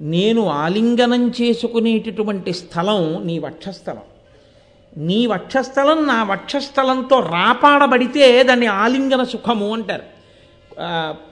నేను 0.00 0.46
ఆలింగనం 0.46 1.32
చేసుకునేటటువంటి 1.40 2.52
స్థలం 2.52 3.22
నీ 3.26 3.38
వక్షస్థలం. 3.38 4.02
నీ 4.96 5.26
వక్షస్థలం 5.26 6.06
నా 6.06 6.24
వక్షస్థలంతో 6.24 7.20
రాపాడబడితే 7.20 8.42
దాన్ని 8.42 8.66
ఆలింగన 8.66 9.22
సుఖము 9.22 9.72
అంటారు. 9.72 10.02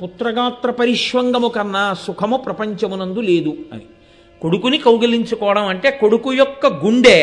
పుత్రగాత్ర 0.02 0.70
పరిష్వంగము 0.70 1.48
కన్నా 1.48 1.94
సుఖము 1.94 2.36
ప్రపంచమునందు 2.36 3.20
లేదు 3.20 3.56
అని. 3.72 3.86
కొడుకుని 4.42 4.78
కౌగిలించుకోవడం 4.78 5.66
అంటే 5.66 5.90
కొడుకు 5.90 6.32
యొక్క 6.32 6.66
గుండె 6.66 7.18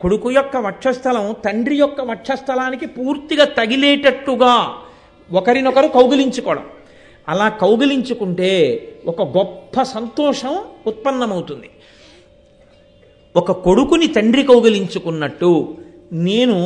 కొడుకు 0.00 0.30
యొక్క 0.30 0.56
వక్షస్థలం 0.56 1.34
తండ్రి 1.44 1.76
యొక్క 1.76 2.00
వక్షస్థలానికి 2.00 2.86
పూర్తిగా 2.86 3.44
తగిలేటట్టుగా 3.44 4.52
ఒకరినొకరు 5.32 5.88
కౌగిలించుకోవడం. 5.88 6.66
అలా 7.28 7.46
కౌగిలించుకుంటే 7.48 8.50
ఒక 9.06 9.22
గొప్ప 9.22 9.82
సంతోషం 9.82 10.52
ఉత్పన్నమవుతుంది. 10.86 11.70
ఒక 13.36 13.52
కొడుకుని 13.52 14.06
తండ్రి 14.06 14.42
కౌగిలించుకున్నట్టు 14.42 15.76
నేను 16.12 16.58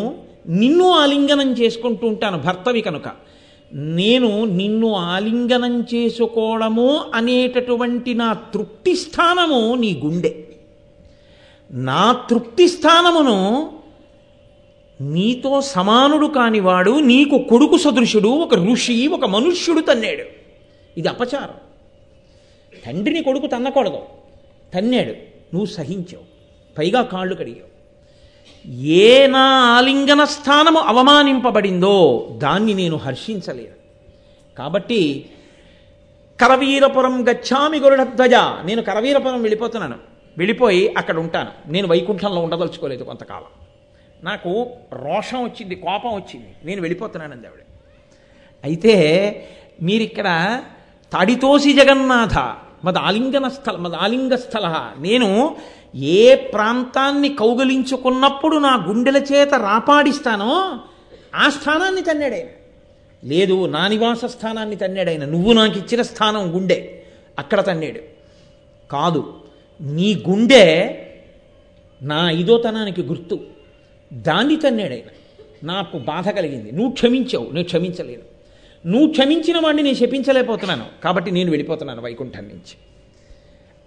నిన్ను 0.49 0.91
ఆలింగనం 0.91 1.53
చేసుకుంటూ 1.53 2.05
ఉంటాను 2.07 2.39
భర్తవి 2.39 2.81
కనుక. 2.81 3.09
నేను 3.72 4.44
నిన్ను 4.44 4.94
ఆలింగనం 4.94 5.86
చేసుకోవడము 5.94 7.00
అనేటటువంటి 7.14 8.14
నా 8.14 8.32
తృప్తి 8.32 8.96
స్థానము 8.96 9.74
నీ 9.74 10.00
గుండె. 10.04 10.44
నా 11.70 12.12
తృప్తి 12.30 12.68
స్థానమును 12.68 13.72
నీతో 15.00 15.60
సమానుడు 15.60 16.26
కానివాడు 16.26 16.98
నీకు 17.00 17.38
కొడుకు 17.38 17.76
సదృశుడు 17.76 18.28
ఒక 18.28 18.54
ఋషి 18.54 19.06
ఒక 19.06 19.24
మనుష్యుడు 19.24 19.80
తన్నాడు. 19.80 20.24
ఇది 20.98 21.08
అపచారం. 21.08 21.54
తండ్రిని 22.86 23.22
కొడుకు 23.22 23.46
తన్నకూడదు. 23.46 23.98
తన్నాడు. 24.74 25.12
నువ్వు 25.54 25.66
సహించావు. 25.66 26.24
పైగా 26.78 27.02
కాళ్ళు 27.02 27.34
కడిగావు. 27.34 27.69
ఏ 28.68 29.26
నా 29.26 29.42
ఆలింగన 29.76 30.24
స్థానము 30.24 30.78
అవమానింపబడిందో 30.78 32.28
దాన్ని 32.32 32.74
నేను 32.74 32.96
హర్షించలేను. 32.96 33.80
కాబట్టి 34.58 35.30
కరవీరపురం 36.40 37.28
గచ్చామి 37.28 37.78
గరుడధ్వజ 37.78 38.34
నేను 38.64 38.82
కరవీరపురం 38.82 39.42
వెళ్ళిపోతున్నాను. 39.42 39.94
వెళ్ళిపోయి 40.38 40.94
అక్కడ 40.98 41.18
ఉంటాను. 41.18 41.50
నేను 41.66 41.88
వైకుంఠంలో 41.88 42.40
ఉండదలుచుకోలేదు 42.40 43.04
కొంతకాలం. 43.04 43.66
నాకు 44.22 44.70
రోషం 44.92 45.44
వచ్చింది 45.44 45.74
కోపం 45.74 46.14
వచ్చింది. 46.14 46.54
నేను 46.64 46.80
వెళ్ళిపోతున్నానంది 46.80 47.46
ఆవిడ. 47.46 47.61
అయితే 48.64 49.48
మీరిక్కడ 49.82 50.62
తడితోసి 51.18 51.72
జగన్నాథ 51.72 52.56
మద 52.84 52.98
ఆలింగన 52.98 53.48
స్థల 53.48 53.76
మద 53.76 53.94
ఆలింగ 53.94 54.34
స్థల 54.34 54.92
నేను 54.98 55.56
ఏ 55.95 56.34
ప్రాంతాన్ని 56.34 57.28
కౌగలించుకున్నప్పుడు 57.28 58.57
నా 58.57 58.84
గుండెల 58.88 59.16
చేత 59.16 59.55
రాపాడిస్తానో 59.55 60.78
ఆ 61.34 61.49
స్థానాన్ని 61.49 62.03
తన్నాడైన. 62.03 62.47
లేదు 63.24 63.66
నా 63.66 63.88
నివాస 63.88 64.24
స్థానాన్ని 64.24 64.76
తన్నాడైన. 64.76 65.24
నువ్వు 65.24 65.53
నాకు 65.53 65.78
ఇచ్చిన 65.78 66.03
స్థానం 66.03 66.55
గుండె. 66.55 67.03
అక్కడ 67.38 67.66
తన్నాడు. 67.66 68.01
కాదు 68.91 69.34
నీ 69.80 70.24
గుండె 70.28 70.97
నా 72.03 72.30
ఐదోతనానికి 72.30 73.03
గుర్తు. 73.03 73.41
దాన్ని 74.12 74.57
తన్నాడైన. 74.57 75.09
నాకు 75.66 75.99
బాధ 75.99 76.28
కలిగింది. 76.28 76.72
నువ్వు 76.72 76.93
క్షమించావు. 76.93 77.51
నేను 77.53 77.64
క్షమించలేను. 77.64 78.22
నువ్వు 78.88 79.11
క్షమించిన 79.11 79.59
వాడిని 79.59 79.82
నేను 79.82 79.95
శపించలేకపోతున్నాను. 79.95 80.84
కాబట్టి 81.05 81.30
నేను 81.30 81.51
వెళ్ళిపోతున్నాను 81.51 82.03
వైకుంఠం 82.03 82.43
నుంచి. 82.43 82.76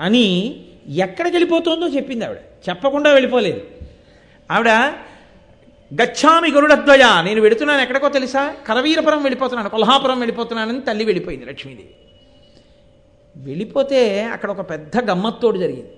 అని 0.02 0.56
ఎక్కడికి 0.90 1.36
వెళ్ళిపోతుందో 1.36 1.88
చెప్పింది 1.88 2.26
ఆవిడ. 2.26 2.38
చెప్పకుండా 2.70 3.12
వెళ్ళిపోలేదు. 3.12 3.62
ఆవిడ 4.52 4.70
గచ్చామి 6.02 6.52
గరుడద్వయ 6.52 7.22
నేను 7.22 7.42
వెళుతున్నాను 7.42 7.82
ఎక్కడికో 7.82 8.10
తెలుసా? 8.10 8.56
కరవీరపురం 8.68 9.24
వెళ్ళిపోతున్నాను 9.24 9.70
కొల్హాపురం 9.70 10.20
వెళ్ళిపోతున్నానని 10.20 10.82
తల్లి 10.82 11.06
వెళ్ళిపోయింది 11.06 11.46
లక్ష్మీదేవి. 11.46 11.90
వెళ్ళిపోతే 13.36 14.24
అక్కడ 14.24 14.52
ఒక 14.52 14.70
పెద్ద 14.70 15.10
గమ్మత్తోడు 15.10 15.58
జరిగింది. 15.58 15.92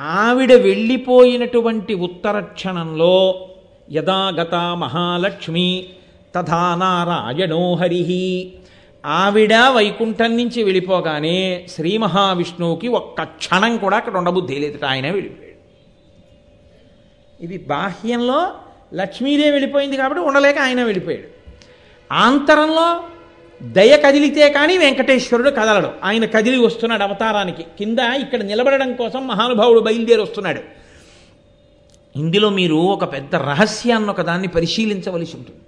ఆవిడ 0.00 0.52
వెళ్ళిపోయినటువంటి 0.52 1.94
ఉత్తర 1.94 2.40
క్షణంలో 2.40 3.48
యథాగత 3.92 4.54
మహాలక్ష్మి 4.54 5.86
తథా 6.34 6.74
నారాయణో 6.74 7.74
హరి 7.74 8.52
ఆవిడ 9.06 9.54
వైకుంఠం 9.54 10.36
నుంచి 10.36 10.62
వెళ్ళిపోగానే 10.62 11.66
శ్రీ 11.70 11.96
మహావిష్ణువుకి 11.96 12.88
ఒక్క 12.88 13.22
క్షణం 13.22 13.76
కూడా 13.76 13.96
అక్కడ 13.96 14.16
ఉండబుద్ధి 14.16 14.54
లేదు 14.54 14.84
ఆయన 14.84 15.10
వెళ్ళిపోయాడు. 15.10 15.56
ఇది 17.44 17.58
బాహ్యంలో 17.58 18.52
లక్ష్మీదేవి 18.94 19.50
వెళ్ళిపోయింది 19.50 19.96
కాబట్టి 19.96 20.22
ఉండలేక 20.22 20.58
ఆయన 20.58 20.82
వెళ్ళిపోయాడు. 20.82 21.28
ఆంతరంలో 22.12 23.04
దయ 23.62 23.96
కదిలితే 23.96 24.50
కానీ 24.50 24.78
వెంకటేశ్వరుడు 24.78 25.50
కదలడు. 25.50 25.90
ఆయన 26.04 26.24
కదిలి 26.24 26.58
వస్తున్నాడు 26.58 27.02
అవతారానికి. 27.02 27.62
కింద 27.62 27.98
ఇక్కడ 27.98 28.42
నిలబడడం 28.42 28.94
కోసం 28.94 29.26
మహానుభావుడు 29.26 29.80
బయలుదేరి 29.80 30.20
వస్తున్నాడు. 30.20 30.60
ఇందులో 32.16 32.50
మీరు 32.50 32.74
ఒక 32.74 33.12
పెద్ద 33.12 33.34
రహస్యాన్ని 33.34 34.10
ఒకదాన్ని 34.10 34.48
పరిశీలించవలసి 34.48 35.36
ఉంటుంది. 35.36 35.60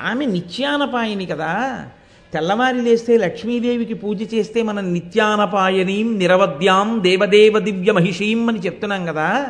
ఆమె 0.00 0.26
నిత్యానపాయిని 0.26 1.26
కదా. 1.26 1.84
తెల్లవారి 2.32 2.82
లేస్తే 2.82 3.16
లక్ష్మీదేవికి 3.16 3.94
పూజ 3.94 4.34
చేస్తే 4.34 4.62
మనం 4.62 4.92
నిత్యానపాయనీం 4.92 6.18
నిరవద్యాం 6.18 7.02
దేవదేవ 7.02 7.58
దివ్య 7.58 7.92
మహిషీం 7.92 8.48
అని 8.48 8.58
చెప్తున్నాం 8.58 9.06
కదా. 9.06 9.46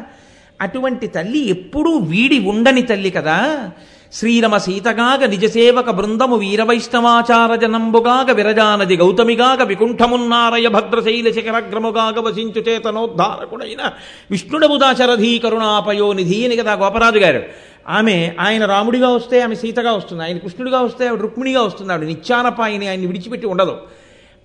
అటువంటి 0.60 1.06
తల్లి 1.06 1.48
ఎప్పుడూ 1.48 1.90
వీడి 1.90 2.38
ఉండని 2.38 2.82
తల్లి 2.82 3.10
కదా. 3.10 3.70
శ్రీరమ 4.12 4.54
సీతగాగ 4.56 5.22
నిజసేవక 5.26 5.88
బృందము 5.90 6.36
వీరవైష్ణవాచార 6.36 7.50
జనంబుగాగ 7.54 8.30
విరజానది 8.32 8.96
గౌతమిగాగ 8.96 9.62
వికుంఠమున్నారయ 9.62 10.68
భద్రశైల 10.68 11.28
శిఖరగ్రముగాగ 11.32 12.16
వసించు 12.20 12.62
చేతనోద్ధారకుడైన 12.68 13.82
విష్ణుడబుదాచరధీ 14.30 15.32
కరుణాపయోనిధి 15.38 16.40
అని 16.44 16.56
కదా 16.56 16.74
గోపరాజు 16.74 17.18
గారు 17.18 17.42
ఆమె 17.90 18.16
ఆయన 18.40 18.64
రాముడిగా 18.64 19.10
వస్తే 19.10 19.36
ఆమె 19.42 19.54
సీతగా 19.54 19.92
వస్తుంది 19.92 20.22
ఆయన 20.22 20.38
కృష్ణుడిగా 20.38 20.80
వస్తే 20.80 21.04
ఆవిడ 21.08 21.20
రుక్మిణిగా 21.20 21.62
వస్తుంది 21.62 21.90
ఆవిడ 21.92 22.08
నిత్యానపాయని 22.08 22.86
ఆయన్ని 22.88 23.06
విడిచిపెట్టి 23.06 23.46
ఉండదు 23.46 23.74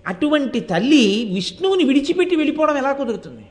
అటువంటి 0.05 0.59
తల్లి 0.69 1.05
విష్ణువుని 1.33 1.83
విడిచిపెట్టి 1.83 2.35
వెళ్ళిపోవడం 2.35 2.77
ఎలా 2.77 2.93
కుదురుతుంది 2.93 3.45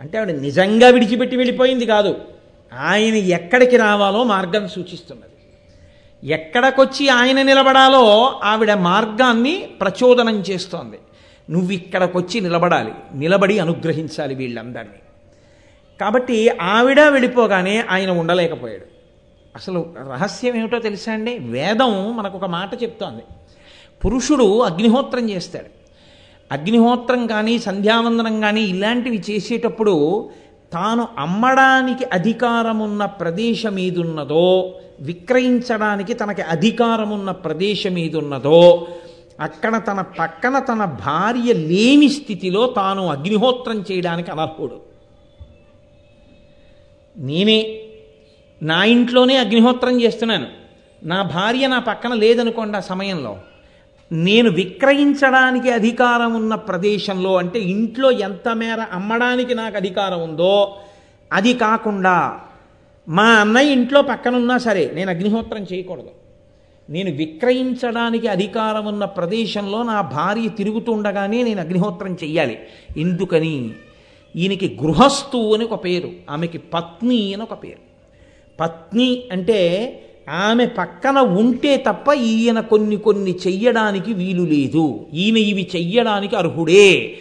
అంటే 0.00 0.16
ఆవిడ 0.18 0.32
నిజంగా 0.40 0.88
విడిచిపెట్టి 0.88 1.36
వెళ్ళిపోయింది 1.36 1.86
కాదు 1.86 2.12
ఆయన 2.72 3.14
ఎక్కడికి 3.14 3.76
రావాలో 3.76 4.24
మార్గం 4.24 4.68
సూచిస్తున్నది. 4.68 5.28
ఎక్కడికొచ్చి 6.32 7.08
ఆయన 7.08 7.42
నిలబడాలో 7.42 8.40
ఆవిడ 8.44 8.72
మార్గాన్ని 8.72 9.68
ప్రచోదనం 9.80 10.40
చేస్తోంది. 10.40 10.98
నువ్వు 11.50 11.70
ఇక్కడికొచ్చి 11.70 12.40
నిలబడాలి. 12.40 12.92
నిలబడి 13.14 13.58
అనుగ్రహించాలి 13.58 14.34
వీళ్ళందరినీ. 14.34 14.98
కాబట్టి 16.00 16.48
ఆవిడ 16.48 17.00
వెళ్ళిపోగానే 17.00 17.84
ఆయన 17.90 18.10
ఉండలేకపోయాడు. 18.10 18.98
అసలు 19.56 19.94
రహస్యం 20.10 20.56
ఏమిటో 20.56 20.78
తెలుసా 20.78 21.12
అండి? 21.12 21.38
వేదం 21.38 22.16
మనకు 22.16 22.36
ఒక 22.36 22.44
మాట 22.44 22.82
చెప్తోంది. 22.82 23.22
పురుషుడు 24.04 24.60
అగ్నిహోత్రం 24.60 25.30
చేస్తాడు. 25.30 25.78
అగ్నిహోత్రం 26.52 27.26
కానీ 27.26 27.58
సంధ్యావందనం 27.58 28.40
కానీ 28.40 28.60
ఇలాంటివి 28.60 29.22
చేసేటప్పుడు 29.30 30.30
తాను 30.72 31.08
అమ్మడానికి 31.18 32.04
అధికారం 32.04 32.78
ఉన్న 32.78 33.04
ప్రదేశం 33.04 33.78
ఏదున్నదో 33.78 34.74
విక్రయించడానికి 35.00 36.14
తనకి 36.14 36.42
అధికారం 36.42 37.10
ఉన్న 37.10 37.30
ప్రదేశం 37.30 37.98
ఏదున్నదో 37.98 38.86
అక్కడ 39.40 39.82
తన 39.88 40.00
పక్కన 40.00 40.58
తన 40.58 40.84
భార్య 40.84 41.52
లేని 41.52 42.08
స్థితిలో 42.08 42.66
తాను 42.66 43.06
అగ్నిహోత్రం 43.06 43.84
చేయడానికి 43.92 44.30
అనర్హుడు. 44.30 44.80
నేనే 47.16 47.80
నా 48.62 48.84
ఇంట్లోనే 48.84 49.36
అగ్నిహోత్రం 49.36 50.02
చేస్తున్నాను. 50.02 50.46
నా 51.04 51.22
భార్య 51.22 51.66
నా 51.66 51.78
పక్కన 51.78 52.14
లేదనుకోండి 52.14 52.76
ఆ 52.76 52.80
సమయంలో. 52.80 53.36
నేను 54.12 54.50
విక్రయించడానికి 54.50 55.70
అధికారం 55.70 56.34
ఉన్న 56.34 56.54
ప్రదేశంలో 56.54 57.36
అంటే 57.36 57.60
ఇంట్లో 57.60 58.10
ఎంత 58.10 58.56
మేర 58.56 58.80
అమ్మడానికి 58.92 59.54
నాకు 59.54 59.76
అధికారం 59.76 60.22
ఉందో 60.22 60.76
అది 61.32 61.54
కాకుండా 61.54 62.40
మా 63.08 63.24
అన్నయ్య 63.24 63.72
ఇంట్లో 63.72 64.02
పక్కనున్నా 64.02 64.58
సరే 64.58 64.90
నేను 64.94 65.10
అగ్నిహోత్రం 65.10 65.66
చేయకూడదు. 65.72 66.10
నేను 66.90 67.10
విక్రయించడానికి 67.10 68.28
అధికారం 68.28 68.86
ఉన్న 68.86 69.04
ప్రదేశంలో 69.04 69.82
నా 69.82 70.00
భార్య 70.00 70.48
తిరుగుతుండగానే 70.48 71.42
నేను 71.42 71.60
అగ్నిహోత్రం 71.60 72.14
చెయ్యాలి. 72.14 72.58
ఎందుకని? 72.96 73.70
ఈయనకి 74.36 74.78
గృహస్థు 74.82 75.54
అని 75.54 75.64
ఒక 75.64 75.84
పేరు 75.84 76.10
ఆమెకి 76.30 76.58
పత్ని 76.58 77.34
అని 77.34 77.42
ఒక 77.42 77.62
పేరు. 77.64 77.88
పత్ని 78.60 79.22
అంటే 79.32 79.90
ఆమె 80.28 80.66
పక్కన 80.66 81.18
ఉంటే 81.18 81.76
తప్ప 81.76 82.12
ఈయన 82.12 82.60
కొన్ని 82.60 82.96
కొన్ని 82.96 83.30
చెయ్యడానికి 83.30 84.12
వీలు 84.12 84.42
లేదు. 84.42 85.06
ఈయన 85.14 85.36
ఇవి 85.36 85.70
చెయ్యడానికి 85.76 86.36
అర్హుడే. 86.36 87.18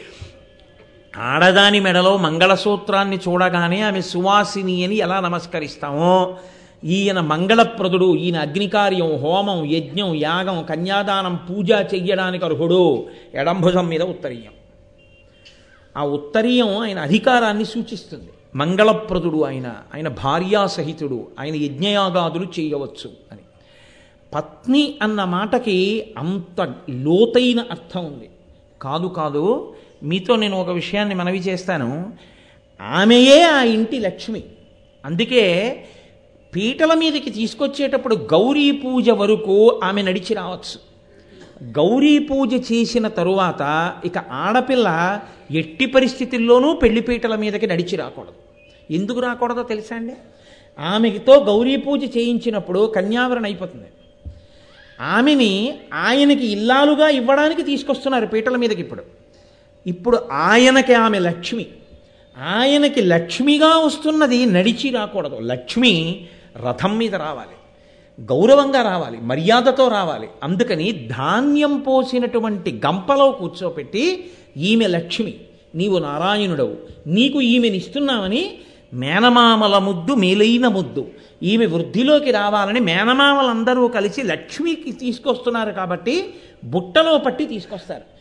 ఆడదాని 1.17 1.79
మెడలో 1.79 2.17
మంగళసూత్రాన్ని 2.17 3.17
చూడగానే 3.17 3.81
ఆమె 3.81 4.01
సువాసిని 4.01 4.85
అని 4.85 4.95
ఎలా 4.95 5.19
నమస్కరిస్తామో? 5.19 6.35
ఈయన 6.83 7.19
మంగళప్రదుడు 7.19 8.15
ఈయన 8.15 8.37
అగ్నికార్యం 8.37 9.15
హోమం 9.15 9.65
యజ్ఞం 9.65 10.15
యాగం 10.15 10.63
కన్యాదానం 10.63 11.39
పూజ 11.49 11.71
చెయ్యడానికి 11.71 12.45
అర్హుడు. 12.45 13.05
ఎడంభుజం 13.33 13.87
మీద 13.87 14.01
ఉత్తరీయం. 14.01 14.51
ఆ 15.97 16.05
ఉత్తరీయం 16.05 16.77
ఆయన 16.77 16.99
అధికారాన్ని 16.99 17.65
సూచిస్తుంది. 17.65 18.29
మంగళప్రదుడు 18.57 19.41
ఆయన 19.43 19.75
ఆయన 19.95 20.07
భార్యాసహితుడు 20.07 21.27
ఆయన 21.39 21.55
యజ్ఞయాగాదులు 21.55 22.47
చేయవచ్చు 22.59 23.11
అని. 23.31 23.41
పత్ని 24.33 24.99
అన్న 25.01 25.23
మాటకి 25.23 26.05
అంత 26.17 26.61
లోతైన 26.89 27.59
అర్థం 27.59 28.05
ఉంది. 28.05 28.29
కాదు 28.81 29.07
కాదు 29.07 29.75
మీతో 30.03 30.35
నేను 30.35 30.61
ఒక 30.61 30.69
విషయాన్ని 30.69 31.15
మనవి 31.15 31.37
చేస్తాను. 31.37 32.13
ఆమెయే 32.81 33.41
ఆ 33.41 33.63
ఇంటి 33.63 33.99
లక్ష్మి. 33.99 34.43
అందుకే 35.05 35.83
పీటల 36.55 36.93
మీదకి 36.93 37.29
తీసుకొచ్చేటప్పుడు 37.29 38.15
గౌరీ 38.15 38.71
పూజ 38.71 39.09
వరకు 39.09 39.81
ఆమె 39.83 40.01
నడిచి 40.01 40.33
రావచ్చు. 40.33 40.87
గౌరీ 41.63 42.19
పూజ 42.19 42.53
చేసిన 42.53 43.07
తరువాత 43.07 43.93
ఇక 44.05 44.17
ఆడపిల్ల 44.17 45.19
ఎట్టి 45.51 45.85
పరిస్థితుల్లోనూ 45.85 46.73
పెళ్ళిపీటల 46.73 47.35
మీదకి 47.35 47.67
నడిచి 47.67 47.95
రాకూడదు. 47.95 48.46
ఎందుకు 48.91 49.19
రాకూడదో 49.19 49.63
తెలుసా 49.63 49.95
అండి? 49.95 50.13
ఆమెతో 50.79 51.43
గౌరీ 51.43 51.75
పూజ 51.75 52.17
చేయించినప్పుడు 52.17 52.93
కన్యావరణ 52.95 53.45
అయిపోతుంది. 53.45 53.85
ఆమెని 55.01 55.73
ఆయనకి 55.93 56.47
ఇల్లాలుగా 56.47 57.09
ఇవ్వడానికి 57.09 57.63
తీసుకొస్తున్నారు 57.63 58.25
పీటల 58.25 58.55
మీదకి 58.55 58.81
ఇప్పుడు. 58.81 59.03
ఇప్పుడు 59.88 60.19
ఆయనకి 60.31 60.93
ఆమె 60.93 61.19
లక్ష్మి. 61.19 61.65
ఆయనకి 62.38 63.01
లక్ష్మిగా 63.01 63.77
వస్తున్నది 63.77 64.45
నడిచి 64.45 64.89
రాకూడదు. 64.89 65.39
లక్ష్మి 65.41 66.27
రథం 66.67 66.97
మీద 66.97 67.15
రావాలి. 67.15 67.57
గౌరవంగా 68.21 68.81
రావాలి. 68.81 69.17
మర్యాదతో 69.21 69.88
రావాలి. 69.88 70.27
అందుకని 70.43 71.07
ధాన్యం 71.17 71.79
పోసినటువంటి 71.79 72.81
గంపలో 72.85 73.31
కూర్చోపెట్టి 73.31 74.31
ఈమె 74.57 74.88
లక్ష్మి. 74.88 75.33
నీవు 75.75 75.97
నారాయణుడవు. 75.97 76.77
నీకు 77.07 77.41
ఈమెనిస్తున్నామని 77.41 78.57
మేనమామల 78.93 79.77
ముద్దు 79.77 80.13
మేలైన 80.13 80.67
ముద్దు. 80.67 81.07
ఈమె 81.43 81.65
వృద్ధిలోకి 81.65 82.31
రావాలని 82.31 82.79
మేనమామలందరూ 82.79 83.88
కలిసి 83.88 84.23
లక్ష్మికి 84.23 84.91
తీసుకొస్తున్నారు 84.91 85.71
కాబట్టి 85.71 86.33
బుట్టలో 86.63 87.17
పట్టి 87.17 87.45
తీసుకొస్తారు. 87.45 88.17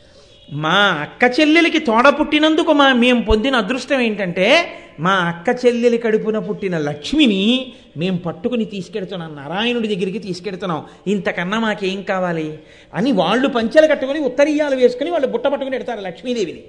మా 0.52 0.74
అక్క 0.74 1.40
చెల్లెలికి 1.40 1.78
తోడ 1.78 2.08
పుట్టినందుకు 2.08 2.72
మా 2.72 2.92
మేము 2.92 3.22
పొందిన 3.22 3.56
అదృష్టం 3.56 4.00
ఏంటంటే 4.00 4.68
మా 5.00 5.10
అక్క 5.10 5.66
చెల్లెలి 5.66 5.98
కడుపున 5.98 6.38
పుట్టిన 6.38 6.78
లక్ష్మిని 6.78 7.72
మేము 7.96 8.18
పట్టుకుని 8.18 8.64
తీసుకెడుతున్నాం 8.64 9.36
నారాయణుడి 9.36 9.88
దగ్గరికి 9.88 10.18
తీసుకెడుతున్నాం. 10.18 10.84
ఇంతకన్నా 11.06 11.60
మాకేం 11.60 12.02
కావాలి? 12.02 12.58
అని 12.94 13.12
వాళ్ళు 13.12 13.48
పంచెలు 13.48 13.86
కట్టుకుని 13.86 14.18
ఉత్తరీయాలు 14.18 14.76
వేసుకుని 14.76 15.10
వాళ్ళు 15.10 15.26
బుట్ట 15.26 15.46
పట్టుకుని 15.46 15.76
ఎడతారు 15.76 16.00
లక్ష్మీదేవిని. 16.00 16.62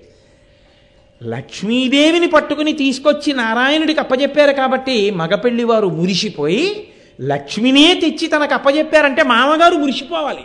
లక్ష్మీదేవిని 1.23 2.27
పట్టుకుని 2.27 2.73
తీసుకొచ్చి 2.73 3.33
నారాయణుడికి 3.33 3.99
అప్పజెప్పారు 3.99 4.51
కాబట్టి 4.51 5.11
మగపెళ్ళి 5.11 5.63
వారు 5.63 5.87
మురిసిపోయి 5.87 6.87
లక్ష్మినే 7.21 7.99
తెచ్చి 8.01 8.27
తనకు 8.27 8.53
అప్పజెప్పారంటే 8.53 9.23
మామగారు 9.23 9.75
మురిసిపోవాలి. 9.75 10.41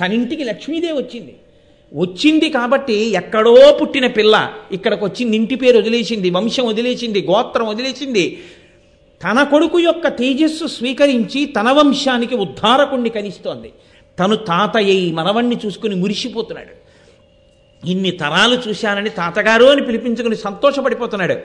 తన 0.00 0.12
ఇంటికి 0.12 0.44
లక్ష్మీదేవి 0.44 0.92
వచ్చింది. 0.92 1.36
వచ్చింది 1.94 2.50
కాబట్టి 2.50 2.94
ఎక్కడో 2.94 3.78
పుట్టిన 3.80 4.06
పిల్ల 4.06 4.52
ఇక్కడికి 4.72 5.04
వచ్చింది 5.04 5.36
ఇంటి 5.36 5.54
పేరు 5.54 5.78
వదిలేసింది 5.78 6.30
వంశం 6.30 6.66
వదిలేసింది 6.66 7.26
గోత్రం 7.26 7.68
వదిలేసింది. 7.68 8.40
తన 9.22 9.42
కొడుకు 9.42 9.78
యొక్క 9.78 10.08
తేజస్సు 10.08 10.66
స్వీకరించి 10.66 11.44
తన 11.44 11.70
వంశానికి 11.70 12.34
ఉద్ధారకుణ్ణి 12.34 13.10
కనిస్తోంది. 13.10 13.72
తను 14.18 14.36
తాతయ్య 14.36 15.12
మనవణ్ణి 15.12 15.56
చూసుకుని 15.66 15.94
మురిసిపోతున్నాడు. 15.94 16.83
ఇన్ని 17.86 18.10
తరాలు 18.10 18.68
చూశానని 18.68 19.10
తాతగారు 19.10 19.64
అని 19.64 19.82
పిలిపించుకుని 19.82 20.36
సంతోషపడిపోతున్నాడు. 20.36 21.36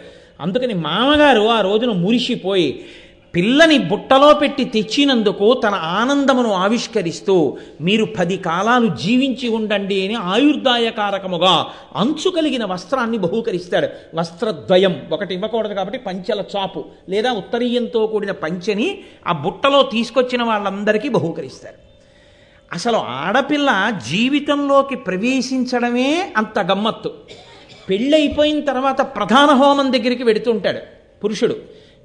అందుకని 0.42 0.74
మామగారు 0.74 1.42
ఆ 1.42 1.62
రోజున 1.62 1.92
మురిసిపోయి 1.92 2.86
పిల్లని 3.36 3.78
బుట్టలో 3.78 4.34
పెట్టి 4.34 4.64
తెచ్చినందుకు 4.64 5.62
తన 5.64 5.74
ఆనందమును 5.76 6.52
ఆవిష్కరిస్తూ 6.52 7.58
మీరు 7.82 8.06
పది 8.06 8.38
కాలాలు 8.38 8.88
జీవించి 8.88 9.50
ఉండండి 9.50 10.06
అని 10.06 10.16
ఆయుర్దాయకారకముగా 10.16 11.66
అంచు 11.96 12.30
కలిగిన 12.30 12.66
వస్త్రాన్ని 12.66 13.18
బహూకరిస్తాడు. 13.18 13.88
వస్త్రద్వయం 14.16 15.02
ఒకటి 15.12 15.34
ఇవ్వకూడదు 15.34 15.74
కాబట్టి 15.74 16.00
పంచెల 16.00 16.44
చాపు 16.58 16.86
లేదా 17.10 17.32
ఉత్తరీయంతో 17.32 18.08
కూడిన 18.08 18.32
పంచెని 18.32 19.00
ఆ 19.28 19.32
బుట్టలో 19.32 19.84
తీసుకొచ్చిన 19.84 20.44
వాళ్ళందరికీ 20.44 21.10
బహూకరిస్తారు. 21.10 21.89
అసలు 22.74 22.98
ఆడపిల్ల 22.98 24.00
జీవితంలోకి 24.08 24.96
ప్రవేశించడమే 24.96 26.34
అంత 26.38 26.60
గమ్మత్తు. 26.60 27.14
పెళ్ళైపోయిన 27.90 28.60
తర్వాత 28.60 29.02
ప్రధాన 29.02 29.50
హోమం 29.50 29.94
దగ్గరికి 29.94 30.24
వెడుతుంటాడు 30.24 30.80
పురుషుడు. 31.24 31.56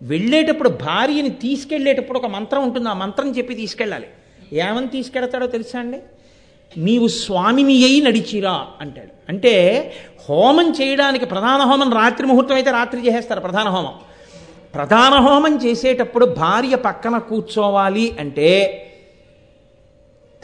వెళ్ళేటప్పుడు 0.02 0.68
భార్యని 0.68 1.28
తీసుకెళ్ళేటప్పుడు 1.28 2.18
ఒక 2.18 2.26
మంత్రం 2.26 2.62
ఉంటుంది. 2.62 2.88
ఆ 2.88 2.92
మంత్రం 2.92 3.30
చెప్పి 3.30 3.54
తీసుకెళ్ళాలి. 3.54 4.06
ఏమని 4.52 4.88
తీసుకెడతాడో 4.88 5.46
తెలుసా 5.46 5.78
అండి? 5.78 5.98
నీవు 6.76 7.08
స్వామిని 7.08 7.84
అయి 7.84 8.00
నడిచిరా 8.00 8.66
అంటాడు. 8.80 9.10
అంటే 9.28 9.92
హోమం 10.30 10.70
చేయడానికి 10.70 11.26
ప్రధాన 11.26 11.60
హోమం 11.60 11.92
రాత్రి 11.92 12.26
ముహూర్తం 12.26 12.54
అయితే 12.54 12.70
రాత్రి 12.70 13.06
చేసేస్తారు 13.06 13.40
ప్రధాన 13.40 13.68
హోమం. 13.68 13.94
ప్రధాన 14.74 15.12
హోమం 15.12 15.56
చేసేటప్పుడు 15.56 16.26
భార్య 16.26 16.76
పక్కన 16.76 17.18
కూర్చోవాలి 17.18 18.16
అంటే 18.20 18.80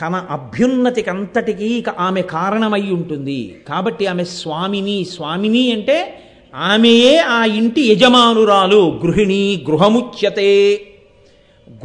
తన 0.01 0.27
అభ్యున్నతికంతటికీ 0.31 1.65
ఇక 1.65 1.89
ఆమె 1.89 2.23
కారణమై 2.23 2.81
ఉంటుంది. 2.81 3.57
కాబట్టి 3.69 4.07
ఆమె 4.07 4.25
స్వామిని 4.25 5.05
స్వామిని 5.05 5.73
అంటే 5.73 6.21
ఆమెయే 6.55 7.19
ఆ 7.19 7.45
ఇంటి 7.45 7.93
యజమానురాలు 7.93 9.01
గృహిణి 9.05 9.65
గృహముచ్యతే. 9.71 10.81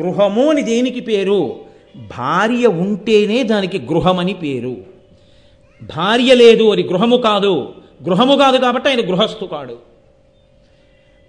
గృహము 0.01 0.49
అని 0.49 0.61
దేనికి 0.61 0.99
పేరు? 0.99 1.55
భార్య 2.17 2.67
ఉంటేనే 2.67 3.43
దానికి 3.43 3.79
గృహమని 3.79 4.33
పేరు. 4.33 4.77
భార్య 5.83 6.35
లేదు 6.35 6.71
అది 6.71 6.83
గృహము 6.83 7.17
కాదు. 7.17 7.73
గృహము 8.03 8.35
కాదు 8.35 8.57
కాబట్టి 8.57 8.89
ఆయన 8.89 9.09
గృహస్థు 9.09 9.45
కాడు. 9.45 9.77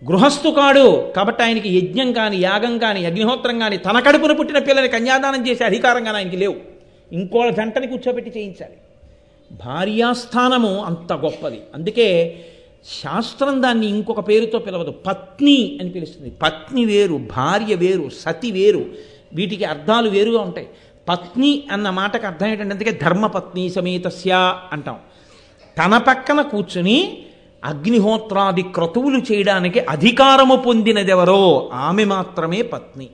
గృహస్థు 0.04 0.50
కాడు 0.50 1.12
కాబట్టి 1.16 1.42
ఆయనకి 1.42 1.78
యజ్ఞం 1.78 2.12
కానీ 2.12 2.36
యాగం 2.36 2.78
కానీ 2.78 3.04
అగ్నిహోత్రం 3.04 3.58
కానీ 3.58 3.76
తన 3.76 4.00
కడుపున 4.00 4.32
పుట్టిన 4.32 4.58
పిల్లని 4.58 4.88
కన్యాదానం 4.88 5.48
చేసే 5.48 5.64
అధికారం 5.64 6.04
కానీ 6.04 6.16
ఆయనకి 6.16 6.36
లేవు. 6.36 6.75
ఇంకోళ్ళ 7.12 7.50
జంటని 7.50 7.86
కూర్చోబెట్టి 7.86 8.32
చేయించాలి. 8.36 8.72
భార్యాస్థానము 9.52 10.84
అంత 10.84 11.12
గొప్పది. 11.12 11.60
అందుకే 11.74 12.44
శాస్త్రం 13.04 13.62
దాన్ని 13.62 13.86
ఇంకొక 13.86 14.28
పేరుతో 14.28 14.58
పిలవదు. 14.58 14.90
పత్ని 14.90 15.78
అని 15.80 15.90
పిలుస్తుంది. 15.90 16.30
పత్ని 16.30 16.84
వేరు 16.84 17.20
భార్య 17.36 17.74
వేరు 17.74 18.10
సతి 18.18 18.50
వేరు. 18.50 18.84
వీటికి 19.34 19.64
అర్థాలు 19.64 20.10
వేరుగా 20.10 20.40
ఉంటాయి. 20.40 20.68
పత్ని 21.08 21.64
అన్న 21.72 21.90
మాటకు 21.90 22.26
అర్థం 22.26 22.46
ఏంటంటే 22.46 22.74
అందుకే 22.74 22.90
ధర్మపత్ని 22.90 23.70
సమేతస్య 23.70 24.58
అంటాం. 24.72 24.96
తన 25.78 25.98
పక్కన 25.98 26.40
కూర్చుని 26.40 27.22
అగ్నిహోత్రాది 27.64 28.62
క్రతువులు 28.62 29.22
చేయడానికి 29.32 29.80
అధికారము 29.80 30.56
పొందినదెవరో 30.56 31.70
ఆమె 31.72 32.04
మాత్రమే 32.04 32.62
పత్ని. 32.62 33.08